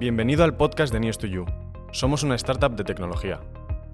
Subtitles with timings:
[0.00, 1.44] Bienvenido al podcast de News2You.
[1.92, 3.42] Somos una startup de tecnología.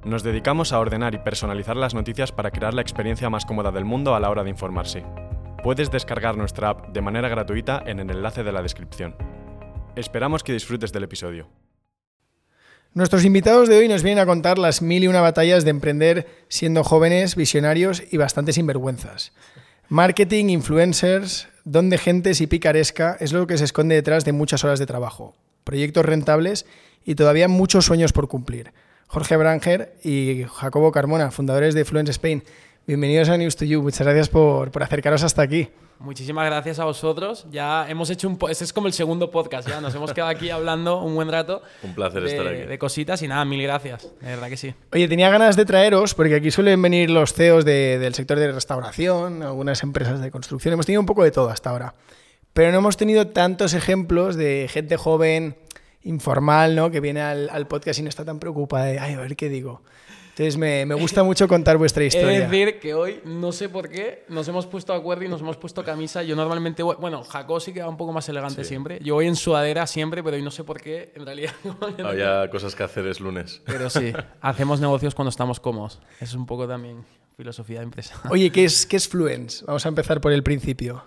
[0.04, 3.84] Nos dedicamos a ordenar y personalizar las noticias para crear la experiencia más cómoda del
[3.84, 5.05] mundo a la hora de informarse.
[5.65, 9.16] Puedes descargar nuestra app de manera gratuita en el enlace de la descripción.
[9.96, 11.48] Esperamos que disfrutes del episodio.
[12.95, 16.29] Nuestros invitados de hoy nos vienen a contar las mil y una batallas de emprender
[16.46, 19.32] siendo jóvenes, visionarios y bastante sinvergüenzas.
[19.88, 24.62] Marketing, influencers, don de gentes y picaresca es lo que se esconde detrás de muchas
[24.62, 25.34] horas de trabajo,
[25.66, 26.64] proyectos rentables
[27.04, 28.72] y todavía muchos sueños por cumplir.
[29.08, 32.45] Jorge Branger y Jacobo Carmona, fundadores de Fluence Spain.
[32.87, 33.83] Bienvenidos a News to You.
[33.83, 35.69] Muchas gracias por, por acercaros hasta aquí.
[35.98, 37.47] Muchísimas gracias a vosotros.
[37.51, 38.38] Ya hemos hecho un...
[38.48, 41.62] Este es como el segundo podcast, ya nos hemos quedado aquí hablando un buen rato.
[41.83, 42.62] Un placer de, estar aquí.
[42.62, 44.09] De cositas y nada, mil gracias.
[44.21, 44.73] De verdad que sí.
[44.93, 48.52] Oye, tenía ganas de traeros, porque aquí suelen venir los CEOs de, del sector de
[48.52, 50.74] restauración, algunas empresas de construcción.
[50.74, 51.95] Hemos tenido un poco de todo hasta ahora.
[52.56, 55.59] Pero no hemos tenido tantos ejemplos de gente joven,
[56.05, 56.91] informal, ¿no?
[56.91, 59.51] Que viene al, al podcast y no está tan preocupada de, ay, a ver qué
[59.51, 59.82] digo.
[60.30, 62.45] Entonces me, me, gusta mucho contar vuestra historia.
[62.45, 65.42] Es decir, que hoy no sé por qué nos hemos puesto de acuerdo y nos
[65.42, 66.22] hemos puesto camisa.
[66.22, 68.68] Yo normalmente, voy, bueno, Jacob sí que va un poco más elegante sí.
[68.68, 69.00] siempre.
[69.02, 71.52] Yo voy en sudadera siempre, pero hoy no sé por qué, en realidad.
[72.06, 73.60] Había cosas que hacer es lunes.
[73.66, 76.00] Pero sí, hacemos negocios cuando estamos cómodos.
[76.20, 77.04] Es un poco también
[77.36, 78.18] filosofía de empresa.
[78.30, 79.62] Oye, ¿qué es, qué es Fluence?
[79.66, 81.04] Vamos a empezar por el principio.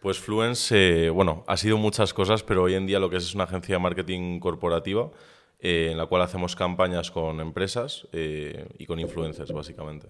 [0.00, 3.24] Pues Fluence, eh, bueno, ha sido muchas cosas, pero hoy en día lo que es
[3.24, 5.10] es una agencia de marketing corporativa
[5.58, 10.06] eh, en la cual hacemos campañas con empresas eh, y con influencers, básicamente.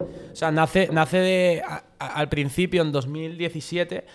[0.00, 1.62] O sea, nace, nace de,
[1.98, 4.06] al principio, en 2017,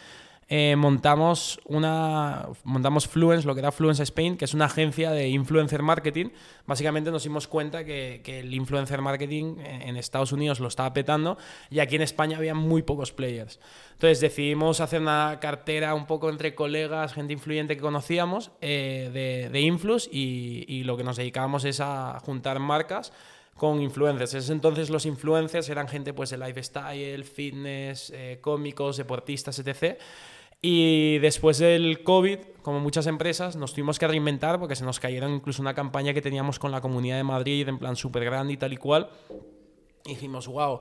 [0.49, 5.27] eh, montamos, una, montamos Fluence, lo que era Fluence Spain, que es una agencia de
[5.27, 6.29] influencer marketing.
[6.65, 11.37] Básicamente nos dimos cuenta que, que el influencer marketing en Estados Unidos lo estaba petando
[11.69, 13.59] y aquí en España había muy pocos players.
[13.93, 19.49] Entonces decidimos hacer una cartera un poco entre colegas, gente influyente que conocíamos, eh, de,
[19.49, 23.11] de Influx y, y lo que nos dedicábamos es a juntar marcas
[23.57, 24.33] con influencers.
[24.33, 29.97] En ese entonces los influencers eran gente pues de lifestyle, fitness, eh, cómicos, deportistas, etc.
[30.61, 35.33] Y después del COVID, como muchas empresas, nos tuvimos que reinventar porque se nos cayeron
[35.33, 38.57] incluso una campaña que teníamos con la Comunidad de Madrid en plan súper grande y
[38.57, 39.09] tal y cual.
[40.05, 40.79] Y dijimos, wow,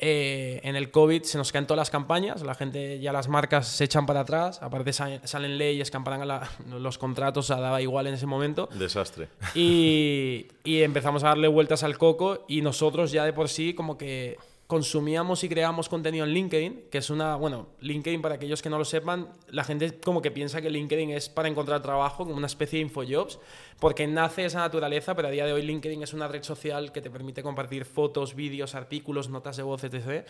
[0.00, 3.66] eh, en el COVID se nos caen todas las campañas, la gente, ya las marcas
[3.66, 5.90] se echan para atrás, aparte salen leyes
[6.24, 8.68] la, los contratos, a daba igual en ese momento.
[8.78, 9.28] Desastre.
[9.56, 13.98] Y, y empezamos a darle vueltas al coco y nosotros ya de por sí como
[13.98, 14.36] que
[14.68, 18.76] consumíamos y creábamos contenido en LinkedIn, que es una, bueno, LinkedIn para aquellos que no
[18.76, 22.46] lo sepan, la gente como que piensa que LinkedIn es para encontrar trabajo, como una
[22.46, 23.40] especie de infojobs,
[23.80, 27.00] porque nace esa naturaleza, pero a día de hoy LinkedIn es una red social que
[27.00, 30.26] te permite compartir fotos, vídeos, artículos, notas de voz, etc.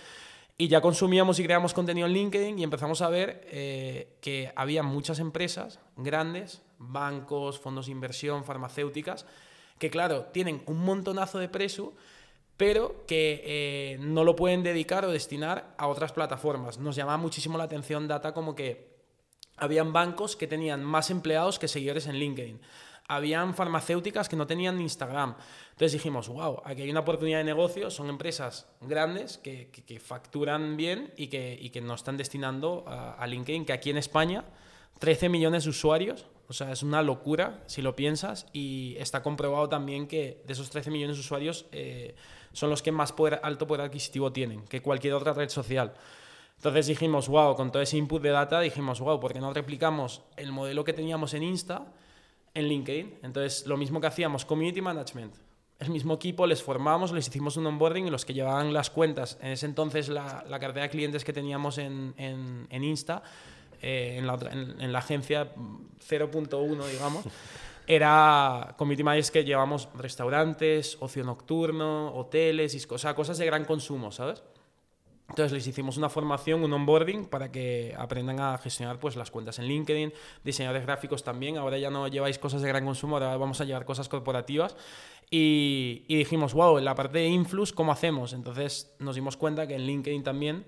[0.56, 4.84] Y ya consumíamos y creamos contenido en LinkedIn y empezamos a ver eh, que había
[4.84, 9.26] muchas empresas grandes, bancos, fondos de inversión, farmacéuticas,
[9.80, 11.94] que claro, tienen un montonazo de preso,
[12.58, 16.76] pero que eh, no lo pueden dedicar o destinar a otras plataformas.
[16.78, 18.98] Nos llamaba muchísimo la atención data como que
[19.56, 22.60] habían bancos que tenían más empleados que seguidores en LinkedIn.
[23.06, 25.36] Habían farmacéuticas que no tenían Instagram.
[25.70, 30.00] Entonces dijimos, wow, aquí hay una oportunidad de negocio, son empresas grandes que, que, que
[30.00, 33.98] facturan bien y que, y que no están destinando a, a LinkedIn, que aquí en
[33.98, 34.44] España
[34.98, 39.68] 13 millones de usuarios, o sea, es una locura si lo piensas y está comprobado
[39.68, 42.16] también que de esos 13 millones de usuarios eh,
[42.58, 45.94] son los que más alto poder adquisitivo tienen que cualquier otra red social.
[46.56, 50.22] Entonces dijimos, wow, con todo ese input de data dijimos, wow, ¿por qué no replicamos
[50.36, 51.86] el modelo que teníamos en Insta
[52.52, 53.18] en LinkedIn?
[53.22, 55.36] Entonces, lo mismo que hacíamos, community management.
[55.78, 59.38] El mismo equipo, les formamos, les hicimos un onboarding y los que llevaban las cuentas,
[59.40, 63.22] en ese entonces la, la cartera de clientes que teníamos en, Insta,
[63.80, 67.24] eh, en, la en, la agencia 0.1, digamos,
[67.88, 73.64] era community managers que llevamos restaurantes, ocio nocturno, hoteles, y, o sea, cosas de gran
[73.64, 74.44] consumo, ¿sabes?
[75.30, 79.58] Entonces les hicimos una formación, un onboarding para que aprendan a gestionar pues, las cuentas
[79.58, 80.12] en LinkedIn,
[80.44, 81.56] diseñadores gráficos también.
[81.56, 84.76] Ahora ya no lleváis cosas de gran consumo, ahora vamos a llevar cosas corporativas.
[85.30, 88.32] Y, y dijimos, wow, en la parte de influx, ¿cómo hacemos?
[88.34, 90.66] Entonces nos dimos cuenta que en LinkedIn también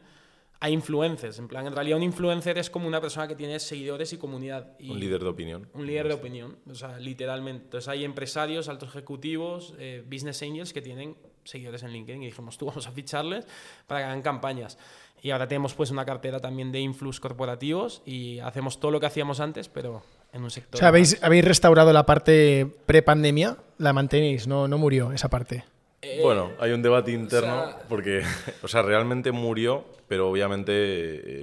[0.61, 1.39] hay influencers.
[1.39, 4.79] En plan, en realidad un influencer es como una persona que tiene seguidores y comunidad.
[4.79, 5.67] Y un líder de opinión.
[5.73, 7.65] Un líder de opinión, o sea, literalmente.
[7.65, 12.59] Entonces hay empresarios, altos ejecutivos, eh, business angels que tienen seguidores en LinkedIn y dijimos,
[12.59, 13.47] tú vamos a ficharles
[13.87, 14.77] para que hagan campañas.
[15.23, 19.07] Y ahora tenemos pues una cartera también de influx corporativos y hacemos todo lo que
[19.07, 20.03] hacíamos antes, pero
[20.33, 20.77] en un sector...
[20.77, 23.57] O sea, ¿habéis, ¿habéis restaurado la parte pre-pandemia?
[23.79, 24.47] ¿La mantenéis?
[24.47, 25.65] ¿No, ¿No murió esa parte?
[26.03, 28.23] Eh, Bueno, hay un debate interno sea- porque,
[28.63, 30.73] o sea, realmente murió, pero obviamente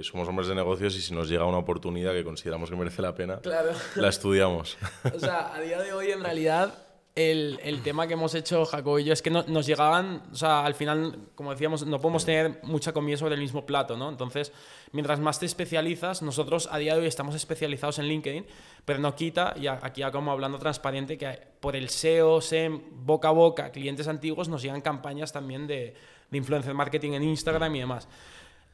[0.00, 3.00] eh, somos hombres de negocios y si nos llega una oportunidad que consideramos que merece
[3.02, 3.70] la pena, Claro.
[3.94, 4.76] la estudiamos.
[5.14, 6.74] O sea, a día de hoy, en realidad,
[7.18, 10.36] el, el tema que hemos hecho Jacob y yo es que no- nos llegaban, o
[10.36, 14.08] sea, al final, como decíamos, no podemos tener mucha comida sobre el mismo plato, ¿no?
[14.08, 14.52] Entonces,
[14.92, 18.46] mientras más te especializas, nosotros a día de hoy estamos especializados en LinkedIn,
[18.84, 23.28] pero no quita, y aquí ya como hablando transparente, que por el SEO, SEM, boca
[23.28, 25.94] a boca, clientes antiguos, nos llegan campañas también de,
[26.30, 28.06] de influencer marketing en Instagram y demás.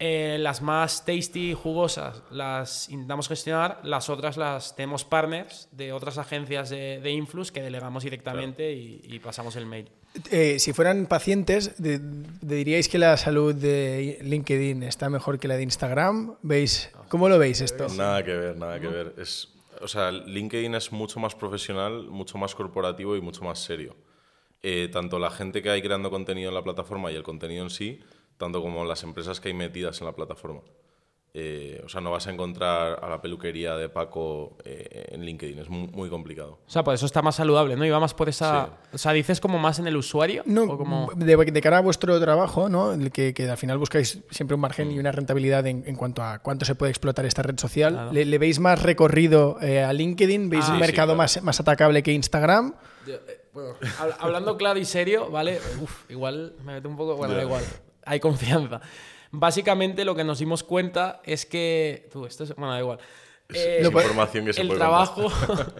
[0.00, 5.92] Eh, las más tasty y jugosas las intentamos gestionar, las otras las tenemos partners de
[5.92, 9.88] otras agencias de, de influx que delegamos directamente y, y pasamos el mail.
[10.32, 15.46] Eh, si fueran pacientes, de- de- ¿diríais que la salud de LinkedIn está mejor que
[15.46, 16.36] la de Instagram?
[16.42, 16.90] ¿Veis?
[17.08, 17.86] ¿Cómo lo veis esto?
[17.88, 19.14] Nada que ver, nada que ver.
[19.16, 19.48] Es,
[19.80, 23.96] o sea, LinkedIn es mucho más profesional, mucho más corporativo y mucho más serio.
[24.62, 27.70] Eh, tanto la gente que hay creando contenido en la plataforma y el contenido en
[27.70, 28.00] sí,
[28.36, 30.60] tanto como las empresas que hay metidas en la plataforma.
[31.36, 35.58] Eh, o sea, no vas a encontrar a la peluquería de Paco eh, en LinkedIn,
[35.58, 36.60] es muy, muy complicado.
[36.64, 37.84] O sea, por eso está más saludable, ¿no?
[37.84, 38.68] Y va más por esa...
[38.92, 40.44] O sea, dices como más en el usuario.
[40.46, 41.10] No, o como...
[41.16, 42.92] de, de cara a vuestro trabajo, ¿no?
[42.92, 46.22] El que, que al final buscáis siempre un margen y una rentabilidad en, en cuanto
[46.22, 47.94] a cuánto se puede explotar esta red social.
[47.94, 48.12] Claro.
[48.12, 50.48] ¿Le, le veis más recorrido eh, a LinkedIn?
[50.50, 51.18] ¿Veis Ah, un sí, mercado claro.
[51.18, 52.76] más, más atacable que Instagram?
[53.08, 55.58] Yo, eh, bueno, hab- hablando claro y serio, ¿vale?
[55.82, 57.16] Uf, igual me meto un poco.
[57.16, 57.64] Bueno, da igual.
[58.06, 58.80] Hay confianza.
[59.30, 62.08] Básicamente lo que nos dimos cuenta es que.
[62.12, 62.54] Tú, esto es.
[62.54, 62.98] Bueno, da igual.
[63.52, 65.30] Eh, es información que se el puede trabajo.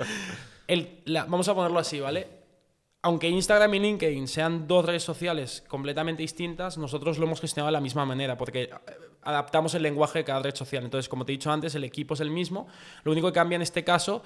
[0.67, 2.26] el- la- vamos a ponerlo así, ¿vale?
[3.03, 7.73] Aunque Instagram y LinkedIn sean dos redes sociales completamente distintas, nosotros lo hemos gestionado de
[7.73, 8.70] la misma manera, porque eh,
[9.23, 10.85] adaptamos el lenguaje de cada red social.
[10.85, 12.67] Entonces, como te he dicho antes, el equipo es el mismo.
[13.03, 14.23] Lo único que cambia en este caso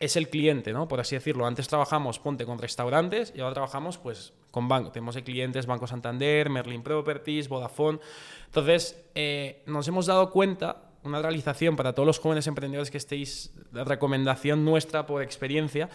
[0.00, 0.88] es el cliente, ¿no?
[0.88, 1.46] Por así decirlo.
[1.46, 4.92] Antes trabajamos, ponte, con restaurantes y ahora trabajamos, pues, con bancos.
[4.92, 8.00] Tenemos clientes Banco Santander, Merlin Properties, Vodafone.
[8.46, 13.54] Entonces, eh, nos hemos dado cuenta, una realización para todos los jóvenes emprendedores que estéis,
[13.72, 15.90] la recomendación nuestra por experiencia,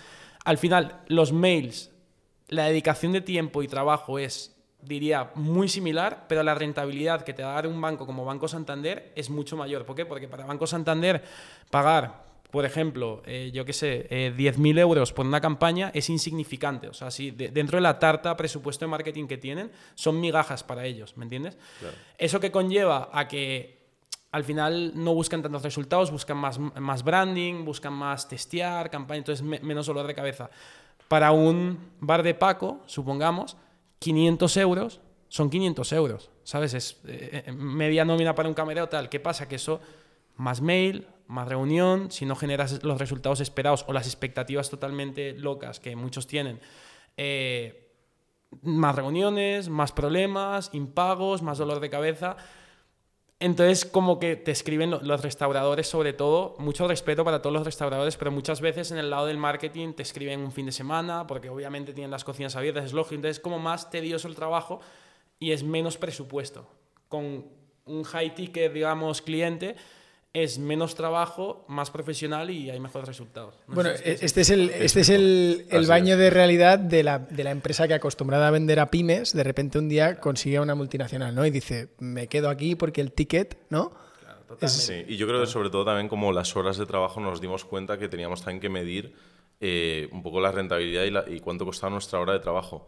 [0.46, 1.92] al final, los mails,
[2.48, 7.44] la dedicación de tiempo y trabajo es, diría, muy similar, pero la rentabilidad que te
[7.44, 9.84] va a dar un banco como Banco Santander es mucho mayor.
[9.84, 10.06] ¿Por qué?
[10.06, 11.24] Porque para Banco Santander
[11.72, 12.25] pagar,
[12.56, 16.88] por ejemplo, eh, yo qué sé, eh, 10.000 euros por una campaña es insignificante.
[16.88, 20.63] O sea, si de- dentro de la tarta presupuesto de marketing que tienen, son migajas
[20.63, 21.57] para ellos, ¿me entiendes?
[22.18, 23.84] Eso que conlleva a que
[24.31, 29.46] al final no buscan tantos resultados, buscan más, más branding, buscan más testear, campaña, entonces
[29.46, 30.50] me- menos dolor de cabeza.
[31.10, 33.58] Para un bar de Paco, supongamos,
[34.00, 36.74] 500 euros son 500 euros, ¿sabes?
[36.74, 39.10] Es eh, eh, media nómina para un camarero, tal.
[39.10, 39.46] ¿Qué pasa?
[39.50, 39.81] Que eso,
[40.36, 45.80] más mail, más reunión, si no generas los resultados esperados o las expectativas totalmente locas
[45.80, 46.60] que muchos tienen,
[47.18, 47.92] eh,
[48.62, 52.38] más reuniones, más problemas, impagos, más dolor de cabeza.
[53.40, 57.66] Entonces, como que te escriben lo- los restauradores, sobre todo, mucho respeto para todos los
[57.66, 61.28] restauradores, pero muchas veces en el lado del marketing te escriben un fin de semana,
[61.28, 63.16] porque obviamente tienen las cocinas abiertas, es lógico.
[63.16, 64.80] Entonces, es como más tedioso el trabajo
[65.38, 66.66] y es menos presupuesto.
[67.10, 67.46] Con
[67.86, 69.76] un high ticket, digamos, cliente,
[70.36, 73.56] es menos trabajo, más profesional y hay mejores resultados.
[73.68, 76.20] No Bueno, si es- este es el, este es el, el baño es.
[76.20, 79.80] de realidad de la, de la empresa que acostumbrada a vender a pymes, de repente
[79.80, 81.46] un día consigue una multinacional, ¿no?
[81.46, 83.94] Y dice, me quedo aquí porque el ticket, ¿no?
[84.62, 87.42] Es- Sí, y yo creo que sobre todo también como las horas de trabajo nos
[87.42, 89.14] dimos cuenta que teníamos también que medir
[89.62, 92.88] eh, un poco la rentabilidad y, la- y cuánto costaba nuestra hora de trabajo.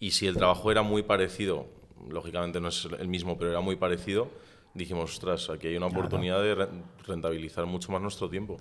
[0.00, 1.66] Y si el trabajo era muy parecido,
[2.10, 4.28] lógicamente no es el mismo, pero era muy parecido,
[4.74, 6.68] dijimos, ostras, aquí hay una oportunidad de re-
[7.06, 8.56] rentabilizar mucho más nuestro tiempo.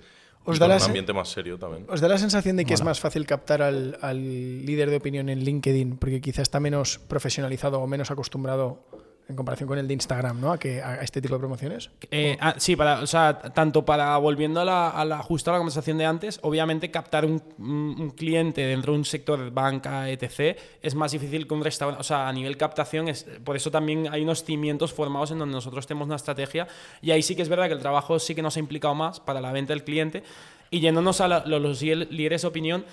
[0.45, 1.85] Os y da con un ambiente más serio también.
[1.89, 4.17] ¿Os da la sensación de que es más fácil captar al, al
[4.65, 8.85] líder de opinión en LinkedIn porque quizá está menos profesionalizado o menos acostumbrado
[9.29, 10.51] en comparación con el de Instagram, ¿no?
[10.53, 11.89] A, que, a este tipo de promociones.
[12.11, 15.53] Eh, ah, sí, para, o sea, tanto para, volviendo a la, a la- justo a
[15.53, 20.57] la conversación de antes, obviamente captar un, un- cliente dentro de un sector banca, etc.,
[20.81, 21.99] es más difícil que un restaurante.
[21.99, 25.53] O sea, a nivel captación, es, por eso también hay unos cimientos formados en donde
[25.55, 26.67] nosotros tenemos una estrategia
[27.01, 29.19] y ahí sí que es verdad que el trabajo sí que nos ha implicado más
[29.19, 30.23] para la venta del cliente.
[30.69, 32.85] Y yéndonos a la- lo- los líder- líderes de opinión,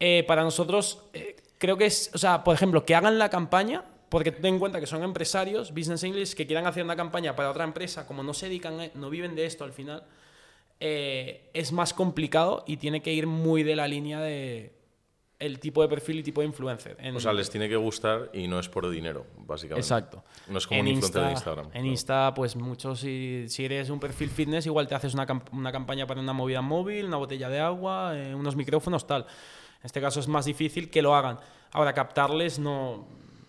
[0.00, 3.84] eh, para nosotros eh, creo que es, o sea, por ejemplo, que hagan la campaña,
[4.08, 7.50] porque ten en cuenta que son empresarios, business English, que quieran hacer una campaña para
[7.50, 10.04] otra empresa, como no se dedican, a- no viven de esto al final,
[10.80, 14.72] eh, es más complicado y tiene que ir muy de la línea de
[15.40, 16.96] el tipo de perfil y tipo de influencer.
[17.00, 19.80] En- O sea, les tiene que gustar y no es por dinero, básicamente.
[19.82, 20.24] Exacto.
[20.48, 21.64] No es como en un influencer de Insta- Instagram.
[21.66, 21.86] En claro.
[21.86, 25.70] Insta, pues muchos, si, si eres un perfil fitness, igual te haces una, camp- una
[25.70, 29.22] campaña para una movida móvil, una botella de agua, eh, unos micrófonos, tal.
[29.80, 31.38] En este caso es más difícil que lo hagan.
[31.70, 33.06] Ahora, captarles no...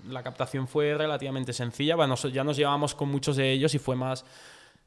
[0.10, 1.96] la captación fue relativamente sencilla.
[1.96, 4.25] Bueno, ya nos llevábamos con muchos de ellos y fue más...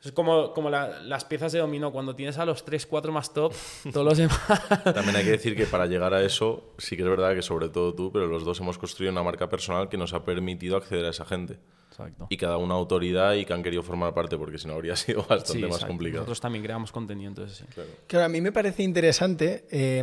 [0.04, 1.92] Es como, como la- las piezas de dominó.
[1.92, 3.52] Cuando tienes a los 3, 4 más top,
[3.92, 4.40] todos los demás...
[4.82, 7.68] También hay que decir que para llegar a eso, sí que es verdad que sobre
[7.68, 11.04] todo tú, pero los dos hemos construido una marca personal que nos ha permitido acceder
[11.04, 11.58] a esa gente.
[11.88, 12.26] Exacto.
[12.30, 15.20] Y cada una autoridad y que han querido formar parte, porque si no habría sido
[15.20, 16.22] bastante Sí, más complicado.
[16.22, 17.64] Nosotros también creamos contenido, entonces sí.
[18.08, 20.02] Claro, a mí me parece interesante eh,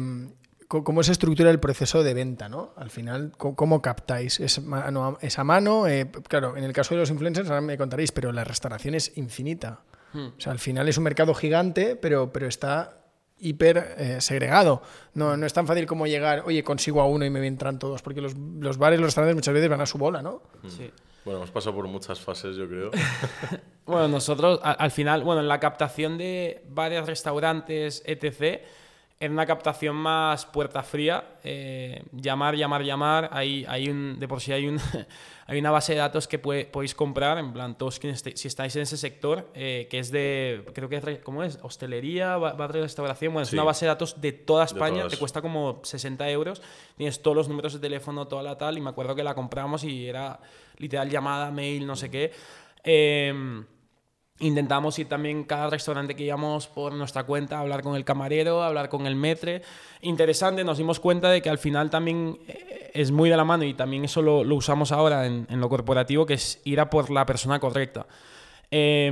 [0.69, 2.73] cómo se estructura el proceso de venta, ¿no?
[2.77, 4.39] Al final, ¿cómo captáis?
[4.39, 5.87] ¿Es, mano a- es a mano?
[5.87, 9.17] Eh, claro, en el caso de los influencers, ahora me contaréis, pero la restauración es
[9.17, 9.81] infinita.
[10.13, 10.27] Hmm.
[10.37, 12.95] O sea, al final es un mercado gigante, pero, pero está
[13.39, 14.81] hiper eh, segregado.
[15.15, 18.01] No, no es tan fácil como llegar, oye, consigo a uno y me entran todos,
[18.03, 20.43] porque los, los bares, los restaurantes muchas veces van a su bola, ¿no?
[20.67, 20.91] Sí.
[21.25, 22.91] Bueno, hemos pasado por muchas fases, yo creo.
[23.85, 28.61] Bueno, nosotros a- al final, bueno, en la captación de varios restaurantes, etc.,
[29.21, 34.39] en una captación más puerta fría, eh, llamar, llamar, llamar, hay, hay un, de por
[34.39, 34.79] sí hay, un,
[35.45, 37.99] hay una base de datos que puede- podéis comprar, en plan, todos
[38.35, 41.59] si estáis en ese sector, eh, que es de, creo que es, ¿cómo es?
[41.61, 43.57] Hostelería, ba- bar de restauración, bueno, es Sí.
[43.57, 45.11] una base de datos de toda De España, todas.
[45.11, 46.61] te cuesta como 60 euros,
[46.95, 49.83] tienes todos los números de teléfono, toda la tal, y me acuerdo que la compramos
[49.83, 50.39] y era
[50.77, 52.31] literal llamada, mail, no sé qué.
[52.85, 53.65] Em,
[54.41, 58.87] Intentamos ir también cada restaurante que íbamos por nuestra cuenta, hablar con el camarero, hablar
[58.87, 59.61] con el metre.
[60.01, 63.65] Interesante, nos dimos cuenta de que al final también eh, es muy de la mano
[63.65, 66.89] y también eso lo, lo usamos ahora en, en lo corporativo, que es ir a
[66.89, 68.05] por la persona correcta.
[68.71, 69.09] Eh,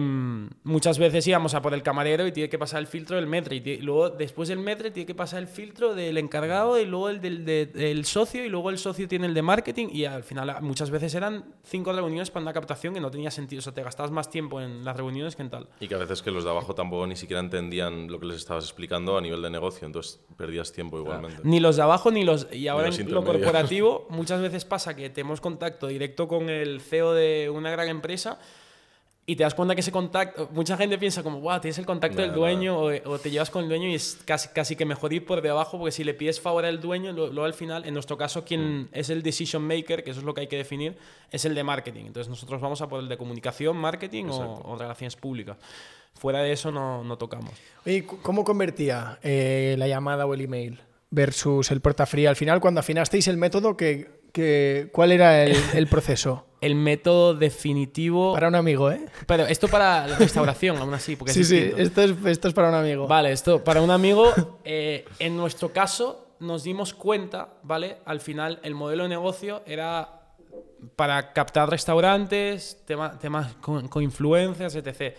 [0.64, 3.56] muchas veces íbamos a por el camarero y tiene que pasar el filtro del metre.
[3.56, 7.20] Y, luego, después del metre, tiene que pasar el filtro del encargado y luego el
[7.22, 8.46] del, de- del socio.
[8.46, 9.88] Y luego el socio tiene el de marketing.
[9.92, 13.32] Y al final, a- muchas veces eran cinco reuniones para una captación que no tenía
[13.32, 13.60] sentido.
[13.60, 15.68] O sea, te gastabas más tiempo en las reuniones que en tal.
[15.80, 18.38] Y que a veces que los de abajo tampoco ni siquiera entendían lo que les
[18.38, 21.42] estabas explicando a nivel de negocio, entonces perdías tiempo igualmente.
[21.44, 22.48] Ni los de abajo ni los.
[22.54, 26.80] Y ahora los en lo corporativo, muchas veces pasa que tenemos contacto directo con el
[26.82, 28.40] CEO de una gran empresa
[29.29, 30.50] y te das cuenta que ese contacto.
[30.53, 33.50] Mucha gente piensa como, wow, tienes el contacto Nada, del dueño o, o te llevas
[33.50, 36.13] con el dueño y es casi, casi que mejor ir por debajo porque si le
[36.13, 38.89] pides favor al dueño, luego al final, en nuestro caso, quien Mm.
[38.93, 40.98] es el decision maker, que eso es lo que hay que definir,
[41.29, 42.05] es el de marketing.
[42.05, 45.57] Entonces nosotros vamos a por el de comunicación, marketing o, o relaciones públicas.
[46.15, 47.51] Fuera de eso no, no tocamos.
[48.07, 50.79] Cu- ¿cómo convertía eh, la llamada o el email
[51.12, 52.29] versus el portafría?
[52.29, 56.46] Al final, cuando afinasteis el método, que, que- ¿cuál era el, el proceso?
[56.62, 58.34] El método definitivo...
[58.34, 59.06] Para un amigo, ¿eh?
[59.28, 62.54] Pero esto para la restauración, aún así, porque Sí, es sí, esto es, esto es
[62.54, 63.08] para un amigo.
[63.08, 64.34] Vale, esto para un amigo,
[64.64, 67.98] eh, en nuestro caso nos dimos cuenta, ¿vale?
[68.06, 70.14] Al final el modelo de negocio era
[70.96, 75.16] para captar restaurantes, tema- temas con, con influencers, etc.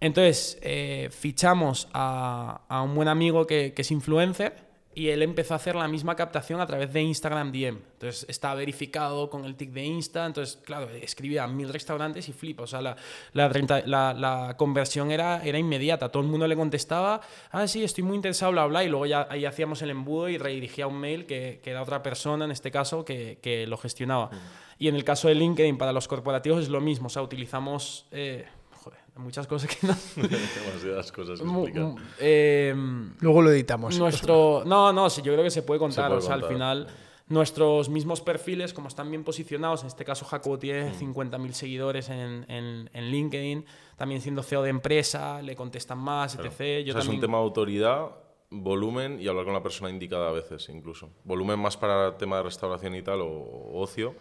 [0.00, 5.54] Entonces eh, fichamos a, a un buen amigo que, que es influencer y él empezó
[5.54, 7.78] a hacer la misma captación a través de Instagram DM.
[7.92, 10.26] Entonces está verificado con el tic de Insta.
[10.26, 12.64] Entonces, claro, escribía a mil restaurantes y flipa.
[12.64, 12.96] O sea, la,
[13.32, 16.08] la, renta- la- la conversión era, era inmediata.
[16.08, 17.20] Todo el mundo le contestaba,
[17.52, 18.82] ah, sí, estoy muy interesado, bla, bla.
[18.82, 22.02] Y luego ya ahí hacíamos el embudo y redirigía un mail que, que era otra
[22.02, 24.30] persona, en este caso, que, que lo gestionaba.
[24.78, 27.06] Y en el caso de LinkedIn, para los corporativos es lo mismo.
[27.06, 28.06] O sea, utilizamos...
[28.10, 28.44] eh,
[29.20, 29.94] muchas cosas que no...
[30.16, 31.94] Demasiadas cosas que explicar.
[32.18, 33.98] em, Luego lo editamos.
[33.98, 36.54] nuestro no no sí yo creo que se puede contar puede o sea al contar.
[36.54, 36.86] final
[37.28, 42.44] nuestros mismos perfiles como están bien posicionados en este caso Jacobo tiene 50.000 seguidores en,
[42.48, 43.64] en, en LinkedIn
[43.96, 47.20] también siendo CEO de empresa le contestan más etc O yo sea, es también un
[47.20, 48.06] tema de autoridad,
[48.50, 51.10] volumen y hablar con la persona indicada a veces incluso.
[51.22, 54.16] Volumen más para tema de restauración y tal o, o ocio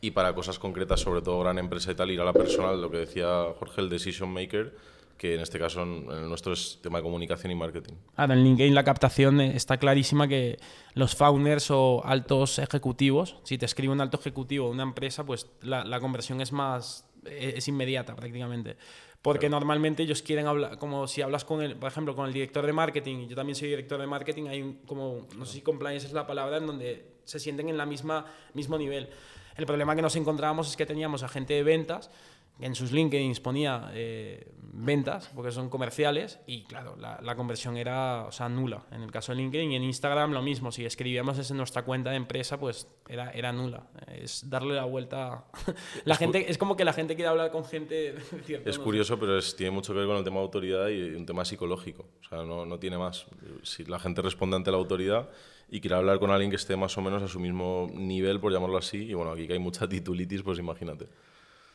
[0.00, 2.90] y para cosas concretas, sobre todo gran empresa y tal, ir a la persona, lo
[2.90, 4.74] que decía Jorge, el decision maker,
[5.16, 7.94] que en este caso en el nuestro es tema de comunicación y marketing.
[8.14, 10.58] Ahora, en LinkedIn la captación eh, está clarísima que
[10.94, 15.48] los founders o altos ejecutivos, si te escribe un alto ejecutivo de una empresa, pues
[15.62, 18.76] la, la conversión es más, eh, es inmediata prácticamente.
[19.20, 22.64] Porque normalmente ellos quieren hablar, como si hablas con el, por ejemplo, con el director
[22.64, 26.06] de marketing, yo también soy director de marketing, hay un, como, no sé si compliance
[26.06, 28.24] es la palabra, en donde se sienten en la misma
[28.54, 29.08] mismo nivel.
[29.58, 32.10] El problema que nos encontrábamos es que teníamos a gente de ventas
[32.58, 37.76] que en sus LinkedIn ponía eh, ventas, porque son comerciales, y claro, la, la conversión
[37.76, 38.84] era o sea, nula.
[38.90, 40.72] En el caso de LinkedIn y en Instagram lo mismo.
[40.72, 43.84] Si escribíamos en nuestra cuenta de empresa, pues era, era nula.
[44.08, 45.44] Es darle la vuelta.
[46.04, 48.16] la gente, es como que la gente quiere hablar con gente.
[48.44, 48.84] cierto, Es no sé.
[48.84, 51.44] curioso, pero es, tiene mucho que ver con el tema de autoridad y un tema
[51.44, 52.06] psicológico.
[52.20, 53.26] O sea, no, no tiene más.
[53.62, 55.28] Si la gente responde ante la autoridad
[55.70, 58.52] y quiere hablar con alguien que esté más o menos a su mismo nivel, por
[58.52, 61.08] llamarlo así, y bueno, aquí que hay mucha titulitis, pues imagínate.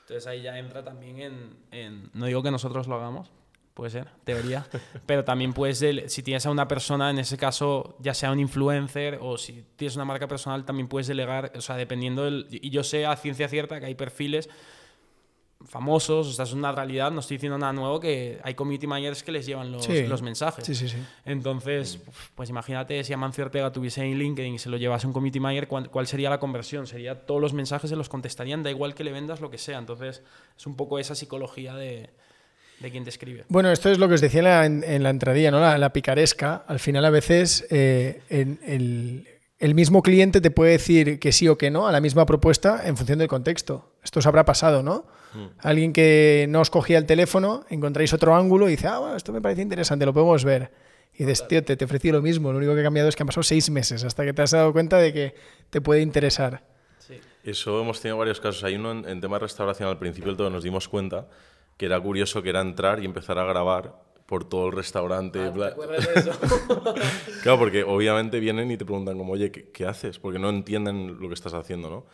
[0.01, 3.31] Entonces ahí ya entra también en, en- No digo que nosotros lo hagamos,
[3.73, 4.65] puede ser, teoría.
[5.05, 8.39] Pero también puedes, dele- si tienes a una persona, en ese caso, ya sea un
[8.39, 12.47] influencer o si tienes una marca personal, también puedes delegar, o sea, dependiendo del...
[12.51, 14.49] Y yo sé a ciencia cierta que hay perfiles
[15.67, 19.23] famosos, o sea, es una realidad, no estoy diciendo nada nuevo, que hay community managers
[19.23, 20.05] que les llevan los, Sí.
[20.07, 20.65] los mensajes.
[20.65, 20.97] Sí, sí, sí.
[21.25, 21.99] Entonces,
[22.35, 25.39] pues imagínate si Amancio Ortega tuviese en LinkedIn y se lo llevase a un community
[25.39, 26.85] manager, ¿cuál, sería la conversión?
[26.87, 29.77] Sería todos los mensajes se los contestarían, da igual que le vendas lo que sea.
[29.79, 30.21] Entonces,
[30.57, 32.09] es un poco esa psicología de,
[32.79, 33.45] de quien te escribe.
[33.47, 35.59] Bueno, esto es lo que os decía en la, en la entradilla, ¿no?
[35.59, 36.63] La, la picaresca.
[36.67, 39.27] Al final, a veces, eh, en- el,
[39.63, 42.81] el mismo cliente te puede decir que sí o que no a la misma propuesta
[42.85, 43.93] en función del contexto.
[44.03, 45.05] Esto os habrá pasado, ¿no?
[45.59, 49.31] Alguien que no os cogía el teléfono, encontráis otro ángulo y dice, ah, bueno, esto
[49.31, 50.71] me parece interesante, lo podemos ver.
[51.13, 52.51] Y dices, tío, te, te ofrecí lo mismo.
[52.51, 54.51] Lo único que ha cambiado es que han pasado seis meses hasta que te has
[54.51, 55.35] dado cuenta de que
[55.69, 56.65] te puede interesar.
[57.45, 58.65] Eso hemos tenido varios casos.
[58.65, 61.29] Hay uno en, en tema de restauración, al principio del todo nos dimos cuenta
[61.77, 65.39] que era curioso que era entrar y empezar a grabar por todo el restaurante.
[65.51, 65.75] bla-
[67.43, 70.19] Claro, porque obviamente vienen y te preguntan como, oye, ¿qué, qué haces?
[70.19, 72.05] Porque no entienden lo que estás haciendo, ¿no?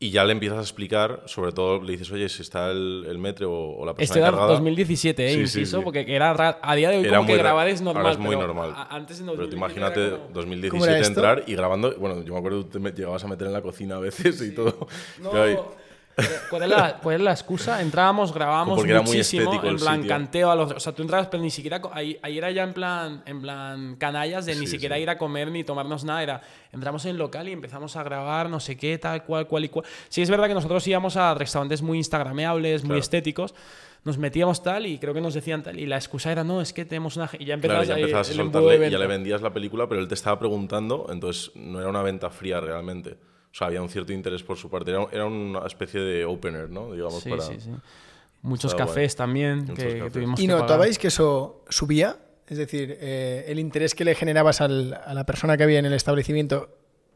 [0.00, 3.18] Y ya le empiezas a explicar, sobre todo le dices, oye, si está el, el
[3.18, 4.52] metro o, o la persona Esto era encargada.
[4.52, 5.28] 2017, ¿eh?
[5.28, 5.84] Sí, sí, Inciso, sí.
[5.84, 8.02] porque era ra- a día de hoy Era como que muy ra- grabar es normal.
[8.04, 8.74] ahora es muy pero normal.
[8.90, 11.08] Antes en Pero tú 2017 imagínate era como- ¿Cómo 2017 era esto?
[11.20, 13.96] entrar y grabando, bueno, yo me acuerdo que te llegabas a meter en la cocina
[13.96, 14.86] a veces y todo.
[15.20, 15.58] No, Claro, y-
[16.50, 17.80] ¿Cuál es, la, cuál es la excusa?
[17.80, 20.08] Entrábamos, grabábamos Porque era muy muchísimo, en plan sitio.
[20.08, 20.72] canteo a los...
[20.72, 21.80] O sea, tú entrabas, pero ni siquiera...
[21.92, 25.02] Ahí, ahí era ya en plan, en plan canallas de ni siquiera sí.
[25.02, 26.22] ir a comer ni tomarnos nada.
[26.22, 26.40] Era,
[26.72, 29.68] entramos en el local y empezamos a grabar no sé qué, tal, cual, cual y
[29.68, 29.86] cual.
[30.08, 33.00] Sí, es verdad que nosotros íbamos a restaurantes muy instagrameables, muy Claro.
[33.00, 33.54] estéticos.
[34.04, 35.78] Nos metíamos tal y creo que nos decían tal.
[35.78, 37.28] Y la excusa era, no, es que tenemos una...
[37.38, 39.88] Y ya Claro, empezabas, ya ahí empezabas a soltarle y ya le vendías la película,
[39.88, 43.16] pero él te estaba preguntando, entonces no era una venta fría realmente.
[43.58, 44.92] O sea, había un cierto interés por su parte.
[44.92, 46.92] Era, era una especie de opener, ¿no?
[46.92, 47.42] Digamos, Sí, para...
[47.42, 47.70] sí, sí.
[48.42, 49.16] Muchos Estaba cafés guay.
[49.16, 50.12] también Muchos que, que cafés.
[50.12, 50.62] tuvimos ¿Y que pagar.
[50.62, 52.18] notabais que eso subía?
[52.46, 55.86] Es decir, eh, el interés que le generabas al- a la persona que había en
[55.86, 56.68] el establecimiento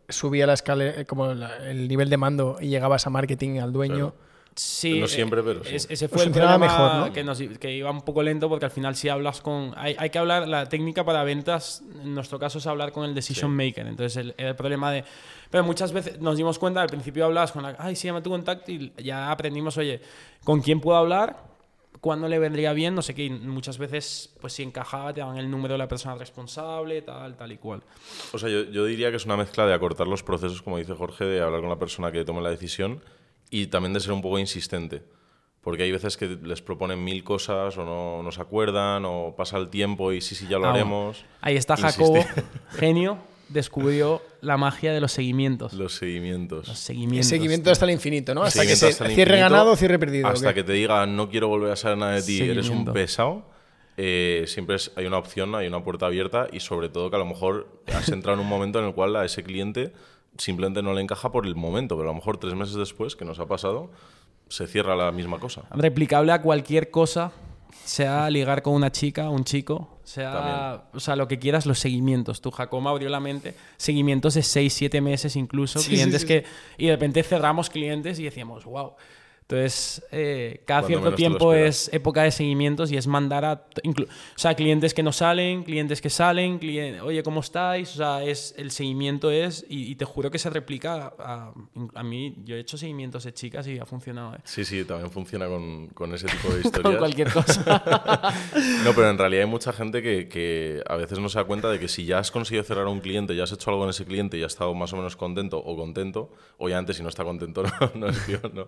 [0.08, 4.12] subía la escala, como la- el nivel de mando y llegabas a marketing, al dueño.
[4.54, 5.74] Sí, No eh, siempre, pero sí.
[5.74, 7.12] es- ese Pues fue el funcionaba problema mejor, ¿no?
[7.12, 9.72] que, nos, que iba un poco lento porque al final si hablas con...
[9.76, 13.14] Hay, hay que hablar, la técnica para ventas, en nuestro caso es hablar con el
[13.14, 13.86] decision maker.
[13.86, 15.04] Entonces el, el problema de...
[15.50, 17.76] Pero muchas veces nos dimos cuenta, al principio hablabas con la...
[17.78, 20.00] Ay, sí, llama tu contacto y ya aprendimos, oye,
[20.44, 21.50] ¿con quién puedo hablar?
[22.00, 22.94] ¿Cuándo le vendría bien?
[22.94, 23.24] No sé qué.
[23.26, 27.36] y muchas veces, pues si encajaba, te daban el número de la persona responsable, tal,
[27.36, 27.82] tal y cual.
[28.32, 30.94] O sea, yo, yo diría que es una mezcla de acortar los procesos, como dice
[30.94, 33.00] Jorge, de hablar con la persona que tome la decisión
[33.52, 35.02] y también de ser un poco insistente.
[35.60, 39.58] Porque hay veces que les proponen mil cosas o no, no se acuerdan o pasa
[39.58, 41.24] el tiempo y sí, sí, ya lo Ah, haremos.
[41.40, 42.02] Ahí está Insiste.
[42.02, 42.24] Jacobo,
[42.76, 45.72] genio, descubrió la magia de los seguimientos.
[45.74, 46.66] Los seguimientos.
[46.66, 47.28] Los seguimientos.
[47.28, 48.42] seguimiento hasta el infinito, ¿no?
[48.42, 50.26] Hasta que se hasta el cierre infinito, ganado o cierre perdido.
[50.26, 50.54] ¿o Hasta qué?
[50.60, 53.44] que te diga, no quiero volver a saber nada de ti, eres un pesado.
[53.98, 57.18] eh, siempre es- hay una opción, hay una puerta abierta y sobre todo que a
[57.18, 59.92] lo mejor has entrado en un momento en el cual a ese cliente
[60.38, 63.24] simplemente no le encaja por el momento, pero a lo mejor tres meses después, que
[63.24, 63.90] nos ha pasado,
[64.48, 65.62] se cierra la misma cosa.
[65.70, 67.32] replicable a cualquier cosa,
[67.84, 70.80] sea ligar con una chica, un chico, sea, También.
[70.94, 72.40] o sea, lo que quieras, los seguimientos.
[72.40, 76.34] Tu Jacob abrió la mente, seguimientos de 6, 7 meses incluso, Sí, clientes sí, sí,
[76.34, 76.44] que...
[76.76, 78.92] Y de repente cerramos clientes y decíamos, wow.
[79.42, 83.66] Entonces, eh, cada Cuando cierto tiempo es época de seguimientos y es mandar a...
[83.84, 84.06] O
[84.38, 87.92] sea, clientes que no salen, clientes que salen, clien- oye, ¿cómo estáis?
[87.92, 89.66] O sea, es, el seguimiento es...
[89.68, 91.52] Y, y te juro que se replica a,
[91.94, 92.36] a mí.
[92.44, 94.38] Yo he hecho seguimientos de chicas y ha funcionado, ¿eh?
[94.44, 96.82] Sí, sí, también funciona con, con ese tipo de historias.
[96.92, 98.32] Con cualquier cosa.
[98.84, 101.68] No, pero en realidad hay mucha gente que, que a veces no se da cuenta
[101.70, 103.90] de que si ya has conseguido cerrar a un cliente, ya has hecho algo en
[103.90, 107.22] ese cliente y has estado más o menos contento o contento, obviamente si no está
[107.24, 108.66] contento no, no es peor, ¿no?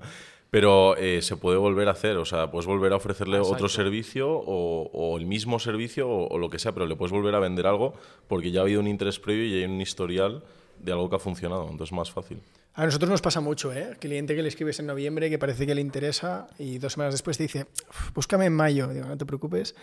[0.50, 0.63] Pero
[0.96, 3.68] eh, se puede volver a hacer, o sea, puedes volver a ofrecerle otro Exacto.
[3.68, 7.34] servicio o, o el mismo servicio o, o lo que sea, pero le puedes volver
[7.34, 7.94] a vender algo
[8.28, 10.42] porque ya ha habido un interés previo y hay un historial
[10.80, 12.38] de algo que ha funcionado, entonces es más fácil.
[12.76, 13.96] A nosotros nos pasa mucho, ¿eh?
[14.00, 17.36] Cliente que le escribes en noviembre que parece que le interesa y dos semanas después
[17.36, 18.88] te dice, "Uf, búscame en mayo.
[18.88, 19.76] Digo, no te preocupes,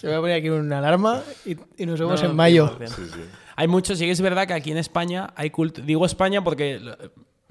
[0.00, 2.76] que voy a poner aquí una alarma y, y nos vemos No, en mayo.
[2.80, 2.88] 100%.
[2.88, 3.20] Sí, sí.
[3.54, 5.82] Hay muchos, sí que es verdad que aquí en España hay culto.
[5.82, 6.80] Digo España porque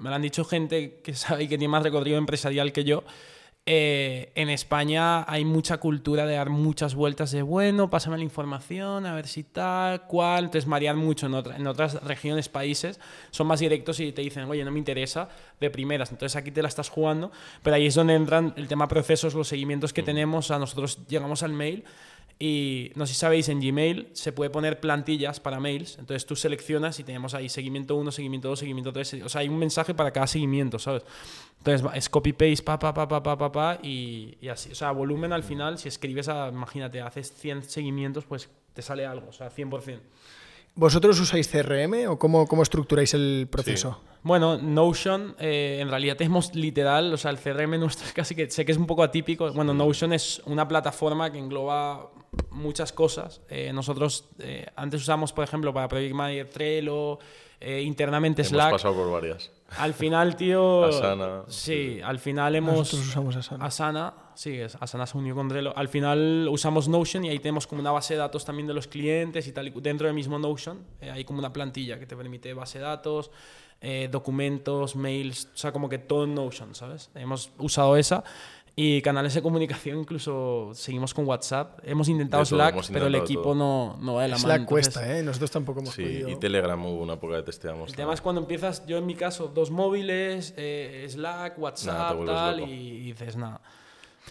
[0.02, 3.04] me lo han dicho gente que sabe y que tiene más recorrido empresarial que yo.
[3.64, 9.06] Eh, en España hay mucha cultura de dar muchas vueltas de bueno, pásame la información,
[9.06, 10.46] a ver si tal, cual.
[10.46, 12.98] Entonces, marear mucho en, otra- en otras regiones, países,
[13.30, 15.28] son más directos y te dicen, oye, no me interesa
[15.60, 16.10] de primeras.
[16.10, 17.30] Entonces, aquí te la estás jugando.
[17.62, 20.50] Pero ahí es donde entran el tema procesos, los seguimientos que tenemos.
[20.50, 21.84] A nosotros llegamos al mail
[22.44, 25.96] Y no sé si sabéis, en Gmail se puede poner plantillas para mails.
[26.00, 29.22] Entonces tú seleccionas y tenemos ahí seguimiento 1, seguimiento 2, seguimiento 3.
[29.22, 31.04] O sea, hay un mensaje para cada seguimiento, ¿sabes?
[31.58, 34.72] Entonces es copy-paste, pa, pa, pa, pa, pa, pa, pa, y, y así.
[34.72, 39.06] O sea, volumen al final, si escribes, a, imagínate, haces 100 seguimientos, pues te sale
[39.06, 40.00] algo, o sea, 100%.
[40.74, 44.00] ¿Vosotros usáis CRM o cómo, cómo estructuráis el proceso?
[44.22, 48.50] Bueno, Notion, eh, en realidad tenemos literal, o sea, el CRM nuestro es casi que
[48.50, 49.52] sé que es un poco atípico.
[49.52, 52.10] Bueno, Notion es una plataforma que engloba
[52.50, 53.42] muchas cosas.
[53.48, 57.18] Eh, nosotros eh, antes usamos, por ejemplo, para Project Manager Trello,
[57.60, 58.68] eh, internamente Slack.
[58.68, 59.51] Hemos pasado por varias.
[59.78, 60.84] Al final, tío.
[60.84, 61.42] Asana.
[61.48, 62.76] Sí, al final hemos.
[62.76, 63.64] Nosotros usamos Asana.
[63.64, 65.76] Asana, sí, es- Asana se unió con Trello.
[65.76, 68.86] Al final usamos Notion y ahí tenemos como una base de datos también de los
[68.86, 69.72] clientes y tal.
[69.82, 73.30] Dentro del mismo Notion eh, hay como una plantilla que te permite base de datos,
[73.80, 77.10] eh, documentos, mails, o sea, como que todo en Notion, ¿sabes?
[77.14, 78.22] Hemos usado esa.
[78.74, 81.80] Y canales de comunicación, incluso seguimos con WhatsApp.
[81.82, 83.54] Hemos intentado todo, Slack, hemos pero el intentado equipo todo.
[83.54, 84.44] no, no va de la mano.
[84.46, 85.22] Slack entonces- cuesta, ¿eh?
[85.22, 86.28] Nosotros tampoco hemos Sí, podido.
[86.30, 87.90] y Telegram hubo una época que testeamos.
[87.90, 92.34] el tema es cuando empiezas, yo en mi caso, dos móviles, eh, Slack, WhatsApp, vuelves
[92.34, 92.70] tal, loco.
[92.70, 93.60] y dices, nada,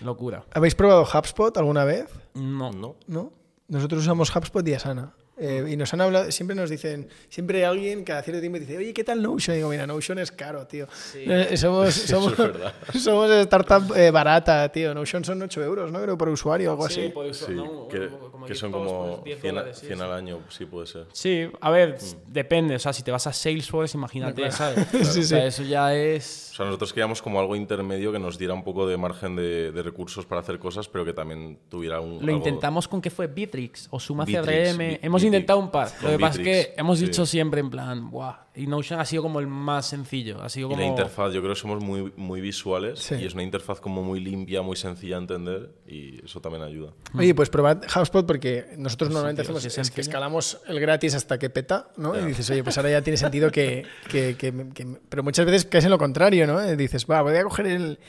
[0.04, 0.44] locura.
[0.56, 2.08] ¿Habéis probado HubSpot alguna vez?
[2.34, 2.72] No.
[2.72, 2.96] No.
[3.06, 3.32] ¿No?
[3.68, 5.14] Nosotros usamos HubSpot y Asana.
[5.38, 8.94] Eh, y nos han hablado, siempre nos dicen, siempre alguien cada cierto tiempo dice, oye,
[8.94, 9.56] ¿qué tal Notion?
[9.56, 10.88] Y digo, mira, Notion es caro, tío.
[11.16, 12.74] Eh, somos, somos, verdad.
[13.00, 14.94] somos startup eh, barata, tío.
[14.94, 16.02] Notion son 8 euros, ¿no?
[16.02, 17.10] Creo por usuario o algo Sí, así.
[17.10, 17.88] puede ser, Sí, ¿no?
[17.88, 18.10] que,
[18.42, 20.04] Como que 10 son como pues 10 100, a- dólares, sí, 100 sí.
[20.06, 21.06] al año, sí puede ser.
[21.14, 22.32] Sí, a ver, Mm.
[22.34, 22.76] depende.
[22.76, 24.88] O sea, si te vas a Salesforce, imagínate, ¿sabes?
[25.14, 26.50] Sí, O sea, eso ya es...
[26.54, 29.72] O sea, nosotros queríamos como algo intermedio que nos diera un poco de margen de,
[29.72, 32.14] de recursos para hacer cosas, pero que también tuviera un.
[32.16, 34.82] Lo algo- intentamos con que fue Bitrix o Suma Bitrix, CRM.
[35.02, 35.24] Hemos Bitrix.
[35.24, 35.90] intentado un par.
[36.02, 37.06] Lo que pasa es que hemos sí.
[37.06, 38.36] dicho siempre en plan, ¡buah!
[38.54, 40.42] Y Notion ha sido como el más sencillo.
[40.44, 40.82] Ha sido Y como...
[40.82, 43.16] la interfaz, yo creo que somos muy, muy visuales Sí.
[43.16, 46.92] y es una interfaz como muy limpia, muy sencilla a entender y eso también ayuda.
[47.18, 50.82] Oye, pues probad HubSpot porque nosotros normalmente tío, hacemos si es es que escalamos el
[50.82, 52.20] gratis hasta que peta, ¿no?
[52.20, 55.64] Y dices, oye, pues ahora ya tiene sentido que, que- que- que- Pero muchas veces
[55.66, 56.70] caes en lo contrario, ¿no?
[56.70, 58.00] Y dices, va, voy a coger el,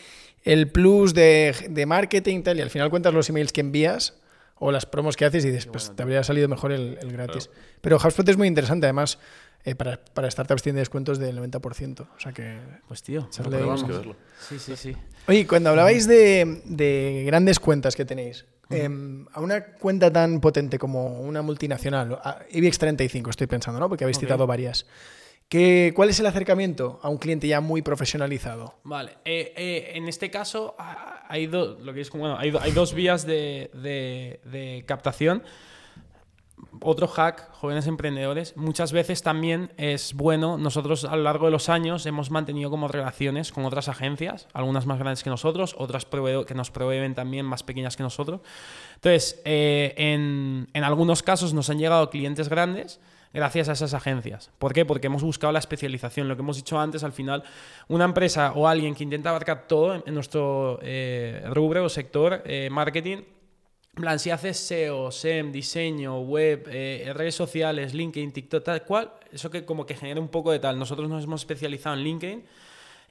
[0.43, 4.19] el plus de, de marketing y tal, y al final cuentas los emails que envías
[4.65, 7.51] o las promos que haces y dices, pues te habría salido mejor el, el gratis.
[7.81, 9.19] Pero HubSpot es muy interesante, además,
[9.65, 12.01] eh, para, para startups tiene descuentos del 90%.
[12.17, 12.59] O sea que...
[12.89, 13.85] Pues tío, lo Tenemos probamos.
[13.85, 14.17] que verlo.
[14.49, 14.97] Sí, sí, sí.
[15.29, 20.79] Oye, cuando hablabais de, de grandes cuentas que tenéis, em, a una cuenta tan potente
[20.79, 22.19] como una multinacional,
[22.51, 23.89] IBEX 35 estoy pensando, ¿no?
[23.89, 24.23] Porque habéis Ok.
[24.23, 24.87] citado varias.
[25.49, 28.79] ¿Qué, ¿Cuál es el acercamiento a un cliente ya muy profesionalizado?
[28.85, 30.75] Vale, eh, eh, en este caso
[31.29, 35.43] hay, do- lo que es bueno, hay, do- hay dos vías de, de- de captación.
[36.81, 41.69] Otro hack, jóvenes emprendedores, muchas veces también es bueno, nosotros a lo largo de los
[41.69, 46.55] años hemos mantenido como relaciones con otras agencias, algunas más grandes que nosotros, otras que
[46.55, 48.41] nos proveen también más pequeñas que nosotros.
[48.95, 53.01] Entonces, eh, en, en algunos casos nos han llegado clientes grandes
[53.33, 54.51] gracias a esas agencias.
[54.59, 54.85] ¿Por qué?
[54.85, 56.29] Porque hemos buscado la especialización.
[56.29, 57.43] Lo que hemos dicho antes, al final,
[57.89, 62.69] una empresa o alguien que intenta abarcar todo en, nuestro eh, rubro o sector, eh,
[62.71, 63.19] marketing,
[63.95, 69.51] plan, si haces SEO, SEM, diseño, web, eh, redes sociales, LinkedIn, TikTok, tal cual, eso
[69.51, 70.79] que como que genera un poco de tal.
[70.79, 72.45] Nosotros nos hemos especializado en LinkedIn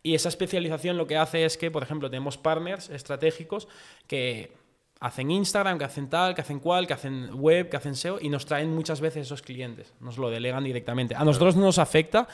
[0.02, 3.68] y esa especialización lo que hace es que, por ejemplo, tenemos partners estratégicos
[4.08, 4.54] que
[5.00, 8.30] hacen Instagram, que hacen tal, que hacen cual, que hacen web, que hacen SEO y
[8.30, 11.16] nos traen muchas veces esos clientes, nos lo delegan directamente.
[11.16, 12.28] A nosotros no nos afecta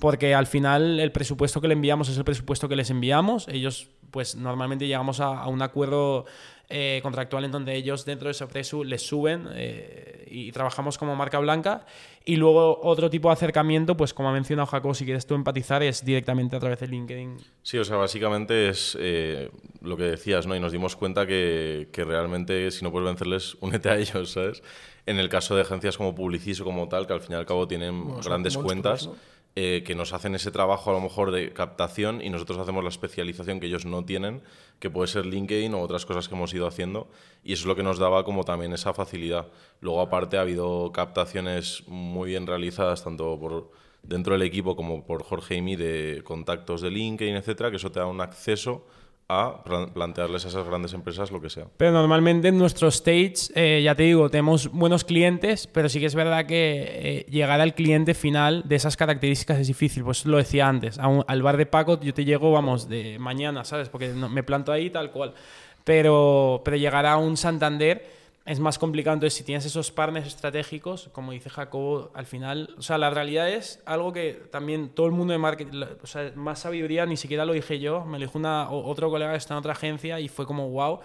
[0.00, 3.46] porque al final el presupuesto que le enviamos es el presupuesto que les enviamos.
[3.46, 6.26] Ellos, pues normalmente llegamos a, a un acuerdo
[6.74, 11.38] eh, contractual en donde ellos dentro de precio les suben eh, y trabajamos como marca
[11.38, 11.84] blanca.
[12.24, 15.82] Y luego otro tipo de acercamiento, pues como ha mencionado Jacob, si quieres tú empatizar,
[15.82, 17.36] es directamente a través de LinkedIn.
[17.62, 19.50] Sí, o sea, básicamente es eh,
[19.82, 20.56] lo que decías, ¿no?
[20.56, 24.62] Y nos dimos cuenta que, que realmente si no puedes vencerles, únete a ellos, ¿sabes?
[25.04, 27.44] En el caso de agencias como Publicis o como tal, que al fin y al
[27.44, 29.16] cabo tienen Bueno, grandes monstruos, cuentas, ¿no?
[29.54, 32.88] Eh, que nos hacen ese trabajo a lo mejor de captación y nosotros hacemos la
[32.88, 34.42] especialización que ellos no tienen,
[34.78, 37.08] que puede ser LinkedIn o otras cosas que hemos ido haciendo,
[37.44, 39.48] y eso es lo que nos daba como también esa facilidad.
[39.80, 43.70] Luego, aparte, ha habido captaciones muy bien realizadas, tanto por
[44.02, 47.92] dentro del equipo como por Jorge y mí, de contactos de LinkedIn, etcétera, que eso
[47.92, 48.86] te da un acceso
[49.28, 51.66] a plan- plantearles a esas grandes empresas lo que sea.
[51.76, 56.06] Pero normalmente en nuestro stage, eh, ya te digo, tenemos buenos clientes, pero sí que
[56.06, 60.04] es verdad que eh, llegar al cliente final de esas características es difícil.
[60.04, 63.64] Pues lo decía antes, un- al bar de Paco yo te llego, vamos, de mañana,
[63.64, 63.88] ¿sabes?
[63.88, 65.32] Porque me planto ahí tal cual.
[65.84, 69.14] Pero, pero llegar a un Santander es más complicado.
[69.14, 73.48] Entonces, si tienes esos partners estratégicos, como dice Jacobo, al final, o sea, la realidad
[73.48, 77.44] es algo que también todo el mundo de marketing, o sea, más sabiduría, ni siquiera
[77.44, 80.28] lo dije yo, me lo dijo una, otro colega que está en otra agencia y
[80.28, 81.00] fue como, wow.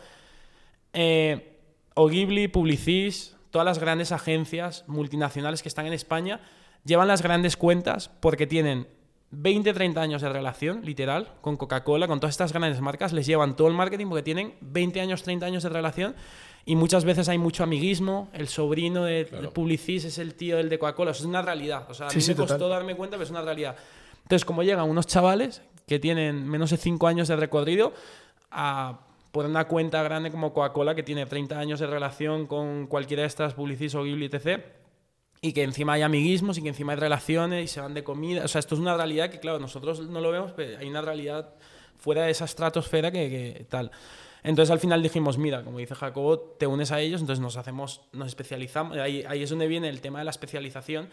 [0.93, 1.59] Eh,
[1.93, 6.39] Ogibli, Publicis, todas las grandes agencias multinacionales que están en España
[6.85, 8.87] llevan las grandes cuentas porque tienen
[9.31, 13.55] 20, 30 años de relación, literal, con Coca-Cola, con todas estas grandes marcas, les llevan
[13.55, 16.15] todo el marketing porque tienen 20 años, 30 años de relación
[16.67, 18.27] y muchas veces hay mucho amiguismo.
[18.33, 21.11] El sobrino de, de Publicis es el tío del de Coca-Cola.
[21.11, 21.85] Eso es una realidad.
[21.89, 22.69] O sea, a Sí, mí sí, me costó total.
[22.71, 23.75] darme cuenta, pero es una realidad.
[24.23, 27.93] Entonces, como llegan unos chavales que tienen menos de 5 años de recorrido
[28.51, 28.99] a
[29.31, 33.27] por una cuenta grande como Coca-Cola que tiene 30 años de relación con cualquiera de
[33.27, 34.61] estas Publicis o Ghibli, etc.
[35.41, 38.43] Y que encima hay amiguismos y que encima hay relaciones y se van de comida.
[38.43, 41.01] O sea, esto es una realidad que, claro, nosotros no lo vemos, pero hay una
[41.01, 41.53] realidad
[41.97, 43.91] fuera de esa estratosfera que, que tal.
[44.43, 48.01] Entonces al final dijimos, mira, como dice Jacobo, te unes a ellos, entonces nos hacemos,
[48.13, 48.97] nos especializamos.
[48.97, 51.09] Ahí, ahí es donde viene el tema de la especialización,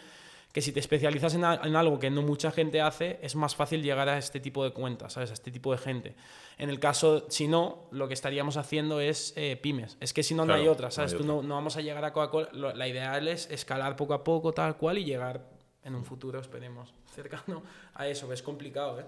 [0.53, 3.55] que si te especializas en, a- en algo que no mucha gente hace, es más
[3.57, 5.31] fácil llegar a este tipo de cuentas, ¿sabes?
[5.31, 6.15] A este tipo de gente.
[6.57, 9.97] En el caso, si no, lo que estaríamos haciendo es eh, pymes.
[9.99, 11.11] Es que si no, no hay otra, no ¿sabes?
[11.11, 12.73] hay Tú no, no vamos a llegar a Coca-Cola.
[12.73, 15.41] La ideal es escalar poco a poco, tal cual, y llegar
[15.83, 17.61] en un futuro, esperemos, cercano
[17.95, 19.05] a eso, que es complicado, ¿eh?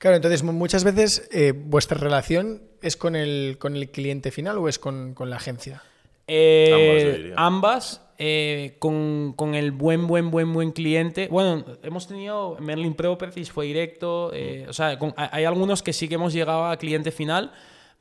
[0.00, 4.56] Claro, entonces mu- muchas veces eh, vuestra relación es con el, con el cliente final
[4.58, 5.82] o es con, con la agencia.
[6.26, 11.28] Eh, Ambas, eh, con, con el buen, buen, buen, buen cliente.
[11.28, 14.30] Bueno, hemos tenido Merlin Properties, fue directo.
[14.32, 17.52] eh, o sea, con- hay algunos que sí que hemos llegado a cliente final,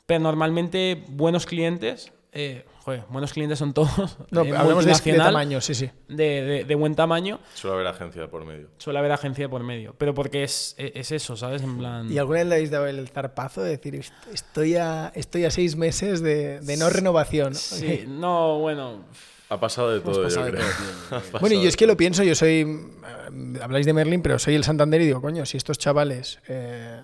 [0.05, 2.13] pero normalmente buenos clientes.
[2.31, 3.89] Eh, joder, buenos clientes son todos.
[4.31, 5.89] No, eh, hablamos de, de tamaño, sí, sí.
[6.07, 7.39] de, de- de buen tamaño.
[7.55, 8.69] Suele haber agencia por medio.
[8.77, 9.95] Suele haber agencia por medio.
[9.97, 11.61] Pero porque es, es es eso, ¿sabes?
[11.63, 12.11] En plan.
[12.11, 15.51] ¿Y alguna vez le habéis dado el zarpazo de decir, "Est- estoy a, estoy a
[15.51, 17.53] seis meses de, de no renovación?
[17.53, 17.59] ¿no?
[17.59, 19.03] Sí, no, bueno.
[19.51, 20.67] Ha pasado de todo, pasado yo de creo.
[21.09, 21.31] todo, tío.
[21.41, 22.59] Bueno, y yo es que lo pienso, yo soy.
[22.61, 26.37] eh, Habláis de Merlin, pero soy el Santander y digo, coño, si estos chavales.
[26.47, 27.01] eh,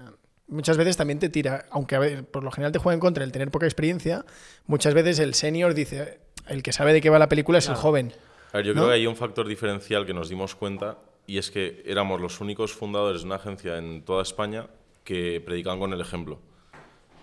[0.47, 3.23] muchas veces también te tira, aunque a ver, por lo general te juega en contra
[3.23, 4.25] el tener poca experiencia,
[4.67, 7.75] muchas veces el senior dice, el que sabe de qué va la película es el
[7.75, 8.13] joven.
[8.53, 8.81] A ver, yo ¿no?
[8.81, 12.39] creo que hay un factor diferencial que nos dimos cuenta y es que éramos los
[12.39, 14.67] únicos fundadores de una agencia en toda España
[15.03, 16.39] que predicaban con el ejemplo.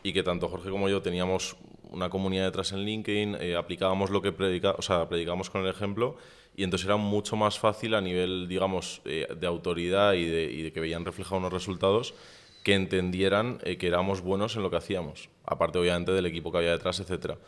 [0.02, 1.56] Y que tanto Jorge como yo teníamos
[1.90, 5.68] una comunidad detrás en LinkedIn, eh, aplicábamos lo que predica, o sea, predicábamos con el
[5.68, 6.16] ejemplo
[6.56, 10.62] y entonces era mucho más fácil a nivel, digamos, eh, de autoridad y de, y
[10.62, 12.14] de que veían reflejados unos resultados
[12.62, 16.59] que entendieran eh, que éramos buenos en lo que hacíamos, aparte obviamente del equipo que
[16.59, 17.38] había detrás, etcétera.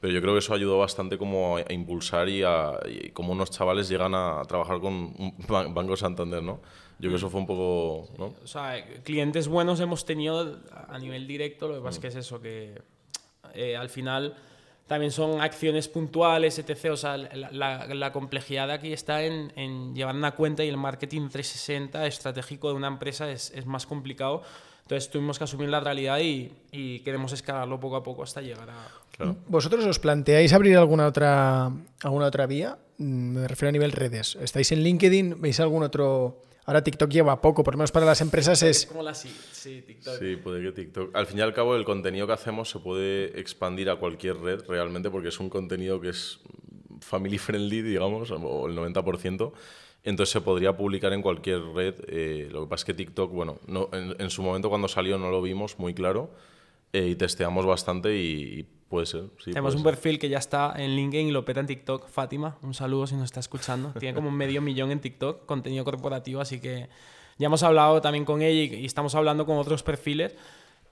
[0.00, 3.50] Pero yo creo que eso ayudó bastante como a, impulsar y a y como unos
[3.50, 5.14] chavales llegan a, trabajar con
[5.48, 6.60] Banco Santander, ¿no?
[6.98, 8.34] Yo creo que eso fue un poco, ¿no?
[8.42, 11.84] O sea, clientes buenos hemos tenido a nivel directo, lo que Mm.
[11.84, 12.82] pasa es que es eso, que
[13.54, 14.36] eh, al final
[14.86, 16.90] también son acciones puntuales, etc.
[16.92, 20.76] O sea, la, la- la complejidad aquí está en, en llevar una cuenta y el
[20.76, 24.42] marketing 360 estratégico de una empresa es, es más complicado.
[24.82, 28.68] Entonces tuvimos que asumir la realidad y, y queremos escalarlo poco a poco hasta llegar
[28.68, 28.88] a...
[29.12, 29.36] Claro.
[29.46, 31.70] ¿Vosotros os planteáis abrir alguna otra,
[32.02, 32.76] alguna otra vía?
[32.98, 34.36] Mm, Me refiero a nivel redes.
[34.40, 35.40] ¿Estáis en LinkedIn?
[35.40, 36.42] ¿Veis algún otro...?
[36.64, 38.86] Ahora TikTok lleva poco, por lo menos para las empresas es...
[38.86, 40.18] como la sí, sí, TikTok.
[40.18, 41.14] Sí, puede que TikTok.
[41.14, 44.62] Al fin y al cabo, el contenido que hacemos se puede expandir a cualquier red
[44.68, 46.40] realmente porque es un contenido que es
[47.00, 49.52] family friendly, digamos, o el 90%.
[50.04, 51.94] Entonces se podría publicar en cualquier red.
[52.08, 55.18] eh, lo que pasa es que TikTok, bueno, no, en, en su momento cuando salió
[55.18, 56.30] no lo vimos muy claro
[56.92, 59.24] eh, y testeamos bastante y, y puede ser.
[59.38, 59.94] Sí, Tenemos puede un ser.
[59.94, 62.08] perfil que ya está en LinkedIn y lo peta en TikTok.
[62.08, 63.92] Fátima, un saludo si nos está escuchando.
[63.98, 66.88] Tiene como medio millón en TikTok, contenido corporativo, así que
[67.38, 70.34] ya hemos hablado también con ella y, y estamos hablando con otros perfiles.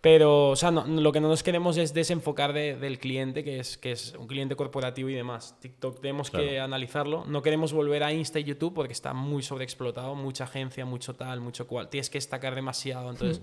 [0.03, 3.61] Pero, o sea, no- lo que no nos queremos es desenfocar de- del cliente, que
[3.61, 5.61] es, que es un cliente corporativo y demás.
[5.61, 6.65] TikTok tenemos que Claro.
[6.65, 7.25] analizarlo.
[7.27, 11.43] No queremos volver a Insta y YouTube porque está muy sobreexplotado, mucha agencia, mucho tal,
[11.43, 11.91] mucho cual.
[11.91, 13.11] Tienes que destacar demasiado.
[13.11, 13.43] Entonces,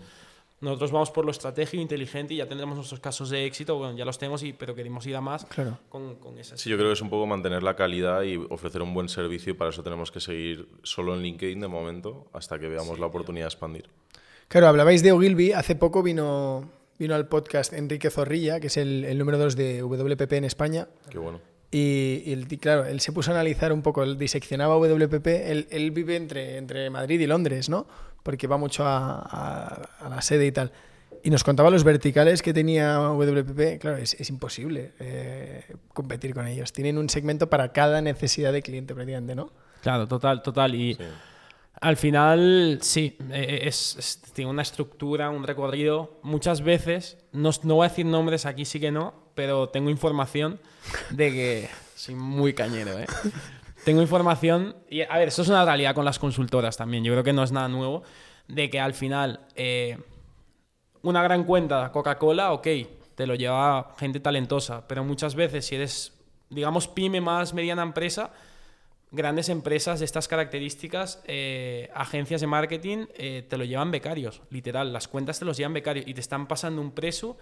[0.60, 3.78] nosotros vamos por lo estratégico, inteligente y ya tendremos nuestros casos de éxito.
[3.78, 5.78] Bueno, ya los tenemos, y, pero queremos ir a más Claro.
[5.90, 6.60] con, con esas.
[6.60, 9.52] Sí, yo creo que es un poco mantener la calidad y ofrecer un buen servicio
[9.52, 13.06] y para eso tenemos que seguir solo en LinkedIn de momento hasta que veamos la
[13.06, 13.90] oportunidad de expandir.
[14.48, 15.52] Claro, hablabais de Ogilvy.
[15.52, 19.84] Hace poco vino, vino al podcast Enrique Zorrilla, que es el, el número 2 de
[19.84, 20.88] WPP en España.
[21.10, 21.40] Qué bueno.
[21.70, 25.28] Y, y el- y claro, él se puso a analizar un poco, él diseccionaba WPP,
[25.52, 27.86] él, él vive entre, entre Madrid y Londres, ¿no?
[28.28, 30.70] Porque va mucho a, a- a la sede y tal.
[31.24, 35.64] Y nos contaba los verticales que tenía WPP, claro, es, es imposible eh,
[35.94, 36.74] competir con ellos.
[36.74, 39.50] Tienen un segmento para cada necesidad de cliente prácticamente, ¿no?
[39.82, 40.76] Claro, total, total.
[40.76, 41.04] Y Sí.
[41.80, 46.20] al final, sí, eh, es, es- tiene una estructura, un recorrido.
[46.22, 50.60] Muchas veces, no, no voy a decir nombres, aquí sí que no, pero tengo información
[51.12, 51.70] de que.
[51.96, 53.06] Soy muy cañero, ¿eh?
[53.88, 54.76] Tengo información.
[54.90, 57.06] Y a ver, eso es una realidad con las consultoras también.
[57.06, 58.04] Yo creo que no es nada nuevo.
[58.46, 59.98] De que al final, eh,
[61.04, 62.68] una gran cuenta, Coca-Cola, ok,
[63.16, 64.86] te lo lleva gente talentosa.
[64.90, 66.12] Pero muchas veces, si eres
[66.50, 68.34] digamos, pyme más mediana empresa,
[69.12, 74.92] grandes empresas de estas características, eh, agencias de marketing, eh, te lo llevan becarios, literal.
[74.92, 77.38] Las cuentas te los llevan becarios y te están pasando un precio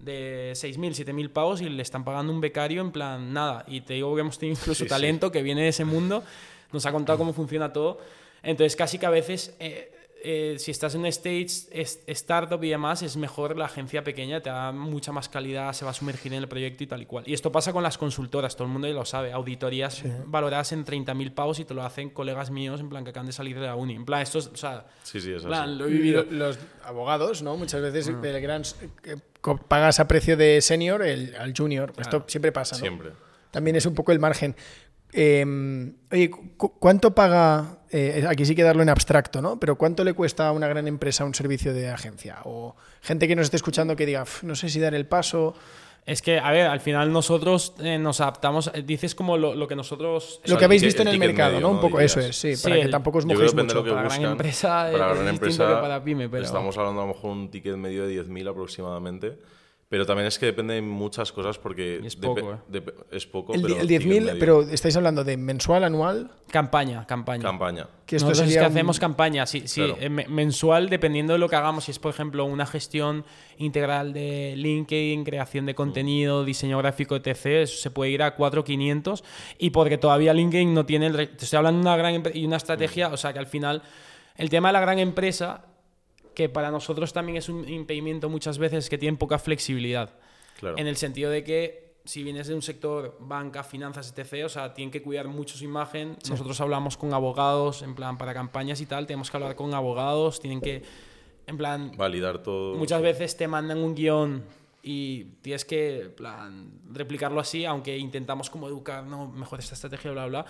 [0.00, 3.64] de 6.000, 7.000 pavos y le están pagando un becario en plan nada.
[3.68, 4.88] Y te digo que hemos tenido incluso Sí, sí.
[4.88, 6.24] talento que viene de ese mundo,
[6.72, 7.98] nos ha contado cómo funciona todo.
[8.42, 13.02] Entonces, casi que a veces, eh, eh, si estás en stage es- startup y demás,
[13.02, 16.38] es mejor la agencia pequeña, te da mucha más calidad, se va a sumergir en
[16.40, 17.24] el proyecto y tal y cual.
[17.26, 20.84] Y esto pasa con las consultoras, todo el mundo ya lo sabe, auditorías valoradas en
[20.84, 23.66] 30.000 pavos y te lo hacen colegas míos, en plan que acaban de salir de
[23.66, 23.94] la uni.
[23.94, 25.78] En plan, esto es, o sea, Sí, sí, es en plan, así.
[25.78, 26.24] lo he vivido.
[26.30, 27.56] Lo- Los abogados, ¿no?
[27.56, 28.62] Muchas veces el gran,
[29.02, 31.92] que co- pagas a precio de senior el, al junior.
[31.98, 32.80] Esto siempre pasa, ¿no?
[32.80, 33.10] Siempre.
[33.50, 34.54] También es un poco el margen.
[35.12, 37.76] Eh, oye, cu- ¿cuánto paga?
[37.92, 39.58] eh, aquí sí que darlo en abstracto, ¿no?
[39.58, 42.38] Pero ¿cuánto le cuesta a una gran empresa un servicio de agencia?
[42.44, 45.54] O gente que nos esté escuchando que diga, "Uf, no sé si dar el paso.
[46.06, 49.68] Es que, a ver, al final nosotros eh, nos adaptamos, eh, dices como lo, lo
[49.68, 50.40] que nosotros...
[50.46, 51.74] Lo que habéis el visto en el mercado, medio, ¿no?
[51.74, 52.16] Un poco Dirías.
[52.16, 53.74] eso es, sí, Sí, para que el- tampoco os mojéis mucho.
[53.74, 54.32] lo que Para gran buscan.
[54.32, 57.76] empresa es gran empresa que para pyme, pero- estamos hablando a lo mejor un ticket
[57.76, 59.36] medio de 10.000 aproximadamente.
[59.90, 62.82] Pero también es que depende de muchas cosas porque Y es depe- poco, ¿eh?
[63.10, 63.54] es poco.
[63.54, 64.38] El, pero el ticket 10.000, medio.
[64.38, 66.30] pero estáis hablando de mensual, anual.
[66.48, 67.42] Campaña, campaña.
[67.42, 67.88] campaña.
[68.06, 69.96] Que esto Nosotros es que un- hacemos campaña, sí, sí, Claro.
[70.00, 71.84] eh, me- mensual, dependiendo de lo que hagamos.
[71.86, 73.24] Si es, por ejemplo, una gestión
[73.58, 79.24] integral de LinkedIn, creación de contenido, diseño gráfico, etc., eso se puede ir a 4.500.
[79.58, 81.06] Y porque todavía LinkedIn no tiene.
[81.08, 83.48] El re- te estoy hablando de una gran y una estrategia, o sea que al
[83.48, 83.82] final,
[84.36, 85.64] el tema de la gran empresa,
[86.34, 90.14] que para nosotros también es un impedimento muchas veces, es que tienen poca flexibilidad.
[90.58, 90.76] Claro.
[90.78, 94.74] En el sentido de que si vienes de un sector banca, finanzas, etc., o sea,
[94.74, 96.16] tienen que cuidar mucho su imagen.
[96.28, 100.40] Nosotros hablamos con abogados, en plan, para campañas y tal, tenemos que hablar con abogados,
[100.40, 100.82] tienen que,
[101.46, 102.74] en plan, Validar todo.
[102.76, 104.44] muchas veces te mandan un guion
[104.82, 110.10] y tienes que, en plan, replicarlo así, aunque intentamos como educar, no, mejor esta estrategia,
[110.12, 110.46] bla, bla.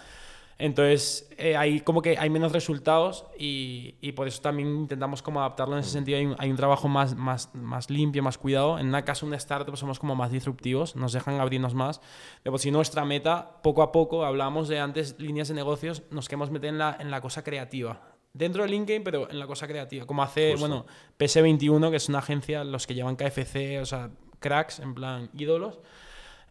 [0.61, 5.41] Entonces, eh, hay como que hay menos resultados y, y por eso también intentamos como
[5.41, 6.19] adaptarlo en ese sentido.
[6.19, 8.79] Hay un, hay un trabajo más, más, más limpio, más cuidado.
[8.79, 12.03] En una casa, una startup, somos como más disruptivos, nos dejan abrirnos más.
[12.43, 16.51] Pero si nuestra meta, poco a poco, hablamos de antes líneas de negocios, nos queremos
[16.51, 18.03] meter en la, en la cosa creativa.
[18.35, 20.05] Dentro de LinkedIn, pero en la cosa creativa.
[20.05, 20.69] Como hace, Justo.
[20.69, 20.87] bueno,
[21.19, 25.81] PS21, que es una agencia, los que llevan KFC, o sea, cracks, en plan ídolos.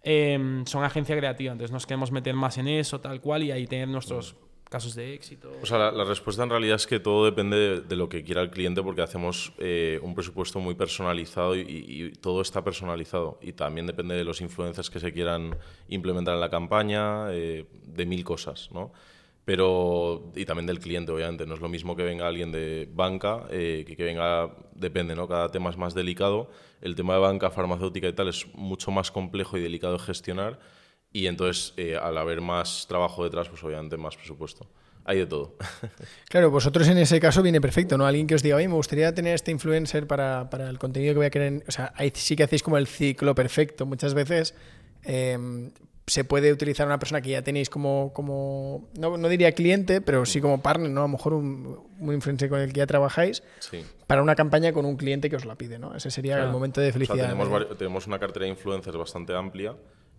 [0.04, 3.68] Eh, son agencia creativa, entonces nos queremos meter más en eso, tal cual, y ahí
[3.68, 4.36] tener nuestros
[4.70, 5.52] casos de éxito.
[5.64, 8.24] O sea, la, la respuesta en realidad es que todo depende de, de lo que
[8.24, 13.40] quiera el cliente porque hacemos eh, un presupuesto muy personalizado y, y todo está personalizado.
[13.42, 15.58] Y también depende de los influencers que se quieran
[15.88, 18.92] implementar en la campaña, eh, de mil cosas, ¿no?
[19.46, 21.46] Pero, y también del cliente, obviamente.
[21.46, 25.28] No es lo mismo que venga alguien de banca, eh, que que venga, depende, ¿no?
[25.28, 26.52] Cada tema es más delicado.
[26.82, 30.60] El tema de banca, farmacéutica y tal es mucho más complejo y delicado de gestionar.
[31.12, 34.70] Y entonces, eh, al haber más trabajo detrás, pues obviamente más presupuesto.
[35.06, 35.58] Hay de todo.
[36.30, 38.06] Claro, vosotros en ese caso viene perfecto, ¿no?
[38.06, 41.18] Alguien que os diga, oye, me gustaría tener este influencer para, para el contenido que
[41.18, 41.64] voy a querer.
[41.68, 43.88] O sea, ahí sí que hacéis como el ciclo perfecto.
[43.88, 44.54] Muchas veces
[45.04, 45.72] eh,
[46.10, 50.26] se puede utilizar una persona que ya tenéis como, como no, no diría cliente, pero
[50.26, 51.02] sí como partner, ¿no?
[51.02, 53.84] A lo mejor un, un influencer con el que ya trabajáis Sí.
[54.08, 55.96] para una campaña con un cliente que os la pide, ¿no?
[55.96, 57.30] Ese sería el momento de O sea, felicidad.
[57.30, 59.76] tenemos, tenemos una cartera de influencers bastante amplia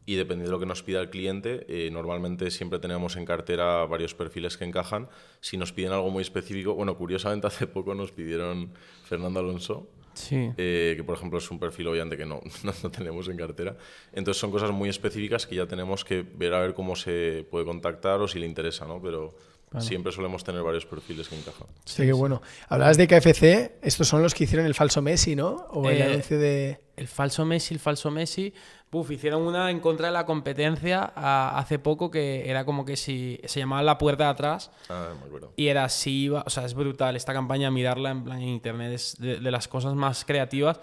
[0.06, 3.84] y dependiendo de lo que nos pida el cliente, eh, normalmente siempre tenemos en cartera
[3.86, 5.08] varios perfiles que encajan.
[5.40, 8.72] Si nos piden algo muy específico, bueno, curiosamente hace poco nos pidieron
[9.04, 9.88] Fernando Alonso,
[10.20, 10.52] Sí.
[10.56, 13.76] eh, que por ejemplo es un perfil obviamente que no, no, tenemos en cartera.
[14.12, 17.64] Entonces son cosas muy específicas que ya tenemos que ver a ver cómo se puede
[17.64, 19.00] contactar o si le interesa, ¿no?
[19.00, 19.34] Pero
[19.78, 21.66] siempre solemos tener varios perfiles que encajan.
[21.84, 22.42] Sí, qué bueno.
[22.68, 25.50] Hablabas de KFC, estos son los que hicieron el falso Messi, ¿no?
[25.70, 26.80] O el Eh, anuncio de...
[26.96, 28.52] El falso Messi, el falso Messi.
[28.90, 32.96] Buf, hicieron una en contra de la competencia a- hace poco que era como que
[32.96, 35.52] si se llamaba La Puerta de Atrás Ah, me acuerdo.
[35.56, 38.92] y era si iba, o sea, es brutal esta campaña, mirarla en plan en internet
[38.92, 40.80] es de, de las cosas más creativas.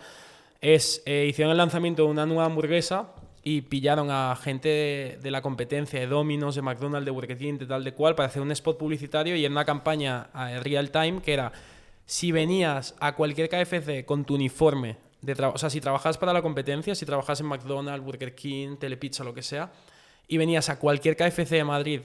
[0.61, 3.09] Es, eh, hicieron el lanzamiento de una nueva hamburguesa
[3.49, 7.65] y pillaron a gente de, la competencia de Domino's, de McDonald's, de Burger King, de
[7.65, 11.21] tal de cual, para hacer un spot publicitario y en una campaña eh, real time
[11.21, 11.53] que era
[12.05, 16.41] si venías a cualquier KFC con tu uniforme, de o sea, si trabajas para la
[16.41, 19.71] competencia, si trabajas en McDonald's, Burger King, Telepizza, lo que sea,
[20.27, 22.01] y venías a cualquier KFC de Madrid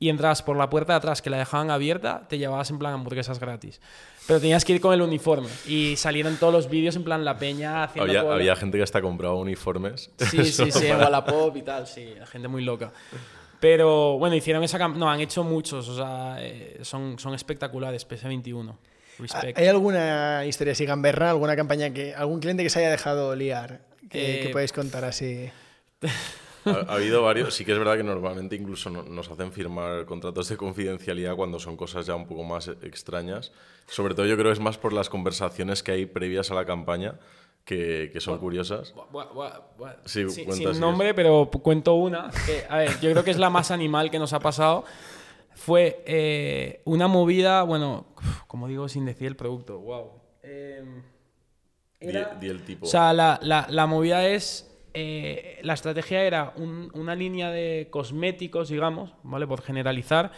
[0.00, 2.94] y entras por la puerta de atrás que la dejaban abierta, te llevabas en plan
[2.94, 3.80] hamburguesas gratis.
[4.26, 7.38] Pero tenías que ir con el uniforme y salieron todos los vídeos en plan la
[7.38, 10.10] peña haciendo Había, había gente que hasta compraba uniformes.
[10.18, 12.92] Sí, sí, sí, en Wallapop y tal, sí, gente muy loca.
[13.60, 15.04] Pero bueno, hicieron esa campaña.
[15.04, 18.76] No, han hecho muchos, o sea, eh, son, son espectaculares, PS21.
[19.18, 19.58] Respect.
[19.58, 23.80] ¿Hay alguna historia así gamberra, alguna campaña que, algún cliente que se haya dejado liar
[24.08, 25.50] que, Eh, que podáis contar así?
[26.68, 27.54] Ha, ha habido varios.
[27.54, 31.58] Sí que es verdad que normalmente incluso no- nos hacen firmar contratos de confidencialidad cuando
[31.58, 33.52] son cosas ya un poco más extrañas.
[33.86, 36.64] Sobre todo yo creo que es más por las conversaciones que hay previas a la
[36.64, 37.18] campaña
[37.64, 38.94] que, que son curiosas.
[40.04, 42.30] Sí, sin, nombre, pero cuento una.
[42.46, 44.84] Que, a ver, yo creo que es la más animal que nos ha pasado.
[45.54, 48.06] Fue eh, una movida, bueno,
[48.46, 50.12] como digo, sin decir el producto, wow.
[50.42, 50.84] Eh,
[52.00, 52.86] Di, era- di el tipo.
[52.86, 54.67] o sea, la, la- la movida es.
[55.00, 59.46] Eh, la estrategia era un- una línea de cosméticos, digamos, ¿vale?
[59.46, 60.32] Por generalizar.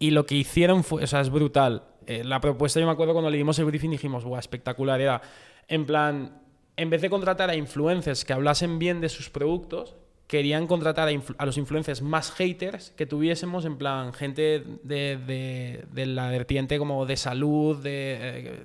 [0.00, 1.04] Y lo que hicieron fue.
[1.04, 1.84] O sea, es brutal.
[2.06, 5.00] Eh, la propuesta, yo me acuerdo cuando le dimos el briefing, dijimos, ¡guau, espectacular!
[5.00, 5.22] Era,
[5.68, 6.42] en plan,
[6.76, 9.94] en vez de contratar a influencers que hablasen bien de sus productos,
[10.26, 16.78] querían contratar a, los influencers más haters que tuviésemos, en plan, gente de la vertiente
[16.78, 18.62] como de salud, de, eh,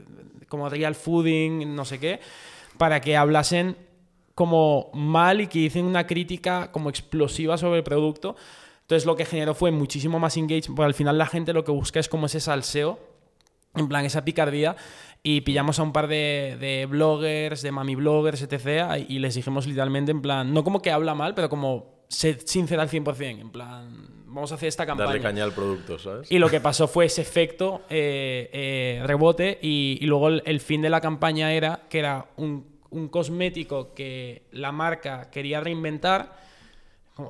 [0.48, 2.20] como real fooding, no sé qué,
[2.78, 3.76] para que hablasen
[4.40, 8.38] como mal y que hicieran una crítica como explosiva sobre el producto.
[8.84, 11.74] Entonces lo que generó fue muchísimo más engagement, porque al final la gente lo que
[11.74, 13.00] busca es como ese salseo
[13.76, 14.78] en plan esa picardía
[15.24, 19.06] y pillamos a un par de, de bloggers, de mami bloggers, etc.
[19.10, 22.82] y les dijimos literalmente en plan, no como que habla mal, pero como ser sincera
[22.82, 25.08] al 100%, en plan, vamos a hacer esta campaña.
[25.08, 26.32] Darle caña al producto, ¿sabes?
[26.32, 30.62] Y lo que pasó fue ese efecto eh, eh, rebote y, y luego el, el
[30.62, 36.38] fin de la campaña era que era un, un cosmético que la marca quería reinventar.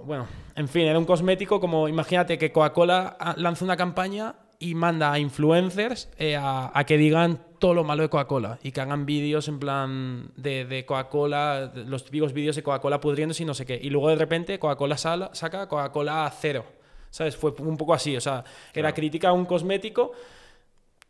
[0.06, 4.76] Bueno, en fin, era un cosmético como, imagínate que Coca-Cola ah, lanza una campaña y
[4.76, 8.82] manda a influencers eh, a, a que digan todo lo malo de Coca-Cola y que
[8.82, 13.54] hagan vídeos en plan de, de Coca-Cola, los típicos vídeos de Coca-Cola pudriéndose y no
[13.54, 13.80] sé qué.
[13.82, 16.66] Y luego de repente Coca-Cola saca Coca-Cola cero.
[17.12, 17.36] ¿Sabes?
[17.36, 18.16] Fue un poco así.
[18.16, 18.44] O sea,
[18.74, 20.12] era crítica a un cosmético,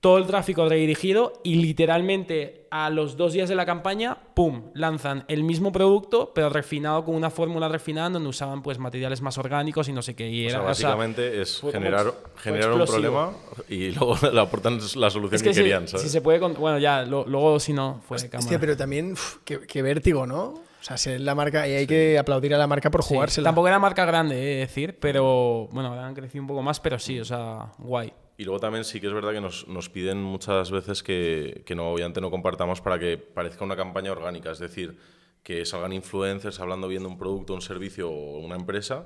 [0.01, 4.71] todo el tráfico redirigido y literalmente a los dos días de la campaña, ¡pum!
[4.73, 9.37] Lanzan el mismo producto, pero refinado con una fórmula refinada donde usaban pues materiales más
[9.37, 10.29] orgánicos y no sé qué.
[10.29, 13.31] Y O era, sea, o sea, básicamente es como generar, generar un problema
[13.67, 16.03] y luego le aportan la solución es que, que si, querían, ¿sabes?
[16.05, 16.39] si se puede...
[16.39, 18.39] con- Bueno, ya, lo- luego si no, fue cámara.
[18.39, 20.43] Hostia, pero también, uf, qué, qué vértigo, ¿no?
[20.43, 23.45] O sea, ser la marca, y hay que aplaudir a la marca por Sí, jugársela.
[23.49, 27.19] Tampoco era marca grande, eh, decir, pero bueno, han crecido un poco más, pero sí,
[27.19, 28.13] o sea, guay.
[28.39, 31.75] Y luego también sí que es verdad que nos, nos piden muchas veces que, que
[31.75, 34.97] no, obviamente no compartamos para que parezca una campaña orgánica, es decir,
[35.43, 39.05] que salgan influencers hablando bien de un producto, un servicio o una empresa,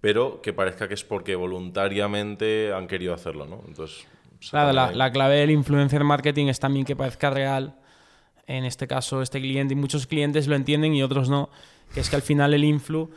[0.00, 3.62] pero que parezca que es porque voluntariamente han querido hacerlo, ¿no?
[3.68, 4.04] Entonces,
[4.50, 7.76] Claro, la, clave del influencer marketing es también que parezca real.
[8.48, 11.50] En este caso, este cliente, y muchos clientes lo entienden y otros no,
[11.94, 13.08] que es que al final el influ,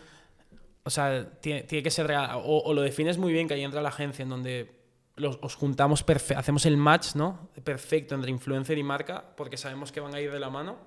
[0.84, 2.30] o sea, tiene, tiene que ser real.
[2.36, 4.85] O, o lo defines muy bien, que ahí entra la agencia, en donde
[5.16, 6.04] los, os juntamos,
[6.36, 7.50] hacemos el match, ¿no?
[7.64, 10.78] Perfecto entre influencer y marca, porque sabemos que van a ir de la mano.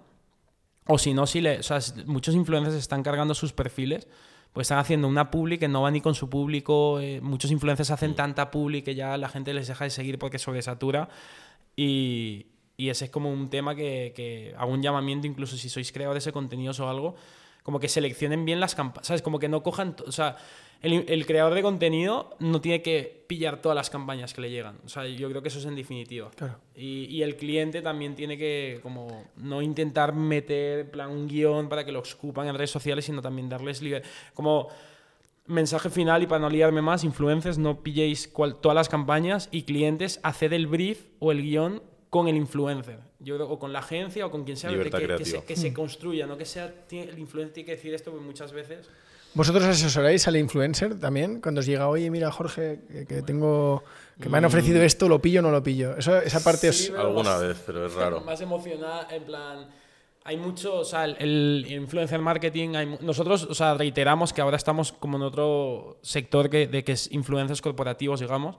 [0.87, 4.09] O si no, si le, o sea, muchos influencers están cargando sus perfiles,
[4.53, 7.01] pues están haciendo una publi que no va ni con su público.
[7.01, 10.39] eh, muchos influencers hacen tanta publi que ya la gente les deja de seguir porque
[10.39, 11.09] sobresatura.
[11.77, 15.93] Y, y ese es como un tema que, que hago un llamamiento, incluso si sois
[15.93, 17.17] creadores de contenidos o algo,
[17.63, 19.21] como que seleccionen bien las campañas, ¿sabes?
[19.21, 20.37] Como que no cojan, o sea,
[20.83, 24.79] el, el creador de contenido no tiene que pillar todas las campañas que le llegan.
[24.85, 26.31] O sea, yo creo que eso es en definitiva.
[26.37, 26.57] Claro.
[26.77, 31.85] Y, y el cliente también tiene que como no intentar meter plan un guion para
[31.85, 33.83] que lo escupan en redes sociales, sino también darles
[34.35, 34.69] como
[35.47, 39.63] mensaje final y para no liarme más, influencers, no pilléis cual- todas las campañas y
[39.63, 43.01] clientes, haced el brief o el guion con el influencer.
[43.19, 45.73] Yo creo, o con la agencia o con quien sea, que, que- se, que se
[45.73, 48.89] construya, no que sea tiene- el influencer tiene que decir esto porque muchas veces
[49.39, 51.41] ¿Vosotros asesoráis al influencer también?
[51.41, 53.85] Cuando os llega, oye, mira, Jorge, que, que tengo.
[54.21, 55.97] que me han ofrecido esto, ¿lo pillo o no lo pillo?
[55.97, 56.99] Eso, esa parte Sí, os.
[56.99, 58.21] Alguna más- vez, pero es raro.
[58.27, 59.69] Más emocionada, en plan.
[60.25, 62.75] Hay mucho, o sea, el, el influencer marketing.
[62.75, 66.93] Hay, nosotros, o sea, reiteramos que ahora estamos como en otro sector que, de que
[66.93, 68.57] es influencers corporativos, digamos.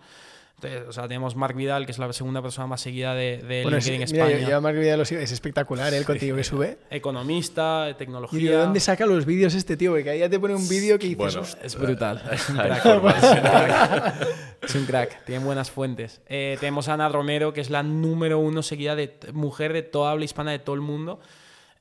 [0.87, 3.77] O sea, tenemos Marc Vidal, que es la segunda persona más seguida de, de Bueno,
[3.77, 4.45] es, LinkedIn mira, España.
[4.45, 5.97] yo, yo Marc Vidal lo sigo, es espectacular ¿eh?
[5.97, 6.77] el contenido que sube.
[6.89, 8.39] Economista, Y tecnología.
[8.39, 9.91] digo, ¿de dónde saca los vídeos este tío?
[9.91, 11.47] Porque ahí ya te pone un vídeo que dices, Bueno.
[11.63, 12.21] Es brutal.
[12.31, 12.85] Es un crack.
[12.85, 14.27] Es un crack.
[14.61, 15.25] Es un crack.
[15.25, 16.21] Tiene buenas fuentes.
[16.27, 20.11] Eh, tenemos a Ana Romero, que es la número uno seguida de mujer de toda
[20.11, 21.19] habla hispana de todo el mundo.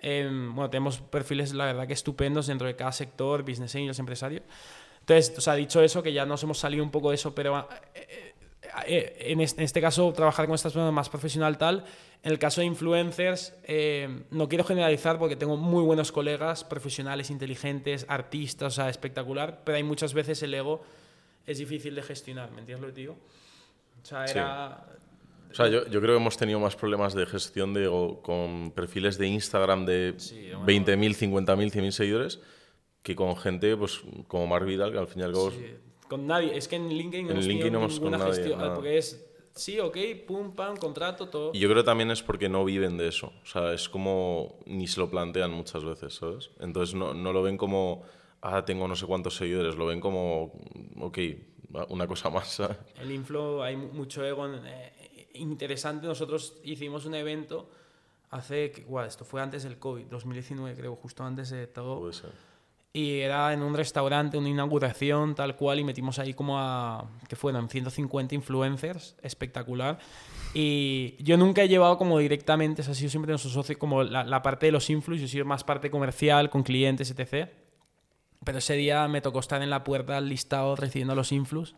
[0.01, 4.43] Eh, bueno, tenemos perfiles, la verdad, que estupendos dentro de cada sector, business angels, empresarios.
[5.01, 7.59] Entonces, o sea, dicho eso, que ya nos hemos salido un poco de eso, pero
[7.59, 7.65] eh,
[8.11, 8.35] eh,
[8.87, 11.85] en este, en este caso, trabajar con estas personas más profesional tal.
[12.23, 17.31] En el caso de influencers, eh, no quiero generalizar porque tengo muy buenos colegas, profesionales,
[17.31, 20.83] inteligentes, artistas, o sea, espectacular, pero hay muchas veces el ego
[21.47, 23.17] es difícil de gestionar, ¿me entiendes lo que digo?
[24.03, 24.39] O sea, Sí.
[24.39, 24.85] era...
[25.51, 28.71] O sea, yo, yo creo que hemos tenido más problemas de gestión de, o- con
[28.73, 30.67] perfiles de Instagram de Sí, bueno.
[30.67, 32.41] 20.000, 50.000, 100.000 seguidores
[33.03, 35.51] que con gente pues como Mark Vidal, que al fin y al cabo...
[35.53, 35.65] Sí,
[36.09, 36.57] Con nadie.
[36.57, 38.59] Es que en LinkedIn no En hemos LinkedIn no hemos con ninguna nadie, gestión.
[38.61, 38.75] nada.
[38.75, 39.97] Porque es, sí, ok,
[40.27, 41.51] pum, pam, contrato, todo.
[41.55, 43.33] Y yo creo que también es porque no viven de eso.
[43.43, 46.51] O sea, es como ni se lo plantean muchas veces, ¿sabes?
[46.61, 48.03] Entonces no, no lo ven como,
[48.41, 49.77] ah, tengo no sé cuántos seguidores.
[49.77, 50.53] Lo ven como,
[51.01, 51.19] ok,
[51.91, 52.49] una cosa más.
[52.49, 52.77] ¿sabes?
[53.01, 54.47] El inflow, hay mu- mucho ego.
[54.47, 57.69] en- eh, interesante, nosotros hicimos un evento
[58.31, 62.01] hace, guau, esto fue antes del COVID, 2019 creo, justo antes de todo.
[62.01, 62.31] Puede ser.
[62.99, 67.37] Y era en un restaurante, una inauguración tal cual, y metimos ahí como a, que
[67.37, 70.01] fueron 150 influencers, espectacular.
[70.53, 74.03] Y yo nunca he llevado como directamente, o sea, ha sido siempre nuestro socio como
[74.03, 77.51] la, la parte de los influx, yo he sido más parte comercial, con clientes, etc.
[78.43, 81.77] Pero ese día me tocó estar en la puerta al listado recibiendo a los influx,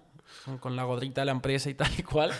[0.60, 2.30] con la gorrita de la empresa y tal y cual.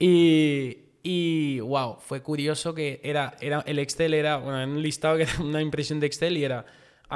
[0.00, 5.18] Y, y wow, fue curioso que era, era el Excel era, bueno, era un listado
[5.18, 6.66] que era una impresión de Excel y era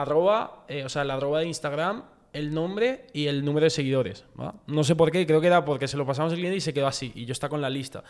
[0.01, 4.25] arroba, eh, o sea, la arroba de Instagram, el nombre y el número de seguidores.
[4.39, 4.55] ¿va?
[4.67, 6.75] No sé por qué, creo que era porque se lo pasamos al cliente y se
[6.75, 8.05] quedó así, y yo está con la lista.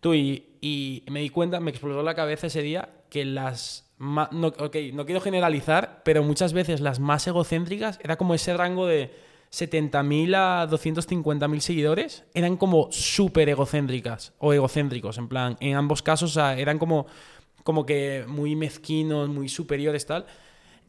[0.00, 3.90] Tú, y, y me di cuenta, me explotó la cabeza ese día que las...
[3.96, 8.54] ma- No, ok, no quiero generalizar, pero muchas veces las más egocéntricas era como ese
[8.54, 9.14] rango de
[9.50, 16.32] 70.000 a 250.000 seguidores, eran como súper egocéntricas o egocéntricos, en plan, en ambos casos
[16.32, 17.06] o sea, eran como,
[17.62, 20.26] como que muy mezquinos, muy superiores, tal.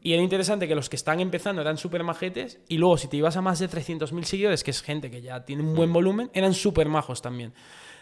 [0.06, 3.16] Y era interesante que los que están empezando eran súper majetes y luego si te
[3.16, 6.30] ibas a más de 300.000 seguidores, que es gente que ya tiene un buen volumen,
[6.32, 7.52] eran súper majos también.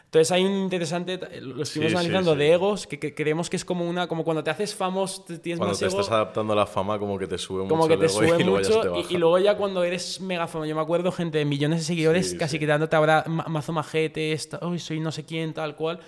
[0.04, 2.38] Entonces hay un interesante, lo estuvimos Sí, sí, analizando, sí.
[2.40, 5.58] de egos, que, que creemos que es como una, como cuando te haces famoso, tienes
[5.58, 7.88] Cuando más te ego, estás adaptando a la fama, como que te sube como mucho
[7.88, 9.12] que el te ego sube y luego ya mucho y, baja.
[9.14, 12.32] y luego ya cuando eres mega famoso, yo me acuerdo gente de millones de seguidores
[12.32, 12.58] Sí, casi sí.
[12.58, 16.00] quedándote ahora ma- mazo majetes, ta- "Uy, soy no sé quién, tal cual.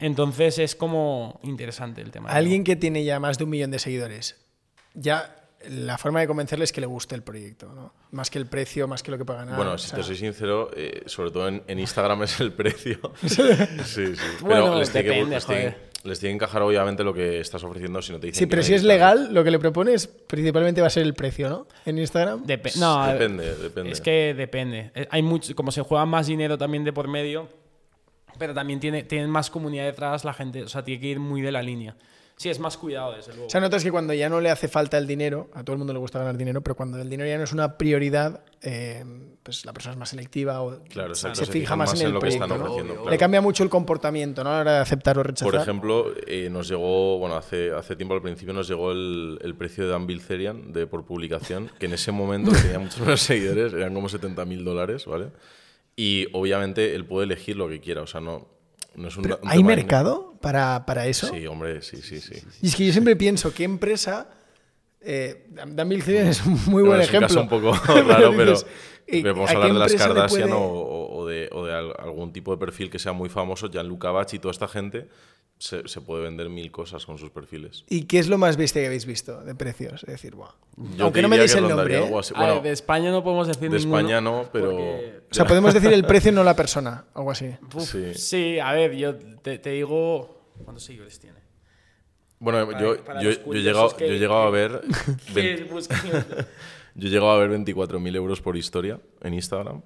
[0.00, 2.28] Entonces es como interesante el tema.
[2.30, 4.36] Alguien que tiene ya más de un millón de seguidores,
[4.98, 5.34] ya
[5.68, 7.92] la forma de convencerle es que le guste el proyecto, ¿no?
[8.12, 9.56] Más que el precio, más que lo que pueda ganar.
[9.56, 12.52] Bueno, o si sea, te soy sincero, eh, sobre todo en, en Instagram es el
[12.52, 12.98] precio.
[13.26, 13.28] sí,
[13.84, 14.12] sí.
[14.40, 15.90] Bueno, Pero les tiene, que, depende, les, tiene, joder.
[16.04, 18.50] les tiene que encajar obviamente lo que estás ofreciendo si no te dicen Sí, que
[18.50, 21.66] pero si es legal, lo que le propones principalmente va a ser el precio, ¿no?
[21.84, 22.44] En Instagram.
[22.78, 23.90] No, Depende, depende.
[23.90, 24.92] Es que depende.
[24.94, 27.48] Eh, Hay mucho, como se juega más dinero también de por medio,
[28.38, 30.62] pero también tiene, tienen más comunidad detrás la gente.
[30.62, 31.96] O sea, tiene que ir muy de la línea.
[32.38, 33.48] Sí, es más cuidado, desde luego.
[33.48, 35.78] O sea, notas que cuando ya no le hace falta el dinero, a todo el
[35.78, 39.04] mundo le gusta ganar dinero, pero cuando el dinero ya no es una prioridad, eh,
[39.42, 42.12] pues la persona es más selectiva o Claro, se, se fija más, en en el
[42.12, 42.72] lo que están proyecto, ¿no?
[42.72, 43.18] ofreciendo, Le claro.
[43.18, 44.50] cambia mucho el comportamiento ¿no?
[44.50, 45.50] a la hora de aceptar o rechazar.
[45.50, 49.56] Por ejemplo, eh, nos llegó, bueno, hace, hace tiempo al principio nos llegó el, el
[49.56, 53.72] precio de Dan Bilzerian de, por publicación, que en ese momento tenía muchos menos seguidores,
[53.72, 55.32] eran como 70 mil dólares, ¿vale?
[55.96, 58.46] Y obviamente él puede elegir lo que quiera, o sea, no,
[58.94, 61.28] no es un, un ¿Hay mercado para, para eso?
[61.28, 62.34] Sí, hombre, sí, sí, sí.
[62.62, 64.28] Y es que yo siempre pienso, ¿qué empresa...
[65.00, 67.28] Eh, Dan es un muy buen es un ejemplo.
[67.28, 67.72] caso un poco
[68.02, 68.66] raro, pero, dices,
[69.06, 71.94] ¿y pero vamos a hablar de las Kardashian puede- o, o- de, o de al-
[72.00, 75.08] algún tipo de perfil que sea muy famoso, Gianluca Bacci y toda esta gente,
[75.58, 77.84] se, se puede vender mil cosas con sus perfiles.
[77.88, 80.02] ¿Y qué es lo más bestia que habéis visto de precios?
[80.04, 80.50] Es decir, buah.
[80.96, 81.98] Yo Aunque no me deis el nombre.
[81.98, 82.60] ¿eh?
[82.62, 84.70] de España no podemos decir de ninguno, España no, pero...
[84.70, 87.50] porque- O sea, podemos decir el precio, no la persona, algo así.
[87.74, 88.14] Uf, Sí.
[88.14, 88.58] sí.
[88.60, 90.36] a ver, yo te, te digo...
[90.64, 91.38] ¿Cuántos seguidores tiene?
[92.40, 94.80] Bueno, Para- yo, para yo, yo he llegado, que- yo he llegado a ver...
[95.26, 96.46] Que 20 buscan-
[96.94, 99.82] Yo he llegado a ver 24.000 euros por historia en Instagram.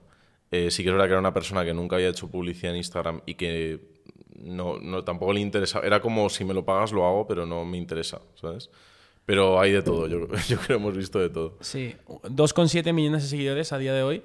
[0.50, 2.78] Eh, sí que es verdad que era una persona que nunca había hecho publicidad en
[2.78, 3.91] Instagram y que
[4.36, 5.80] no, no, tampoco le interesa.
[5.80, 8.70] Era como si me lo pagas lo hago, pero no me interesa, ¿sabes?
[9.24, 11.56] Pero hay de todo, yo, yo creo que hemos visto de todo.
[11.60, 14.22] Sí, 2,7 millones de seguidores a día de hoy.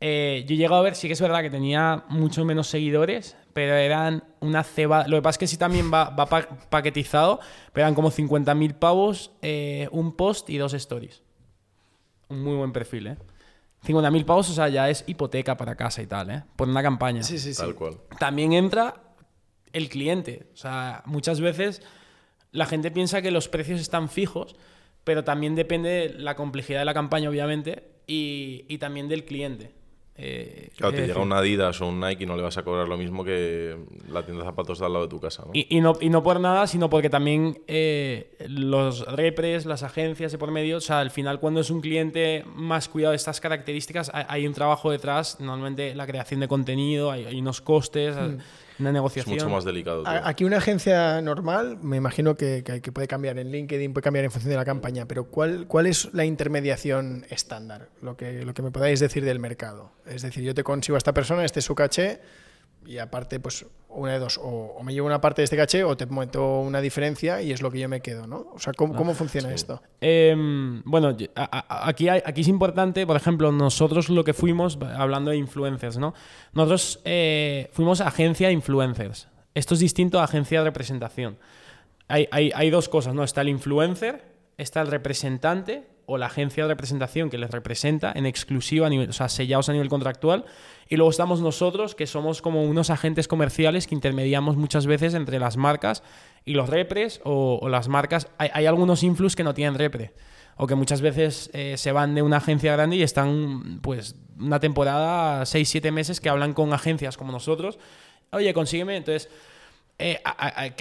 [0.00, 3.36] Eh, yo he llegado a ver, sí que es verdad que tenía mucho menos seguidores,
[3.52, 5.08] pero eran una ceba.
[5.08, 7.40] Lo que pasa es que sí también va, va pa- paquetizado,
[7.72, 11.22] pero eran como 50.000 pavos, eh, un post y dos stories.
[12.28, 13.16] Un muy buen perfil, ¿eh?
[13.84, 16.44] 50.000 pavos, o sea, ya es hipoteca para casa y tal, ¿eh?
[16.56, 17.22] Por una campaña.
[17.24, 17.60] Sí, sí, sí.
[17.60, 17.96] Tal cual.
[18.20, 18.94] También entra
[19.72, 20.46] el cliente.
[20.54, 21.82] O sea, muchas veces
[22.52, 24.56] la gente piensa que los precios están fijos,
[25.04, 29.72] pero también depende de la complejidad de la campaña, obviamente, y, y también del cliente.
[30.20, 32.88] Eh, Claro, te llega un Adidas o un Nike y no le vas a cobrar
[32.88, 33.76] lo mismo que
[34.10, 35.52] la tienda de zapatos de al lado de tu casa, ¿no?
[35.54, 40.32] Y, y no, y no por nada, sino porque también eh, los repres, las agencias
[40.32, 43.40] de por medio, o sea, al final cuando es un cliente más cuidado de estas
[43.40, 48.16] características, hay, hay un trabajo detrás, normalmente la creación de contenido, hay, hay unos costes,
[48.80, 49.34] una es negociación.
[49.34, 50.04] mucho más delicado.
[50.06, 54.24] Aquí una agencia normal, me imagino que, que- que puede cambiar en LinkedIn, puede cambiar
[54.24, 57.88] en función de la campaña, pero ¿cuál, cuál es la intermediación estándar?
[58.02, 59.92] Lo que, lo que me podáis decir del mercado.
[60.06, 62.20] Es decir, yo te consigo a esta persona, este es su caché,
[62.86, 64.42] y aparte, pues una de dos, o,
[64.78, 67.62] o me llevo una parte de este caché o te meto una diferencia y es
[67.62, 68.50] lo que yo me quedo, ¿no?
[68.54, 69.82] O sea, ¿cómo, cómo funciona esto?
[70.00, 75.38] Em, bueno, aquí, hay- aquí es importante, por ejemplo, nosotros lo que fuimos, hablando de
[75.38, 76.14] influencers, ¿no?
[76.52, 79.28] Nosotros eh, fuimos agencia de influencers.
[79.54, 81.38] Esto es distinto a agencia de representación.
[82.08, 83.24] Hay, hay- hay dos cosas, ¿no?
[83.24, 84.22] Está el influencer,
[84.58, 89.28] está el representante o la agencia de representación que les representa en exclusiva, o sea,
[89.28, 90.46] sellados a nivel contractual.
[90.88, 95.38] Y luego estamos nosotros, que somos como unos agentes comerciales que intermediamos muchas veces entre
[95.38, 96.02] las marcas
[96.46, 98.28] y los repres o, las marcas.
[98.38, 100.14] Hay, algunos influx que no tienen repre.
[100.56, 104.60] O que muchas veces eh, se van de una agencia grande y están, pues, una
[104.60, 107.78] temporada, 6-7 meses que hablan con agencias como nosotros.
[108.32, 108.96] Oye, consígueme.
[108.96, 109.28] Entonces,
[109.98, 110.20] eh,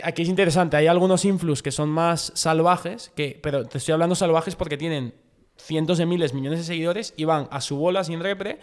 [0.03, 4.15] aquí es interesante, hay algunos influx que son más salvajes, que, pero te estoy hablando
[4.15, 5.15] salvajes porque tienen
[5.57, 8.59] cientos de miles, millones de seguidores y van a su bola sin repre,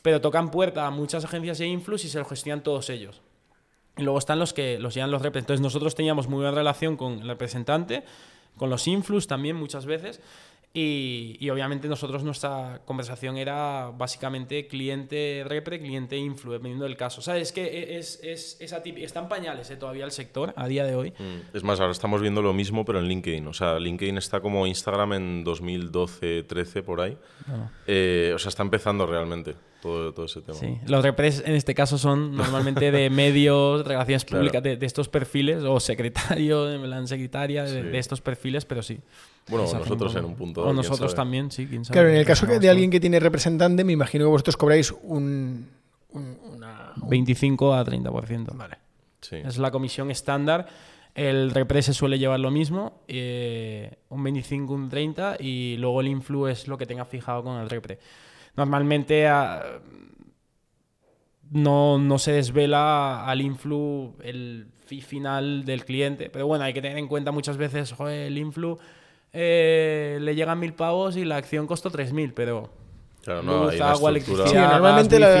[0.00, 3.20] pero tocan puerta a muchas agencias de influx y se lo gestionan todos ellos.
[3.98, 5.40] Y luego están los que los llevan los repre.
[5.40, 8.04] Entonces nosotros teníamos muy buena relación con el representante,
[8.56, 10.20] con los influx también muchas veces.
[10.74, 17.20] Y, y obviamente nosotros nuestra conversación era básicamente cliente repre, cliente influ, dependiendo del caso.
[17.20, 19.04] O sea, es que es, es, es atípico.
[19.04, 21.10] Está en pañales eh, todavía el sector a día de hoy.
[21.18, 23.46] Mm, Es más, ahora estamos viendo lo mismo, pero en LinkedIn.
[23.48, 27.16] O sea, LinkedIn está como Instagram en 2012-13 por ahí.
[27.86, 30.58] Eh, o sea, está empezando realmente todo, todo ese tema.
[30.58, 30.78] Sí.
[30.86, 34.40] Los repres en este caso son normalmente de medios, relaciones Claro.
[34.42, 37.88] públicas de, de estos perfiles, o secretario, en plan secretaria de, Sí.
[37.88, 38.98] de estos perfiles, pero sí.
[39.48, 40.62] Bueno, nosotros en un punto.
[40.62, 41.16] O nosotros sabe.
[41.22, 41.94] también, sí, quién sabe.
[41.94, 45.66] Claro, en el caso de alguien que tiene representante, me imagino que vosotros cobráis un,
[46.10, 46.92] un- una...
[47.08, 48.54] 25 a 30%.
[48.56, 48.76] Vale.
[49.20, 49.36] Sí.
[49.36, 50.66] Es la comisión estándar.
[51.14, 56.08] El repre se suele llevar lo mismo, eh, un 25, un 30, y luego el
[56.08, 57.98] influ es lo que tenga fijado con el repre.
[58.58, 59.78] Normalmente ah,
[61.52, 66.82] no, no se desvela al influ el fee final del cliente, pero bueno, hay que
[66.82, 68.76] tener en cuenta muchas veces, joder, el influ
[69.32, 72.68] eh, le llegan mil pavos y la acción costó 3.000, pero
[73.22, 75.40] Claro, no, luz, hay agua, electricidad, Sí, normalmente gas, la-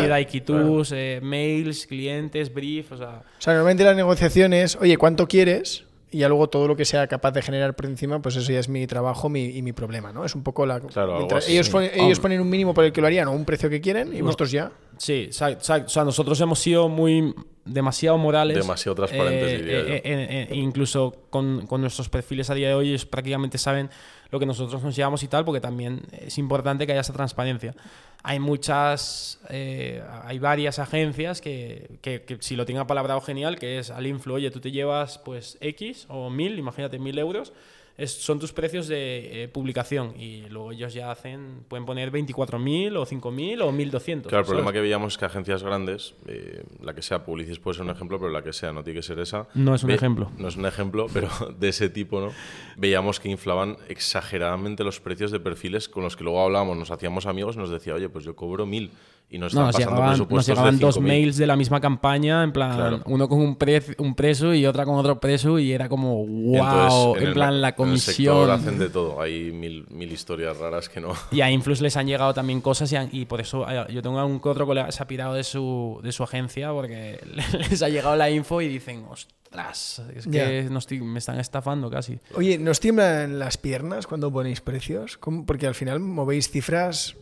[0.92, 3.22] eh, mails, clientes, brief, o sea...
[3.38, 5.87] O sea, normalmente la negociación es, oye, ¿cuánto quieres?
[6.10, 8.58] Y ya luego todo lo que sea capaz de generar por encima, pues eso ya
[8.60, 10.24] es mi trabajo mi- y mi problema, ¿no?
[10.24, 10.80] Es un poco la...
[10.80, 13.44] Claro, mientras ellos, ponen, ellos ponen un mínimo por el que lo harían o un
[13.44, 14.72] precio que quieren y vosotros ya...
[14.96, 17.34] Sí, sa- o sea, nosotros hemos sido muy
[17.64, 18.56] demasiado morales.
[18.56, 19.86] Demasiado transparentes, eh, diría yo.
[19.88, 23.90] eh, eh, eh, incluso con, con nuestros perfiles a día de hoy, ellos prácticamente saben
[24.30, 27.74] lo que nosotros nos llevamos y tal, porque también es importante que haya esa transparencia.
[28.22, 33.78] Hay muchas, eh, hay varias agencias que, que, que si lo tienen apalabrado genial, que
[33.78, 37.52] es al influ, oye, tú te llevas pues X o mil, imagínate mil euros,
[37.98, 42.96] es- son tus precios de eh, publicación y luego ellos ya hacen, pueden poner 24.000
[42.96, 44.22] o 5.000 o 1.200.
[44.28, 47.74] Claro, el problema que veíamos es que agencias grandes, eh, la que sea Publicis puede
[47.76, 49.46] ser un ejemplo, pero la que sea no tiene que ser esa.
[49.54, 50.30] No es un Ve- ejemplo.
[50.38, 51.28] No es un ejemplo, pero
[51.58, 52.32] de ese tipo, ¿no?
[52.76, 57.26] Veíamos que inflaban exageradamente los precios de perfiles con los que luego hablábamos, nos hacíamos
[57.26, 58.90] amigos y nos decía, oye, pues yo cobro mil
[59.30, 61.02] y nos No, están nos pasando llegaban, nos presupuestos llegaban de dos 5.000.
[61.02, 63.02] mails de la misma campaña, en plan, Claro.
[63.06, 66.56] uno con un, pre- un preso y otra con otro preso, y era como, wow,
[66.56, 68.50] entonces, en, el plan, la en el sector comisión.
[68.50, 71.12] hacen de todo, hay mil, mil historias raras que no.
[71.30, 74.24] Y a Influx les han llegado también cosas y, han- y por eso yo tengo
[74.24, 77.20] un que otro colega que se ha pirado de su, de su agencia porque
[77.70, 80.70] les ha llegado la info y dicen, ostras, es que Ya.
[80.70, 82.18] no estoy- me están estafando casi.
[82.34, 85.18] Oye, ¿nos tiemblan las piernas cuando ponéis precios?
[85.18, 85.44] ¿Cómo?
[85.44, 87.14] Porque al final movéis cifras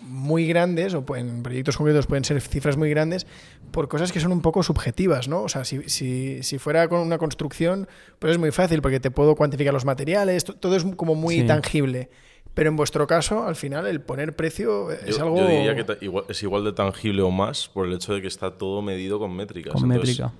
[0.00, 3.26] muy grandes, o en proyectos concretos pueden ser cifras muy grandes,
[3.70, 5.42] por cosas que son un poco subjetivas, ¿no?
[5.42, 7.88] O sea, si, si, si fuera con una construcción,
[8.18, 11.40] pues es muy fácil, porque te puedo cuantificar los materiales, to- todo es como muy
[11.40, 11.46] Sí.
[11.46, 12.10] tangible.
[12.54, 15.36] Pero en vuestro caso, al final, el poner precio es yo, algo...
[15.38, 18.28] yo diría que igual- es igual de tangible o más por el hecho de que
[18.28, 19.74] está todo medido con métricas.
[19.74, 20.32] Con Entonces, métrica.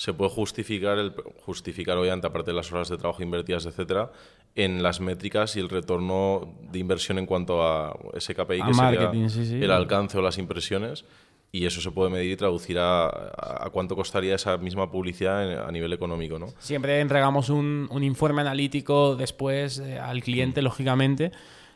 [0.00, 1.12] Se puede justificar, el,
[1.44, 4.10] justificar obviamente, aparte de las horas de trabajo invertidas, etcétera,
[4.54, 8.72] en las métricas y el retorno de inversión en cuanto a ese KPI, A que
[8.74, 9.56] sería marketing, sí, sí.
[9.62, 11.04] el alcance o las impresiones.
[11.52, 15.52] Y eso se puede medir y traducir a, a- a cuánto costaría esa misma publicidad
[15.52, 16.46] en- a nivel económico, ¿no?
[16.60, 21.30] Siempre entregamos un, un informe analítico después eh, al cliente, lógicamente.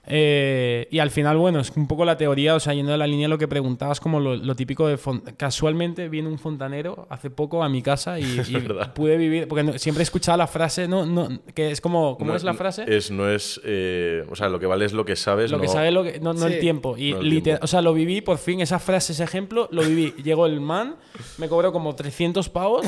[0.06, 3.06] Eh, y al final, bueno, es un poco la teoría, o sea, yendo de la
[3.06, 4.98] línea de lo que preguntabas, como lo, lo típico de...
[5.36, 8.24] Casualmente viene un fontanero hace poco a mi casa y,
[8.94, 9.48] pude vivir...
[9.48, 12.16] Porque no- siempre he escuchado la frase, no, no, que es como...
[12.18, 12.84] ¿Cómo No- es la frase?
[12.86, 15.50] Es, no es, eh, o sea, lo que vale es lo que sabes.
[15.50, 16.54] Lo que no- sabe lo que, no, no Sí.
[16.54, 16.96] el tiempo.
[16.98, 17.64] Y No el tiempo.
[17.64, 20.12] O sea, lo viví, por fin, esa frase, ese ejemplo, lo viví.
[20.22, 20.96] Llegó el man,
[21.38, 22.86] me cobró como 300 pavos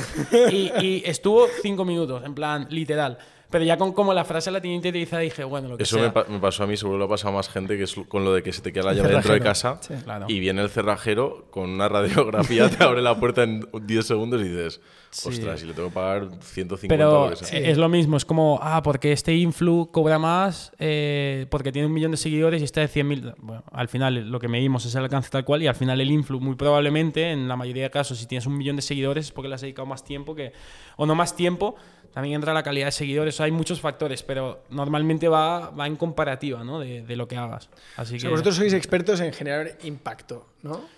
[0.53, 3.19] y, y estuvo 5 minutos, en plan, literal.
[3.49, 6.07] Pero ya con como la frase la tenía interiorizada dije, bueno, lo que Eso sea.
[6.07, 7.95] me, pa- me pasó a mí, seguro lo ha pasado a más gente, que es
[8.09, 9.95] con lo de que se te queda la llave dentro de casa Sí.
[10.03, 10.27] Claro.
[10.29, 14.45] y viene el cerrajero con una radiografía, te abre la puerta en 10 segundos y
[14.49, 14.81] dices,
[15.11, 15.29] Sí.
[15.31, 17.59] ostras, si le tengo que pagar 150 Pero sea.
[17.59, 21.87] eh, es lo mismo, es como, ah, porque este influ cobra más, eh, porque tiene
[21.87, 23.35] un millón de seguidores y este de 100.000.
[23.39, 26.11] Bueno, al final lo que medimos es el alcance tal cual y al final el
[26.11, 29.33] influ, muy probablemente, en la mayoría de casos, si tienes un millón de seguidores es
[29.33, 30.53] porque le has dedicado más tiempo que,
[30.97, 31.77] o no más tiempo,
[32.13, 33.41] también entra la calidad de seguidores.
[33.41, 36.81] Hay muchos factores, pero normalmente va, va en comparativa, ¿no?
[36.81, 37.69] De, de lo que hagas.
[37.97, 40.96] Así O que, vosotros sois expertos en generar impacto, ¿no?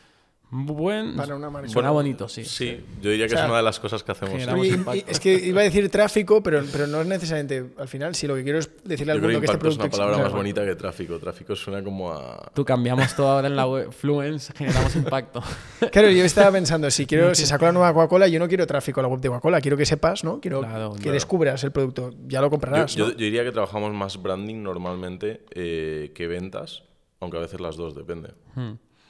[0.50, 1.68] Buen, para una marca.
[1.68, 2.44] suena bonito, sí.
[2.44, 4.34] Sí, yo diría que O sea, es una de las cosas que hacemos.
[4.64, 7.66] y- y- es que iba a decir tráfico, pero, pero no es necesariamente.
[7.78, 9.68] Al final, si lo que quiero es decirle al Yo mundo que que este impacto
[9.68, 11.18] es producto una palabra más bonita que tráfico.
[11.18, 12.50] Tráfico suena como a...
[12.54, 13.92] Tú cambiamos todo ahora en la web.
[13.92, 15.42] Fluence, generamos impacto.
[15.92, 19.00] Claro, yo estaba pensando, si quiero, si saco la nueva Coca-Cola, yo no quiero tráfico
[19.00, 20.40] a la web de Coca-Cola, quiero que sepas, ¿no?
[20.40, 21.12] Quiero Claro, que claro.
[21.12, 22.94] descubras el producto, ya lo comprarás.
[22.94, 23.10] yo- ¿no?
[23.12, 26.84] yo diría que trabajamos más branding normalmente eh, que ventas,
[27.20, 28.30] aunque a veces las dos, depende.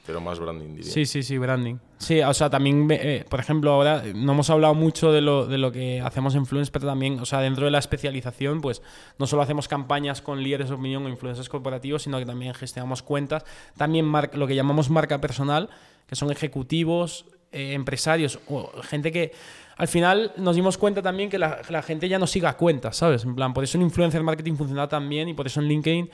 [0.08, 0.90] Pero más branding, diría.
[0.90, 1.74] Sí, sí, sí, branding.
[1.98, 5.44] Sí, o sea, también, eh, por ejemplo, ahora eh, no hemos hablado mucho de lo,
[5.44, 8.80] de lo que hacemos en Fluence, pero también, o sea, dentro de la especialización, pues
[9.18, 13.02] no solo hacemos campañas con líderes de opinión o influencers corporativos, sino que también gestionamos
[13.02, 13.44] cuentas,
[13.76, 15.68] también lo que llamamos marca personal,
[16.06, 19.32] que son ejecutivos, eh, empresarios o gente que
[19.76, 23.24] al final nos dimos cuenta también que la, la gente ya no siga cuentas, ¿sabes?
[23.24, 26.10] En plan, por eso en influencer marketing funciona tan bien y por eso en LinkedIn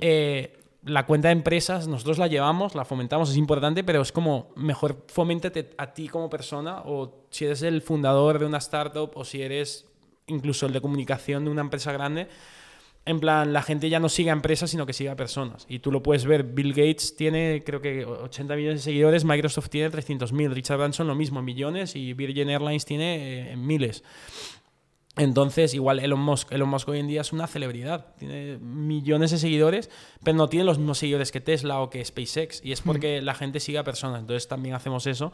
[0.00, 4.50] eh, la cuenta de empresas nosotros la llevamos, la fomentamos, es importante, pero es como
[4.56, 9.24] mejor foméntate a ti como persona o si eres el fundador de una startup o
[9.24, 9.86] si eres
[10.26, 12.28] incluso el de comunicación de una empresa grande.
[13.06, 15.64] En plan, la gente ya no sigue empresas, sino que sigue personas.
[15.68, 16.44] Y tú lo puedes ver.
[16.44, 21.14] Bill Gates tiene, creo que 80 millones de seguidores, Microsoft tiene 300.000, Richard Branson lo
[21.14, 24.04] mismo, millones, y Virgin Airlines tiene eh, miles.
[25.16, 26.52] Entonces, igual Elon Musk.
[26.52, 28.14] Elon Musk hoy en día es una celebridad.
[28.18, 29.90] Tiene millones de seguidores,
[30.22, 32.64] pero no tiene los mismos seguidores que Tesla o que SpaceX.
[32.64, 34.20] Y es porque la gente sigue a personas.
[34.20, 35.32] Entonces también hacemos eso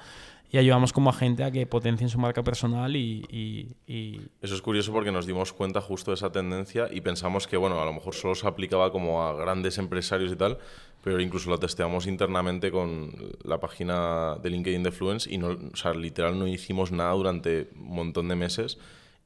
[0.50, 3.24] y ayudamos como a gente a que potencien su marca personal y...
[3.30, 7.46] y- y- Eso es curioso porque nos dimos cuenta justo de esa tendencia y pensamos
[7.46, 10.58] que, bueno, a lo mejor solo se aplicaba como a grandes empresarios y tal,
[11.02, 13.12] pero incluso lo testeamos internamente con
[13.42, 17.68] la página de LinkedIn de Fluence y, no, o sea, literal no hicimos nada durante
[17.76, 18.78] un montón de meses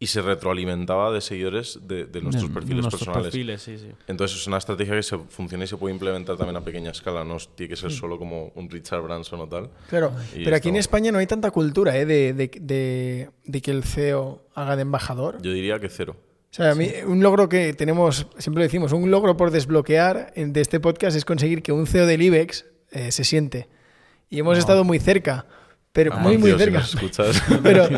[0.02, 3.26] y se retroalimentaba de seguidores de, de nuestros de perfiles nuestros personales.
[3.30, 3.88] perfiles, sí, sí.
[4.08, 7.22] Entonces es una estrategia que se funciona y se puede implementar también a pequeña escala,
[7.22, 9.68] no tiene que ser solo como un Richard Branson o tal.
[9.90, 12.06] Claro, Y pero aquí en España no hay tanta cultura ¿eh?
[12.06, 15.40] de, de- de- de que el CEO haga de embajador.
[15.42, 16.16] Yo diría que cero.
[16.50, 20.32] O sea, a mí, un logro que tenemos, siempre lo decimos, un logro por desbloquear
[20.34, 23.68] de este podcast es conseguir que un CEO del IBEX eh, se siente.
[24.30, 25.46] Y hemos estado muy cerca,
[25.92, 26.78] pero muy, muy si cerca.
[26.78, 27.42] nos escuchas.
[27.62, 27.88] pero,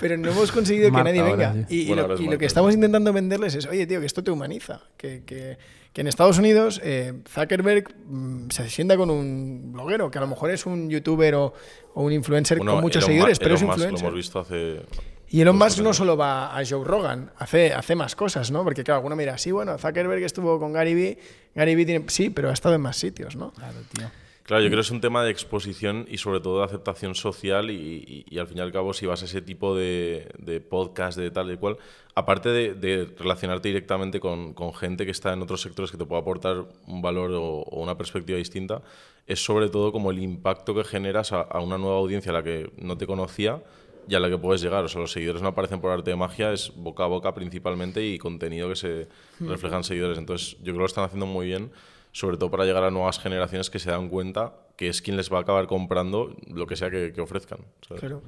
[0.00, 1.68] pero no hemos conseguido que Marta nadie ahora, venga.
[1.68, 1.74] sí.
[1.76, 4.06] Y, y Bueno, lo, es y lo que estamos intentando venderles es, oye, tío, que
[4.06, 4.80] esto te humaniza.
[4.96, 5.58] Que, que-
[5.94, 10.26] que en Estados Unidos eh, Zuckerberg mm, se sienta con un bloguero, que a lo
[10.26, 11.54] mejor es un youtuber o,
[11.94, 14.02] o un influencer Bueno, con muchos Elon seguidores, Ma- pero es Elon Musk influencer.
[14.02, 14.80] Lo hemos visto hace...
[15.28, 18.64] Y Elon Musk no solo va a Joe Rogan, hace, hace más cosas, ¿no?
[18.64, 21.18] Porque claro, alguno mira, sí, bueno, Zuckerberg estuvo con Gary Vee,
[21.54, 22.04] Gary Vee tiene...
[22.08, 23.52] Sí, pero ha estado en más sitios, ¿no?
[23.52, 24.10] Claro, tío.
[24.44, 27.70] Claro, yo creo que es un tema de exposición y sobre todo de aceptación social
[27.70, 27.74] y,
[28.06, 31.16] y- y al fin y al cabo si vas a ese tipo de, de podcast,
[31.16, 31.78] de tal y cual,
[32.14, 36.04] aparte de, de relacionarte directamente con, con gente que está en otros sectores que te
[36.04, 38.82] pueda aportar un valor o, o una perspectiva distinta,
[39.26, 42.42] es sobre todo como el impacto que generas a, a una nueva audiencia a la
[42.42, 43.62] que no te conocía
[44.06, 44.84] y a la que puedes llegar.
[44.84, 48.04] O sea, los seguidores no aparecen por arte de magia, es boca a boca principalmente
[48.06, 49.08] y contenido que se
[49.40, 50.18] refleja en seguidores.
[50.18, 51.70] Entonces, yo creo que lo están haciendo muy bien,
[52.14, 55.32] sobre todo para llegar a nuevas generaciones que se dan cuenta que es quien les
[55.32, 57.58] va a acabar comprando lo que sea que, que ofrezcan.
[57.86, 58.00] ¿sabes?
[58.00, 58.22] Claro.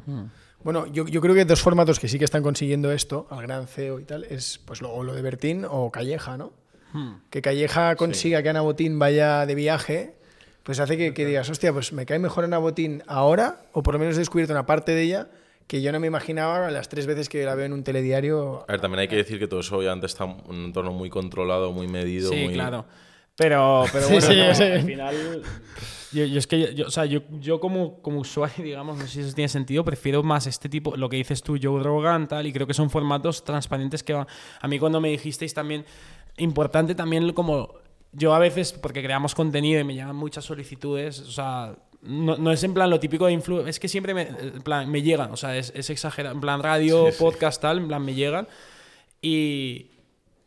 [0.64, 3.68] Bueno, yo, yo creo que dos formatos que sí que están consiguiendo esto, al gran
[3.68, 6.52] CEO y tal, es pues lo, lo de Bertín o Calleja, ¿no?
[7.30, 10.14] Que Calleja consiga que Ana Botín vaya de viaje,
[10.62, 13.94] pues hace que, que digas, hostia, pues me cae mejor Ana Botín ahora, o por
[13.94, 15.28] lo menos he descubierto una parte de ella
[15.66, 18.64] que yo no me imaginaba las tres veces que la veo en un telediario.
[18.66, 21.10] A ver, también hay que decir que todo eso obviamente está en un entorno muy
[21.10, 22.30] controlado, muy medido.
[22.30, 22.54] Sí, muy...
[22.54, 22.86] claro.
[23.36, 24.62] Pero, pero Sí, bueno, sí, no, sí.
[24.62, 25.42] al final.
[26.12, 29.02] Yo, yo es que, yo, yo- o sea, yo, yo como, como usuario, digamos, no
[29.06, 32.26] sé si eso tiene sentido, prefiero más este tipo, lo que dices tú, Joe Rogan,
[32.28, 34.26] tal, y creo que son formatos transparentes que van.
[34.60, 35.84] A mí, cuando me dijisteis también,
[36.38, 37.74] importante también como.
[38.12, 42.50] Yo a veces, porque creamos contenido y me llegan muchas solicitudes, o sea, no, no
[42.50, 45.32] es en plan lo típico de influ, es que siempre me, en plan, me llegan,
[45.32, 47.18] o sea, es, es exagerado, en plan radio, Sí, sí.
[47.18, 48.48] podcast, tal, en plan me llegan.
[49.20, 49.90] Y,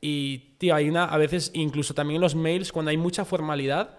[0.02, 3.97] y, tío, hay una, a veces, incluso también en los mails, cuando hay mucha formalidad,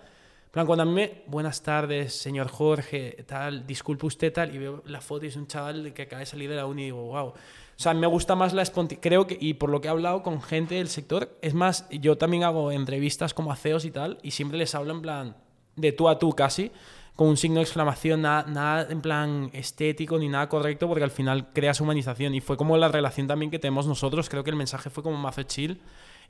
[0.51, 4.83] plan, cuando a mí me, buenas tardes, señor Jorge, tal, disculpe usted, tal, y veo
[4.87, 7.03] la foto y es un chaval que acaba de salir de la uni y digo,
[7.03, 7.27] wow.
[7.27, 9.03] O sea, me gusta más la espontaneidad.
[9.03, 12.19] Creo que, y por lo que he hablado con gente del sector, es más, yo
[12.19, 15.37] también hago entrevistas como a CEOs y tal, y siempre les hablo en plan
[15.77, 16.73] de tú a tú casi,
[17.17, 21.11] con un signo de exclamación, nada, nada en plan estético ni nada correcto, porque al
[21.11, 22.35] final creas humanización.
[22.35, 24.29] Y fue como la relación también que tenemos nosotros.
[24.29, 25.81] Creo que el mensaje fue como mazo chill.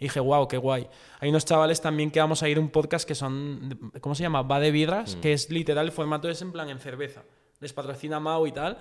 [0.01, 0.89] Y dije, wow, qué guay.
[1.20, 4.22] Hay unos chavales también que vamos a ir a un podcast que son, ¿cómo se
[4.22, 4.43] llama?
[4.43, 7.22] Va de birras, que es literal, el formato es en plan en cerveza.
[7.61, 8.78] Les patrocina Mau y tal.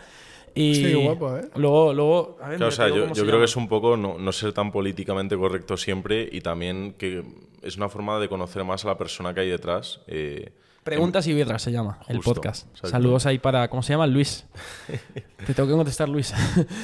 [0.55, 1.49] Y Hostia, qué guapo, ¿eh?
[1.57, 3.45] Luego, luego, a ver, Claro, o sea, yo, yo se creo que llama.
[3.45, 7.23] es un poco no, no ser tan políticamente correcto siempre y también que
[7.61, 10.01] es una forma de conocer más a la persona que hay detrás.
[10.07, 10.53] eh,
[10.83, 12.67] Preguntas y birras se llama el Justo, podcast.
[12.69, 12.89] exacto.
[12.89, 14.07] Saludos ahí para, ¿cómo se llama?
[14.07, 14.45] Luis.
[15.45, 16.33] Te tengo que contestar, Luis.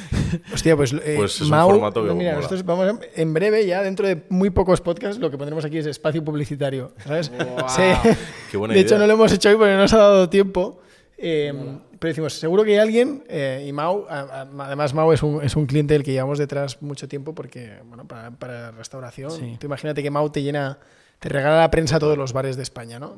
[0.54, 3.34] Hostia, pues, eh, Pues es un Mau, formato que no, mira, nosotros vamos a- en
[3.34, 6.92] breve, ya dentro de muy pocos podcasts, lo que pondremos aquí es espacio publicitario.
[7.06, 7.32] ¿Sabes?
[7.70, 7.82] Sí.
[8.52, 9.00] Qué buena de hecho, idea.
[9.00, 10.80] no lo hemos hecho hoy porque no nos ha dado tiempo.
[11.18, 11.54] Eh,
[11.98, 15.42] pero decimos, seguro que hay alguien, eh, y Mau, a- a- además Mau es un,
[15.44, 19.58] es un cliente del que llevamos detrás mucho tiempo porque, bueno, para, para restauración, Sí.
[19.60, 20.78] tú imagínate que Mau te llena,
[21.20, 23.16] te regala la prensa a todos los bares de España, ¿no?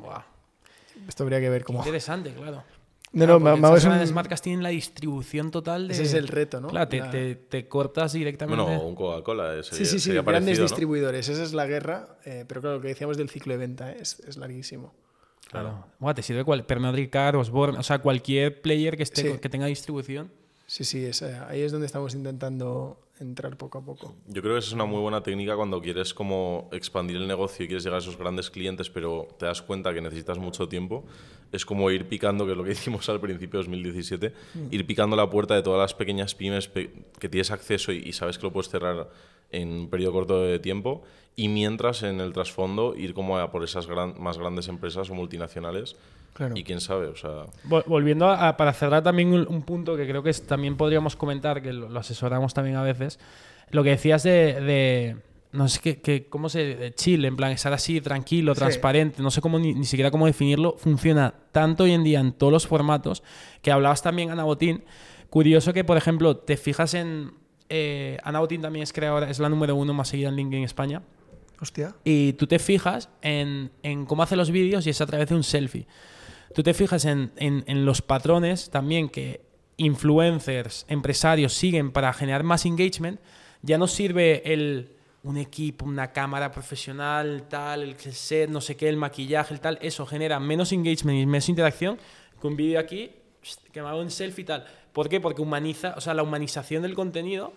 [1.08, 1.80] Esto habría que ver cómo...
[1.80, 2.62] Interesante, claro.
[3.10, 4.14] No, Claro, no, es un...
[4.14, 5.94] marcas tienen la distribución total de...
[5.94, 6.68] Ese es el reto, ¿no?
[6.68, 8.62] Claro, te, La- te- te cortas directamente.
[8.62, 9.56] Bueno, un Coca-Cola.
[9.56, 10.62] eh, Sí, sí, sí, grandes parecido, ¿no?
[10.64, 11.28] distribuidores.
[11.30, 12.18] Esa es la guerra.
[12.26, 14.92] eh, pero claro, lo que decíamos del ciclo de venta eh, es, es larguísimo.
[15.50, 15.86] Claro.
[15.98, 19.38] Buah, te sirve cual, Pernod Ricard, Osborne, o sea, cualquier player que, esté, Sí.
[19.38, 20.30] que tenga distribución.
[20.66, 24.14] Sí, sí, es, ahí es donde estamos intentando entrar poco a poco.
[24.28, 27.64] Yo creo que esa es una muy buena técnica cuando quieres como expandir el negocio
[27.64, 31.04] y quieres llegar a esos grandes clientes, pero te das cuenta que necesitas mucho tiempo.
[31.52, 34.32] Es como ir picando, que es lo que hicimos al principio de 2017,
[34.70, 38.38] ir picando la puerta de todas las pequeñas pymes que tienes acceso y, y sabes
[38.38, 39.10] que lo puedes cerrar
[39.50, 41.02] en un periodo corto de tiempo.
[41.36, 45.14] Y mientras en el trasfondo ir como a por esas gran- más grandes empresas o
[45.14, 45.96] multinacionales.
[46.38, 46.54] Claro.
[46.56, 49.96] Y quién sabe, o sea, Vol- Volviendo a, a- para cerrar también un, un punto
[49.96, 53.18] que creo que es- también podríamos comentar, que lo, lo asesoramos también a veces,
[53.70, 55.16] lo que decías de, de-
[55.50, 58.60] no sé qué, qué- cómo se, de chill, en plan, estar así tranquilo, Sí.
[58.60, 62.30] transparente, no sé cómo ni, ni siquiera cómo definirlo, funciona tanto hoy en día en
[62.32, 63.24] todos los formatos,
[63.60, 64.84] que hablabas también, Ana Botín,
[65.30, 67.32] curioso que, por ejemplo, te fijas en,
[67.68, 71.02] eh, Ana Botín también es creadora, es la número uno más seguida en LinkedIn España,
[71.60, 71.96] Hostia.
[72.04, 75.34] y tú te fijas en, en cómo hace los vídeos y es a través de
[75.34, 75.86] un selfie.
[76.54, 79.40] Tú te fijas en, en- en los patrones también que
[79.76, 83.20] influencers, empresarios siguen para generar más engagement.
[83.62, 84.92] Ya no sirve el,
[85.22, 89.78] un equipo, una cámara profesional, tal, el set, no sé qué, el maquillaje, el tal.
[89.82, 91.98] Eso genera menos engagement y menos interacción
[92.40, 93.10] que un vídeo aquí,
[93.72, 94.64] que me hago un selfie y tal.
[94.92, 95.20] ¿Por qué?
[95.20, 97.52] Porque humaniza, o sea, la humanización del contenido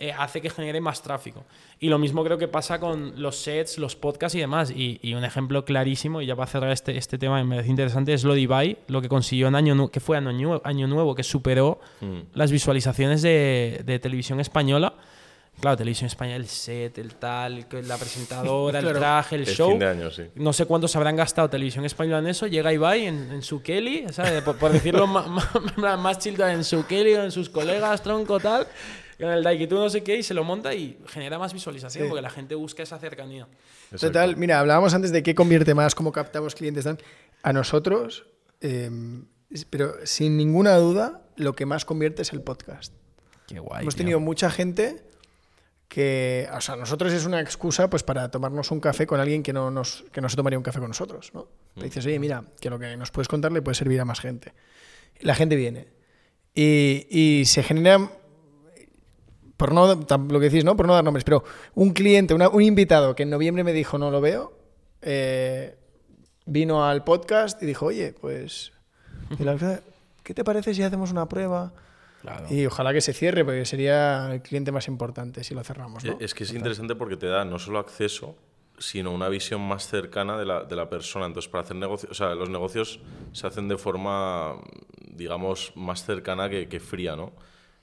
[0.00, 1.44] eh, hace que genere más tráfico.
[1.78, 4.70] Y lo mismo creo que pasa con los sets, los podcasts y demás.
[4.70, 7.70] Y, y un ejemplo clarísimo, y ya para cerrar este, este tema, que me parece
[7.70, 10.86] interesante, es lo de Ibai, lo que consiguió en año, que fue año, Nue- año
[10.88, 12.20] nuevo, que superó Mm.
[12.34, 14.94] las visualizaciones de, de televisión española.
[15.60, 18.98] Claro, televisión española, el set, el tal, la presentadora, el Claro.
[18.98, 19.68] traje, el es show.
[19.68, 20.22] fin de año, sí.
[20.36, 22.46] No sé cuántos habrán gastado televisión española en eso.
[22.46, 24.40] Llega Ibai en, en su Kelly, ¿sabes?
[24.42, 25.26] Por, por decirlo más,
[25.76, 28.66] más, más chill, en su Kelly, en sus colegas, tronco, tal.
[29.20, 32.04] Con el Daiki, tú no sé qué, y se lo monta y genera más visualización
[32.04, 32.08] Sí.
[32.08, 33.46] porque la gente busca esa cercanía.
[33.92, 34.06] Exacto.
[34.06, 36.86] Total, mira, hablábamos antes de qué convierte más, cómo captamos clientes.
[37.42, 38.26] A nosotros,
[38.60, 38.90] eh,
[39.50, 42.92] es- pero sin ninguna duda, lo que más convierte es el podcast.
[43.46, 43.82] Qué guay.
[43.82, 44.00] Hemos tío.
[44.04, 45.02] tenido mucha gente
[45.88, 49.52] que, o sea, nosotros es una excusa pues para tomarnos un café con alguien que
[49.52, 51.48] no, nos, que no se tomaría un café con nosotros, ¿no?
[51.74, 54.20] Le dices, oye, mira, que lo que nos puedes contar le puede servir a más
[54.20, 54.52] gente.
[55.20, 55.88] La gente viene.
[56.54, 58.08] Y, y se genera,
[59.60, 60.74] por no, lo que decís, ¿no?
[60.74, 61.44] Por no dar nombres, pero
[61.74, 64.52] un cliente, una- un invitado que en noviembre me dijo, no lo veo,
[65.02, 65.76] eh,
[66.46, 68.72] vino al podcast y dijo, oye, pues,
[69.38, 69.82] y la verdad,
[70.22, 71.72] ¿qué te parece si hacemos una prueba?
[72.22, 72.46] Claro.
[72.50, 76.04] Y ojalá que se cierre, porque sería el cliente más importante si lo cerramos.
[76.04, 76.16] ¿no?
[76.20, 78.34] Es que es interesante porque te da no solo acceso,
[78.78, 81.26] sino una visión más cercana de la, de la persona.
[81.26, 83.00] Entonces, para hacer negocios, o sea, los negocios
[83.32, 84.56] se hacen de forma,
[85.06, 87.32] digamos, más cercana que, que fría, ¿no?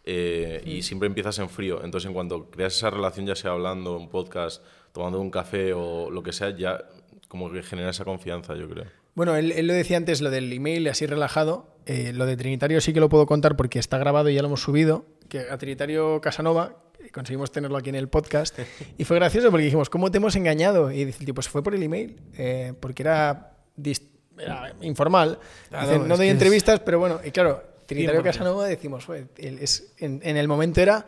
[0.09, 1.83] Eh, Y siempre empiezas en frío.
[1.83, 6.09] Entonces, en cuanto creas esa relación, ya sea hablando, un podcast, tomando un café o
[6.09, 6.79] lo que sea, ya
[7.27, 8.85] como que genera esa confianza, yo creo.
[9.15, 11.75] Bueno, él, él lo decía antes, lo del email así relajado.
[11.85, 14.47] Eh, lo de Trinitario sí que lo puedo contar porque está grabado y ya lo
[14.47, 15.05] hemos subido.
[15.27, 18.57] Que a Trinitario Casanova eh, conseguimos tenerlo aquí en el podcast.
[18.97, 20.89] Y fue gracioso porque dijimos, ¿cómo te hemos engañado?
[20.91, 23.57] Y dice el tipo, se fue por el email, eh, porque era,
[24.37, 25.39] era informal.
[25.69, 28.23] Claro, Dice, no doy es- entrevistas, pero bueno, y claro, Trinitario 100%.
[28.23, 31.07] Casanova decimos, "Joder, él es, en, en el momento era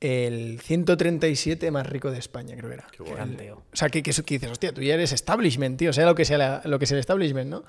[0.00, 2.86] el 137 más rico de España, creo que era.
[2.90, 3.56] Qué oh.
[3.72, 6.24] O sea, que, que, que dices, hostia, tú ya eres establishment, tío, sea lo que
[6.24, 7.64] sea la- lo que sea el establishment, ¿no?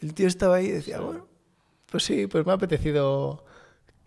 [0.00, 1.26] El tío estaba ahí y decía, bueno,
[1.90, 3.44] pues sí, pues me ha apetecido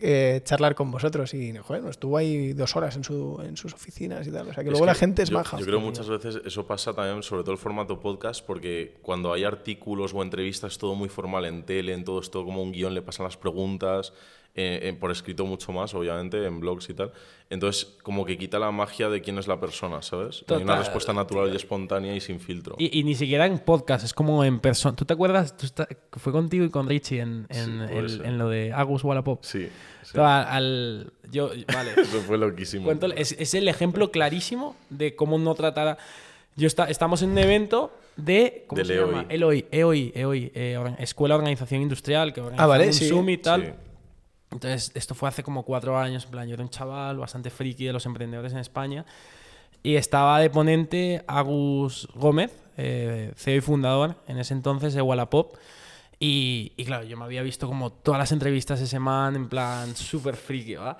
[0.02, 1.34] eh, charlar con vosotros.
[1.34, 4.50] Y joder, estuvo ahí dos horas en, su, en sus oficinas y tal.
[4.50, 5.58] O sea, que luego la gente es yo, maja.
[5.60, 9.44] Yo creo muchas veces eso pasa también, sobre todo el formato podcast, porque cuando hay
[9.44, 12.72] artículos o entrevistas, es todo muy formal en tele, en todo es todo como un
[12.72, 14.14] guion, le pasan las preguntas.
[14.54, 17.14] Eh, eh, por escrito mucho más, obviamente, en blogs y tal.
[17.50, 20.44] Entonces, como que quita la magia de quién es la persona, ¿sabes?
[20.50, 22.76] Hay una Total, respuesta natural y espontánea y sin filtro.
[22.78, 24.94] Y, y ni siquiera en podcast, es como en persona.
[24.98, 25.56] ¿Tú te acuerdas?
[25.56, 28.26] Tú está- fue contigo y con Richie en, en, Sí, puede el- ser.
[28.26, 29.42] en lo de Agus Wallapop.
[29.46, 29.70] Sí,
[30.16, 31.92] al- al- yo, vale.
[31.98, 32.84] Eso fue loquísimo.
[32.84, 35.98] Cuento- es, es el ejemplo clarísimo de cómo no tratar a...
[36.58, 38.66] Yo está, estamos en un evento de...
[38.68, 39.10] ¿Cómo Del se EOI.
[39.12, 39.26] llama?
[39.30, 43.08] EOI, EOI, EOI, eh, Escuela de Organización Industrial, que organiza Ah, vale, un sí.
[43.08, 43.76] Zoom y tal.
[44.52, 44.56] Sí.
[44.56, 47.86] Entonces, esto fue hace como cuatro años, en plan, yo era un chaval bastante friki
[47.86, 49.06] de los emprendedores en España.
[49.84, 55.56] Y estaba de ponente Agus Gómez, eh, CEO y fundador en ese entonces de Wallapop.
[56.20, 59.50] Y, y claro, yo me había visto como todas las entrevistas de ese man, en
[59.50, 60.98] plan, súper friki, ¿va?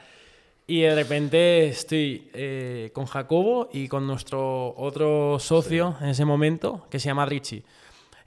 [0.66, 6.88] Y de repente estoy eh, con Jacobo y con nuestro otro socio en ese momento,
[6.90, 7.64] que se llama Richie.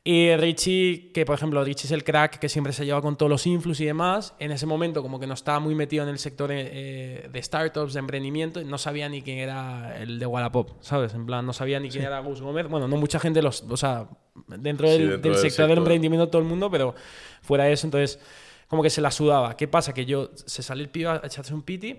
[0.06, 3.30] Y Richie, que por ejemplo, Richie es el crack que siempre se lleva con todos
[3.30, 6.18] los influx y demás, en ese momento como que no estaba muy metido en el
[6.18, 11.14] sector eh, de startups, de emprendimiento, no sabía ni quién era el de Wallapop, ¿sabes?
[11.14, 12.68] En plan, no sabía ni quién era Gus Gómez.
[12.68, 13.62] Bueno, no mucha gente los...
[13.62, 14.06] O sea,
[14.46, 15.78] dentro Sí, del, dentro del del sector del sector.
[15.78, 16.94] emprendimiento todo el mundo, pero
[17.40, 18.20] fuera de eso, entonces
[18.68, 19.56] como que se la sudaba.
[19.56, 19.94] ¿Qué pasa?
[19.94, 21.98] Que yo, se sale el pibe a echarse un piti,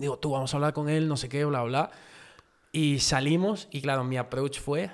[0.00, 1.92] digo, tú vamos a hablar con él, no sé qué, bla, bla.
[2.72, 4.90] Y salimos y claro, mi approach fue,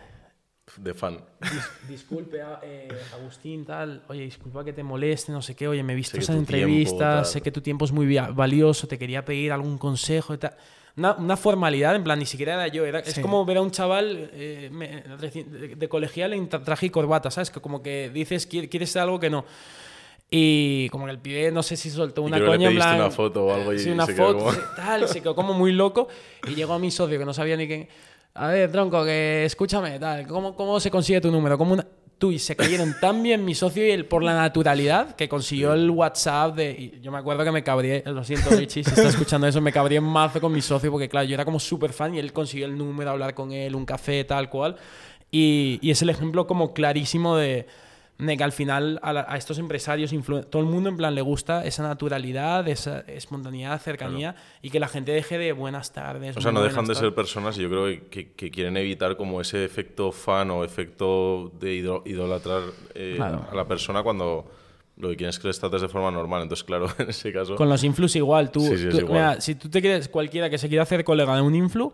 [0.76, 1.18] De fan.
[1.40, 4.02] Dis- disculpe, eh, Agustín, tal.
[4.08, 5.66] Oye, disculpa que te moleste, no sé qué.
[5.68, 8.98] Oye, me he visto Sé esas tiempo, sé que tu tiempo es muy valioso, te
[8.98, 10.56] quería pedir algún consejo y tal.
[10.96, 12.84] Una, una formalidad, en plan, ni siquiera era yo.
[12.84, 16.86] Era, Es como ver a un chaval eh, me- de, de colegial en tra- traje
[16.86, 17.50] y corbata, ¿sabes?
[17.50, 19.44] Que como que dices, "Quier- quieres ser algo que no.
[20.30, 22.76] Y como que el pibe, no sé si soltó una creo que le coña en
[22.76, 22.96] plan.
[22.96, 25.34] una foto o algo y sí, una se quedó foto, como- sí, tal, se quedó
[25.34, 26.08] como muy loco.
[26.46, 27.88] Y llegó a mi socio que no sabía ni quién.
[28.34, 31.58] A ver, tronco, que escúchame, tal, ¿cómo, cómo se consigue tu número?
[31.58, 31.76] ¿Cómo
[32.18, 35.72] Tú y se cayeron tan bien mi socio y él por la naturalidad que consiguió
[35.72, 36.98] el WhatsApp de.
[37.00, 40.00] yo me acuerdo que me cabré, lo siento, Richie, si está escuchando eso, me cabré
[40.00, 42.76] mazo con mi socio porque, claro, yo era como súper fan y él consiguió el
[42.76, 44.74] número, hablar con él, un café, tal cual.
[45.30, 47.68] Y es el ejemplo como clarísimo de,
[48.18, 50.12] de que al final a, la- a estos empresarios,
[50.50, 54.88] todo el mundo en plan le gusta esa naturalidad, esa espontaneidad, cercanía y que la
[54.88, 56.36] gente deje de buenas tardes.
[56.36, 57.14] O sea, no dejan de ser tardes".
[57.14, 61.52] personas y yo creo que, que- que quieren evitar como ese efecto fan o efecto
[61.60, 62.62] de ido- idolatrar
[62.94, 63.46] eh, Claro.
[63.50, 64.50] a la persona cuando
[64.96, 66.42] lo que quieren es que les trates de forma normal.
[66.42, 67.54] Entonces, claro, en ese caso...
[67.54, 69.12] Con los influs igual, tú, Sí, sí, tú- igual.
[69.12, 71.92] mira, si tú te quieres, cualquiera que se quiera hacer colega de un influ,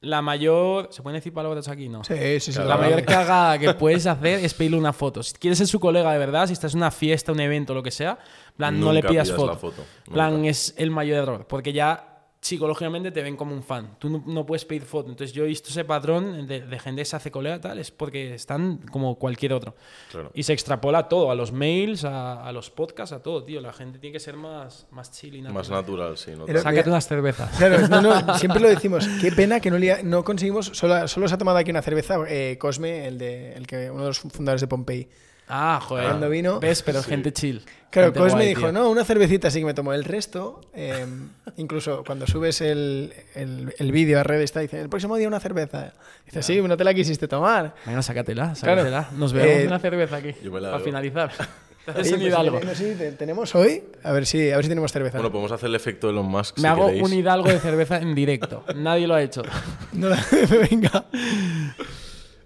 [0.00, 1.88] la mayor, ¿se pueden decir palabras aquí?
[1.88, 2.04] No.
[2.04, 2.58] Sí, sí, sí.
[2.58, 2.82] La claro.
[2.82, 5.22] mayor cagada que puedes hacer es pedirle una foto.
[5.22, 7.82] Si quieres ser su colega de verdad, si estás en una fiesta, un evento, lo
[7.82, 8.18] que sea,
[8.56, 9.46] plan, no le pidas foto.
[9.46, 11.46] la foto, plan, es el mayor error.
[11.48, 13.96] Porque ya psicológicamente te ven como un fan.
[13.98, 15.10] Tú no, no puedes pedir foto.
[15.10, 17.90] Entonces yo he visto ese patrón de, de gente que se hace colega tal, es
[17.90, 19.74] porque están como cualquier otro.
[20.10, 20.30] Claro.
[20.34, 23.60] Y se extrapola a todo, a los mails, a, a los podcasts, a todo, tío.
[23.60, 25.80] La gente tiene que ser más, más chill y Más natural.
[25.80, 26.30] natural, sí.
[26.36, 26.62] no tanto.
[26.62, 27.56] Sácate unas cervezas.
[27.58, 29.06] Claro, no, no, siempre lo decimos.
[29.20, 30.66] Qué pena que no, lia- no conseguimos.
[30.66, 34.02] Solo, solo se ha tomado aquí una cerveza, eh, Cosme, el de, el que, uno
[34.02, 35.08] de los fundadores de Pompey.
[35.48, 36.06] Ah, joder.
[36.06, 36.82] Cuando vino- ¿Ves?
[36.82, 37.08] Pero Sí.
[37.10, 37.62] gente chill.
[37.90, 38.72] Claro, Gente guay, dijo, tío.
[38.72, 39.94] no, una cervecita sí que me tomó.
[39.94, 41.06] El resto, eh,
[41.56, 45.40] incluso cuando subes el, el, el vídeo a redes, está dice, el próximo día una
[45.40, 45.94] cerveza.
[46.26, 47.74] Dice, sí, no te la quisiste tomar.
[47.86, 48.82] Venga, sácatela, Claro.
[48.82, 49.08] sácatela.
[49.16, 50.34] Nos vemos Eh, una cerveza aquí.
[50.44, 51.32] yo me la Para finalizar.
[51.88, 52.60] Oye, un pues, hidalgo.
[52.62, 53.82] no sé si te- tenemos hoy.
[54.02, 55.16] A ver si, a ver si tenemos cerveza.
[55.16, 57.02] Bueno, podemos hacer el efecto de Elon Musk Me si hago queréis.
[57.02, 58.62] un hidalgo de cerveza en directo.
[58.76, 59.40] Nadie lo ha hecho.
[59.94, 60.22] No la-
[60.70, 61.06] venga.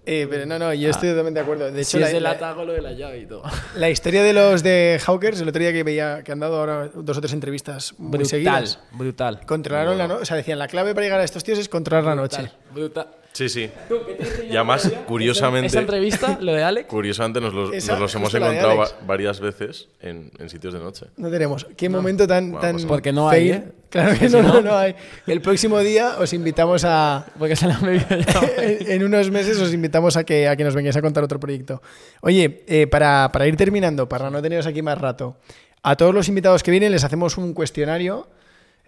[0.04, 1.70] Eh, pero no, no, yo estoy totalmente de acuerdo.
[1.70, 3.42] De hecho, Si la, es de la- lata, hago lo de la llave y todo.
[3.76, 6.88] la historia de los de Hawkers, el otro día que veía que han dado ahora
[6.92, 8.80] dos o tres entrevistas muy Brutal, seguidas.
[8.92, 9.40] brutal.
[9.46, 10.22] Controlaron la noche.
[10.22, 12.50] O sea, decían, la clave para llegar a estos tíos es controlar la noche.
[12.74, 13.06] Brutal.
[13.32, 13.70] Sí, sí.
[13.88, 16.86] Tú, ¿qué te dije yo Y además, curiosamente- Esa entrevista, lo de Alex.
[16.88, 20.80] Curiosamente nos los, Esa, nos los hemos encontrado va- varias veces en, en sitios de
[20.80, 21.06] noche.
[21.16, 21.66] No tenemos.
[21.76, 23.50] Qué momento tan, Bueno, tan pues Porque no hay.
[23.52, 23.64] ¿eh?
[23.88, 24.94] Claro que no, no, no- hay.
[25.26, 27.24] El próximo día os invitamos a...
[27.38, 28.40] Porque se la han bebido ya.
[28.62, 31.40] en en unos meses os invitamos a que, a que nos vengáis a contar otro
[31.40, 31.80] proyecto.
[32.20, 35.36] Oye, eh, para, para ir terminando, para no teneros aquí más rato,
[35.82, 38.28] a todos los invitados que vienen les hacemos un cuestionario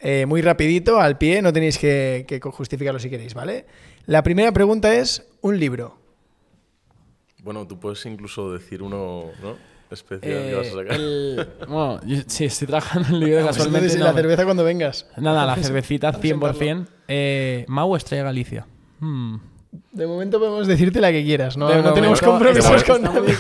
[0.00, 3.64] eh, muy rapidito, al pie, no tenéis que, que justificarlo si queréis, ¿vale?
[4.06, 5.96] La primera pregunta es un libro.
[7.42, 9.56] Bueno, tú puedes incluso decir uno, ¿no?
[9.90, 10.92] Especial que vas a Eh, sacar.
[10.96, 13.96] el, bueno, yo- sí, estoy trabajando en el libro casualmente.
[13.98, 15.06] no, la me- cerveza cuando vengas.
[15.18, 16.86] Nada, la cervecita Vamos a 100%.
[17.08, 18.66] Eh, Mau Estrella Galicia.
[19.00, 19.36] Hmm.
[19.92, 23.34] De momento podemos decirte la que quieras, no, De no tenemos compromisos estamos- con nadie.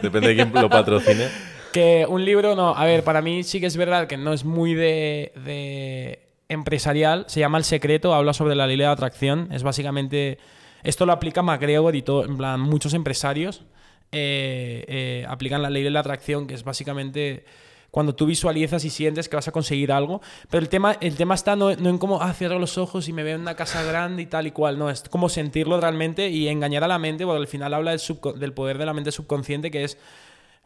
[0.00, 1.28] Depende de quién lo patrocine.
[1.72, 4.44] que un libro, no, a ver, para mí sí que es verdad que no es
[4.44, 6.21] muy de, de
[6.52, 10.38] empresarial, se llama El Secreto, habla sobre la ley de atracción, es básicamente,
[10.82, 13.64] esto lo aplica MacGregor y todo, en plan, muchos empresarios
[14.12, 17.44] eh, eh, aplican la ley de la atracción, que es básicamente
[17.92, 20.22] cuando tú visualizas y sientes que vas a conseguir algo.
[20.50, 23.12] Pero el tema, el tema está no, no en cómo ah, cierro los ojos y
[23.12, 24.78] me veo en una casa grande y tal y cual.
[24.78, 28.00] No, es como sentirlo realmente y engañar a la mente, porque al final habla del,
[28.36, 29.98] del poder de la mente subconsciente, que es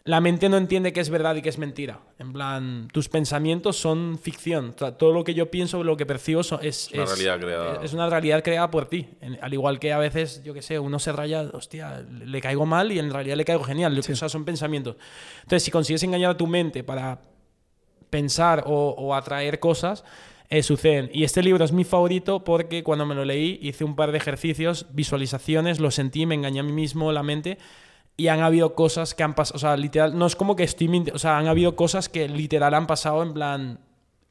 [0.07, 2.00] la mente no entiende qué es verdad y qué es mentira.
[2.18, 4.72] En plan, tus pensamientos son ficción.
[4.74, 7.80] O sea, todo lo que yo pienso, lo que percibo es, una realidad creada.
[7.84, 9.09] Es una realidad creada por ti.
[9.20, 12.64] En- al igual que a veces, yo qué sé, uno se raya, hostia, le caigo
[12.66, 13.98] mal y en realidad le caigo genial.
[13.98, 14.96] O sea, son pensamientos.
[15.42, 17.20] Entonces, si consigues engañar a tu mente para
[18.09, 20.04] pensar o, o atraer cosas,
[20.48, 21.11] eh, suceden.
[21.12, 24.18] Y este libro es mi favorito porque cuando me lo leí hice un par de
[24.18, 27.59] ejercicios, visualizaciones, lo sentí, me engañé a mí mismo la mente
[28.16, 30.88] y han habido cosas que han pasado, o sea, literal, no es como que estoy
[30.88, 33.80] mintiendo, o sea, han habido cosas que literal han pasado en plan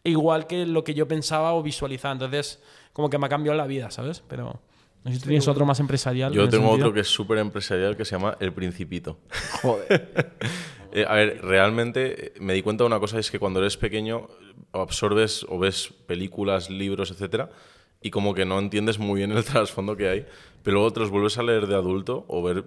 [0.04, 2.14] igual que lo que yo pensaba o visualizaba.
[2.14, 2.62] Entonces,
[2.94, 4.24] como que me ha cambiado la vida, ¿sabes?
[4.28, 4.62] Pero
[5.04, 6.32] no sé si tú tienes otro más empresarial.
[6.32, 9.20] Yo tengo otro que es súper empresarial que se llama El Principito.
[10.96, 13.76] Eh, a ver, realmente eh, me di cuenta de una cosa, es que cuando eres
[13.76, 14.30] pequeño
[14.72, 17.50] absorbes o ves películas, libros, etcétera,
[18.02, 20.26] y como que no entiendes muy bien el trasfondo que hay,
[20.64, 22.64] pero luego te los vuelves a leer de adulto o ver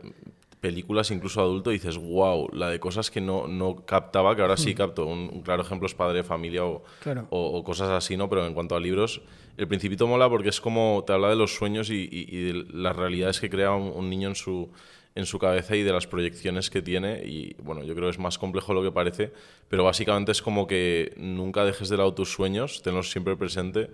[0.61, 4.74] películas incluso adulto dices, wow, la de cosas que no, no captaba, que ahora sí
[4.74, 5.06] capto.
[5.06, 7.26] Un, un claro ejemplo es Padre Familia o, Claro.
[7.30, 8.28] o, o cosas así, ¿no?
[8.28, 9.20] Pero en cuanto a libros,
[9.56, 12.64] El Principito mola porque es como te habla de los sueños y, y- y de
[12.72, 14.70] las realidades que crea un, un niño en su,
[15.14, 17.22] en su cabeza y de las proyecciones que tiene.
[17.24, 19.32] Y bueno, yo creo que es más complejo de lo que parece,
[19.68, 23.90] pero básicamente es como que nunca dejes de lado tus sueños, tenlos siempre presente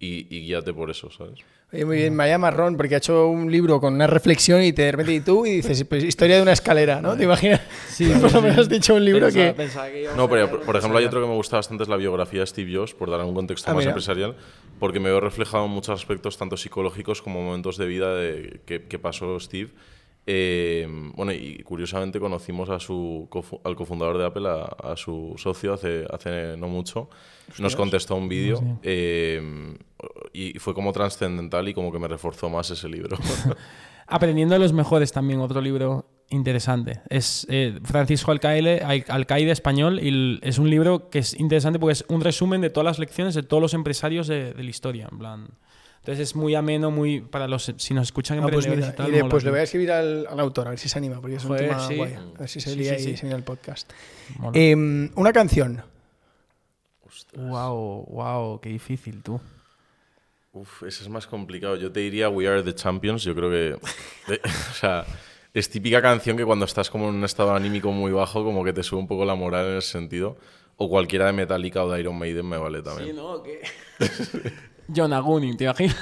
[0.00, 1.40] y, y guíate por eso, ¿sabes?
[1.70, 4.82] Oye, muy bien, Maya Marrón, porque ha hecho un libro con una reflexión y te
[4.84, 7.14] de repente y tú y dices, pues historia de una escalera, ¿no?
[7.14, 7.60] ¿Te imaginas?
[7.88, 8.46] Sí, por sí, lo sí.
[8.46, 9.52] menos has dicho un libro Pensaba- que...
[9.54, 11.96] pensaba que No, pero por de ejemplo hay otro que me gusta bastante, es la
[11.96, 13.90] biografía de Steve Jobs, por dar un contexto Ah, más mira.
[13.90, 14.34] empresarial,
[14.80, 18.84] porque me veo reflejado en muchos aspectos, tanto psicológicos como momentos de vida de, que,
[18.84, 19.68] que pasó Steve.
[20.30, 23.26] Eh, bueno, y curiosamente conocimos a su,
[23.64, 27.08] al cofundador de Apple, a, a su socio, hace, hace no mucho.
[27.58, 29.74] Nos contestó un vídeo eh,
[30.34, 33.16] y fue como trascendental y como que me reforzó más ese libro.
[34.06, 37.00] Aprendiendo de los mejores también, otro libro interesante.
[37.08, 41.92] Es eh, Francisco Alcaide, Al- Alcaide español y es un libro que es interesante porque
[41.92, 45.08] es un resumen de todas las lecciones de todos los empresarios de, de la historia.
[45.10, 45.48] En plan.
[45.98, 49.08] Entonces es muy ameno, muy para los si nos escuchan Ah, pues mira, y tal.
[49.08, 50.96] y de- mola, pues le voy a escribir al, al autor, a ver si se
[50.98, 51.96] anima, porque es un tema sí.
[51.96, 52.14] guay.
[52.14, 53.90] A ver si se Sí, lía sí, y se viene al podcast.
[54.54, 55.82] Em, una canción.
[57.36, 59.40] Wow, wow, qué difícil tú.
[60.52, 61.76] Uf, ese es más complicado.
[61.76, 63.22] Yo te diría We Are the Champions.
[63.22, 63.74] Yo creo que.
[64.70, 65.04] o sea,
[65.52, 68.72] es típica canción que cuando estás como en un estado anímico muy bajo, como que
[68.72, 70.36] te sube un poco la moral en ese sentido.
[70.76, 73.08] O cualquiera de Metallica o de Iron Maiden me vale también.
[73.10, 73.42] Sí, ¿no?
[73.42, 73.60] ¿Qué?
[74.94, 75.96] John Aguni, ¿te imaginas?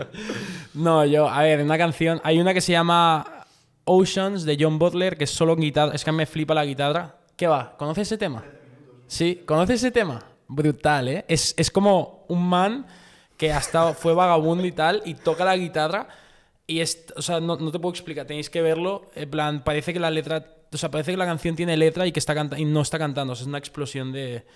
[0.74, 2.20] no, yo, a ver, una canción.
[2.24, 3.46] Hay una que se llama
[3.84, 5.94] Oceans de John Butler, que es solo guitarra.
[5.94, 7.16] Es que me flipa la guitarra.
[7.36, 7.76] ¿Qué va?
[7.76, 8.44] ¿Conoces ese tema?
[9.06, 10.24] Sí, ¿conoces ese tema?
[10.46, 11.24] Brutal, ¿eh?
[11.28, 12.86] Es, es como un man
[13.36, 16.08] que hasta fue vagabundo y tal, y toca la guitarra.
[16.66, 19.10] Y es, o sea, no, no te puedo explicar, tenéis que verlo.
[19.16, 22.12] En plan, parece que la letra, o sea, parece que la canción tiene letra y
[22.12, 23.32] que está canta y no está cantando.
[23.32, 24.46] O sea, es una explosión de.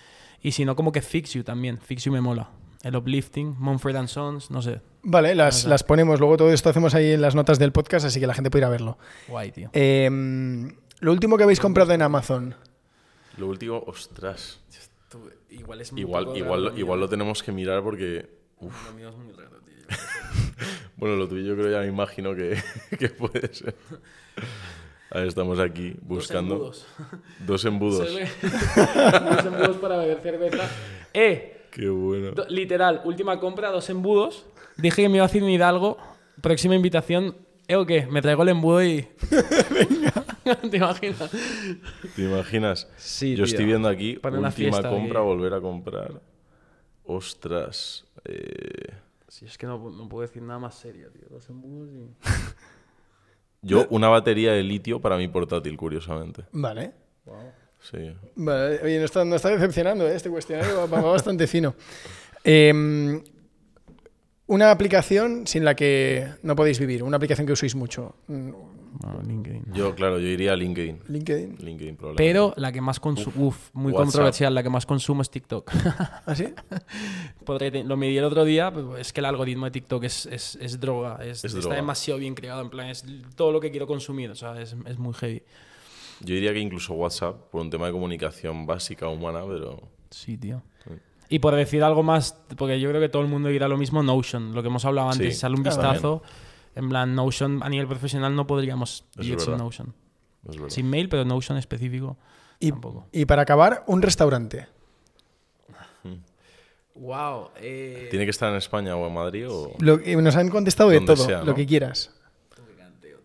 [0.41, 1.79] Y si no, como que Fix You también.
[1.79, 2.49] Fix You me mola.
[2.83, 4.81] El Uplifting, Mumford and Sons, no sé.
[5.03, 6.19] Vale, las, las ponemos.
[6.19, 8.61] Luego todo esto hacemos ahí en las notas del podcast, así que la gente puede
[8.61, 8.97] ir a verlo.
[9.27, 9.69] Guay, tío.
[9.73, 12.55] Em, lo último que habéis comprado en Amazon.
[13.37, 14.59] Lo último, ostras.
[15.49, 18.29] igual es Igual, igual, igual lo tenemos que mirar porque.
[18.59, 18.91] uf.
[20.97, 22.57] Bueno, lo tuyo yo creo ya me imagino que,
[22.97, 23.75] que puede ser.
[25.11, 26.73] A ver, estamos aquí buscando.
[27.45, 28.09] Dos embudos.
[28.41, 30.67] Dos embudos para beber cerveza.
[31.13, 31.56] ¡Eh!
[31.77, 32.31] Qué bueno.
[32.31, 34.47] Do- Literal, última compra, dos embudos.
[34.77, 35.97] Dije que me iba a hacer un Hidalgo.
[36.41, 37.35] Próxima invitación.
[37.67, 38.07] ¿Eh o qué?
[38.07, 39.01] Me traigo el embudo y.
[40.71, 41.31] ¿Te imaginas?
[42.15, 42.89] ¿Te imaginas?
[42.97, 43.45] Sí, Yo tío.
[43.45, 45.27] estoy viendo aquí, Para una última compra, aquí.
[45.27, 46.21] volver a comprar.
[47.05, 48.05] Ostras.
[48.25, 48.93] eh,
[49.27, 51.27] Sí, es que no, no puedo decir nada más serio, tío.
[51.29, 52.09] Dos embudos y.
[53.61, 56.45] Yo, una batería de litio para mi portátil, curiosamente.
[56.53, 56.93] Vale.
[57.81, 57.97] Sí.
[58.35, 60.15] Vale, Oye, no está, no está decepcionando ¿eh?
[60.15, 61.75] este cuestionario, va, va bastante fino.
[62.43, 63.21] Em,
[64.47, 68.15] una aplicación sin la que no podéis vivir, una aplicación que uséis mucho.
[68.27, 68.49] Mm,
[69.03, 69.65] No, LinkedIn.
[69.73, 71.01] Yo, claro, yo iría a LinkedIn.
[71.07, 71.57] LinkedIn.
[71.59, 72.23] LinkedIn, probablemente.
[72.23, 73.47] Pero la que más consumo.
[73.47, 74.05] Uf, muy WhatsApp.
[74.05, 74.55] controversial.
[74.55, 75.69] La que más consumo es TikTok.
[76.25, 76.47] ¿Ah, sí?
[77.45, 80.25] Podré te- lo medí el otro día, pero es que el algoritmo de TikTok es,
[80.27, 81.19] es, es droga.
[81.21, 81.75] Es, Es está droga.
[81.75, 82.61] demasiado bien creado.
[82.61, 83.05] En plan, es
[83.35, 84.31] todo lo que quiero consumir.
[84.31, 85.43] O sea, es, es muy heavy.
[86.21, 89.81] Yo diría que incluso WhatsApp, por un tema de comunicación básica humana, pero...
[90.09, 90.61] Sí, tío.
[91.29, 94.01] Y por decir algo más, porque yo creo que todo el mundo dirá lo mismo,
[94.01, 95.77] Notion, lo que hemos hablado antes, Sí, sale un claro.
[95.91, 96.23] vistazo.
[96.75, 99.57] En plan, Notion a nivel profesional no podríamos vivir sin.
[99.57, 99.93] Notion.
[100.69, 102.17] Sin mail, pero Notion específico
[102.59, 103.07] Y, tampoco.
[103.11, 104.67] y para acabar, un restaurante.
[106.95, 107.49] Wow.
[107.59, 109.73] ¿Tiene que estar en España o en Madrid o...?
[109.79, 112.11] Lo que- nos han contestado de todo, sea, lo que quieras.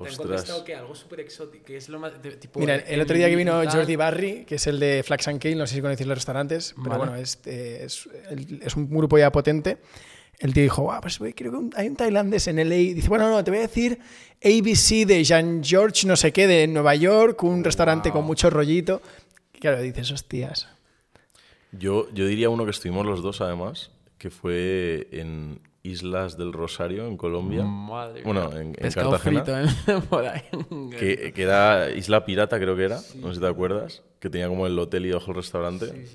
[0.08, 0.62] Ostras.
[0.64, 2.20] que algo súper exótico, que es lo más...
[2.22, 3.70] de- tipo, Mira, el otro día que vino tal.
[3.70, 6.74] Jordi Barry, que es el de Flax and Kale, no sé si conocéis los restaurantes,
[6.76, 6.98] pero Vale.
[7.10, 9.78] bueno, es, eh, es, el- es un grupo ya potente.
[10.38, 12.74] El tío dijo, ah, pues güey, creo que un- hay un tailandés en LA.
[12.94, 13.98] Dice, bueno, no, te voy a decir
[14.42, 19.00] ABC de Jean George, no sé qué, de Nueva York, un restaurante con mucho rollito.
[19.60, 20.66] Claro, dices, hostias.
[21.70, 27.06] Yo, yo diría uno que estuvimos los dos, además, que fue en Islas del Rosario,
[27.06, 27.64] en Colombia.
[27.64, 28.22] Madre mía.
[28.24, 29.18] Bueno, en, Cartagena.
[29.18, 30.00] frito, ¿eh?
[30.08, 30.42] Por ahí.
[30.90, 33.00] Que, que era Isla Pirata, creo que era.
[33.16, 34.02] No sé si te acuerdas.
[34.20, 36.06] Que tenía como el hotel y debajo el restaurante.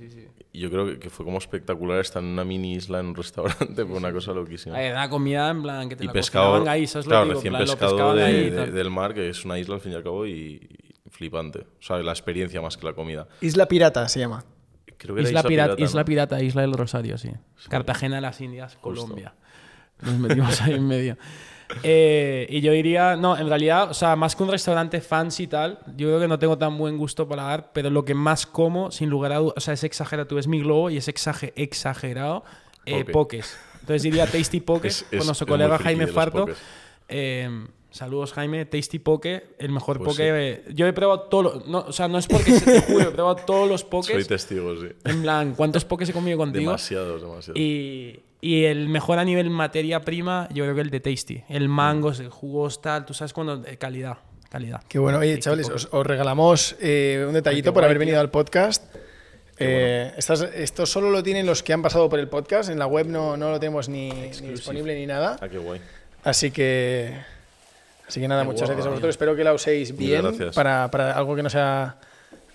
[0.53, 3.15] Y yo creo que, que fue como espectacular estar en una mini isla en un
[3.15, 3.85] restaurante.
[3.85, 4.77] Fue una cosa loquísima.
[4.77, 7.34] A ver, la comida en plan que te y la pescado, ahí, ¿sabes lo claro,
[7.34, 9.95] recién plan, pescado pescaban de- ahí del mar, que es una isla al fin y
[9.95, 10.31] al cabo y,
[11.06, 11.60] y flipante.
[11.60, 13.27] O sea, la experiencia más que la comida.
[13.41, 14.45] Isla Pirata se llama.
[14.98, 15.85] Creo que era Isla, Pirata, ¿no?
[15.85, 17.30] Isla Pirata, Isla del Rosario, sí.
[17.69, 19.35] Cartagena de las Indias, Colombia.
[20.02, 21.18] Nos metimos ahí en medio.
[21.84, 25.48] Eh, y yo diría, no, en realidad, o sea, más que un restaurante fancy y
[25.48, 28.45] tal, yo creo que no tengo tan buen gusto para dar, pero lo que más
[28.45, 31.07] como, sin lugar a dudas, o sea, es exagerado, tú es mi globo y es
[31.10, 32.45] exage- exagerado,
[32.86, 33.11] eh, Poke.
[33.11, 33.57] pokés.
[33.82, 36.48] Entonces diría Tasty Pokés con nuestro colega Jaime Farto.
[37.10, 37.49] Eh,
[37.90, 40.64] saludos Jaime, Tasty Poke, el mejor Pues poke.
[40.68, 40.74] sí.
[40.74, 43.11] Yo he probado todos los, no, o sea, no es porque se te juro, he
[43.11, 44.28] probado todos los Soy pokés.
[44.28, 44.88] testigo, sí.
[45.06, 46.72] En plan, ¿cuántos pokés he comido contigo?
[46.72, 47.60] Demasiados, demasiados.
[47.60, 51.43] Y, y el mejor a nivel materia prima, yo creo que el de Tasty.
[51.49, 53.64] El mango, el jugos, tal, tú sabes cuando.
[53.65, 54.18] eh, calidad.
[54.49, 54.81] Calidad.
[54.88, 55.19] Qué bueno.
[55.19, 58.22] Oye, chavales, os, os regalamos eh, un detallito por guay, haber venido tío.
[58.22, 58.84] al podcast.
[59.59, 62.69] Eh, estas- esto solo lo tienen los que han pasado por el podcast.
[62.69, 65.35] En la web no, no lo tenemos ni, ni disponible ni nada.
[65.41, 65.81] Ah, qué guay.
[66.23, 67.14] Así que,
[68.07, 68.91] así que nada, Qué muchas gracias a tío.
[68.91, 69.09] vosotros.
[69.14, 70.23] Espero que la uséis bien
[70.53, 71.97] para, para algo que no sea.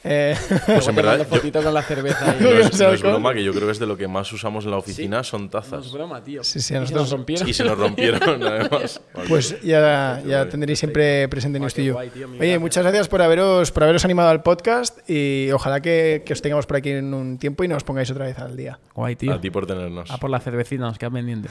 [0.04, 2.34] Eh, Pues en verdad, yo- con la cerveza.
[2.40, 4.70] no es, no broma, que yo creo que es de lo que más usamos en
[4.72, 5.86] la oficina, son No tazas.
[5.86, 6.42] es broma, tío.
[6.44, 7.48] Sí, sí, a Y se nos rompieron.
[7.48, 9.00] Y se nos rompieron, además.
[9.28, 11.92] pues ya, ya tendréis siempre presente en esto qué yo.
[11.94, 12.60] guay, tío, Oye, gracias.
[12.60, 16.66] muchas gracias por haberos, por haberos animado al podcast y ojalá que, que os tengamos
[16.66, 18.78] por aquí en un tiempo y nos pongáis otra vez al día.
[18.94, 19.32] Guay, tío.
[19.32, 20.10] A ti por tenernos.
[20.10, 21.48] A por la cervecita, nos queda pendiente.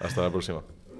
[0.00, 0.62] Hasta la próxima.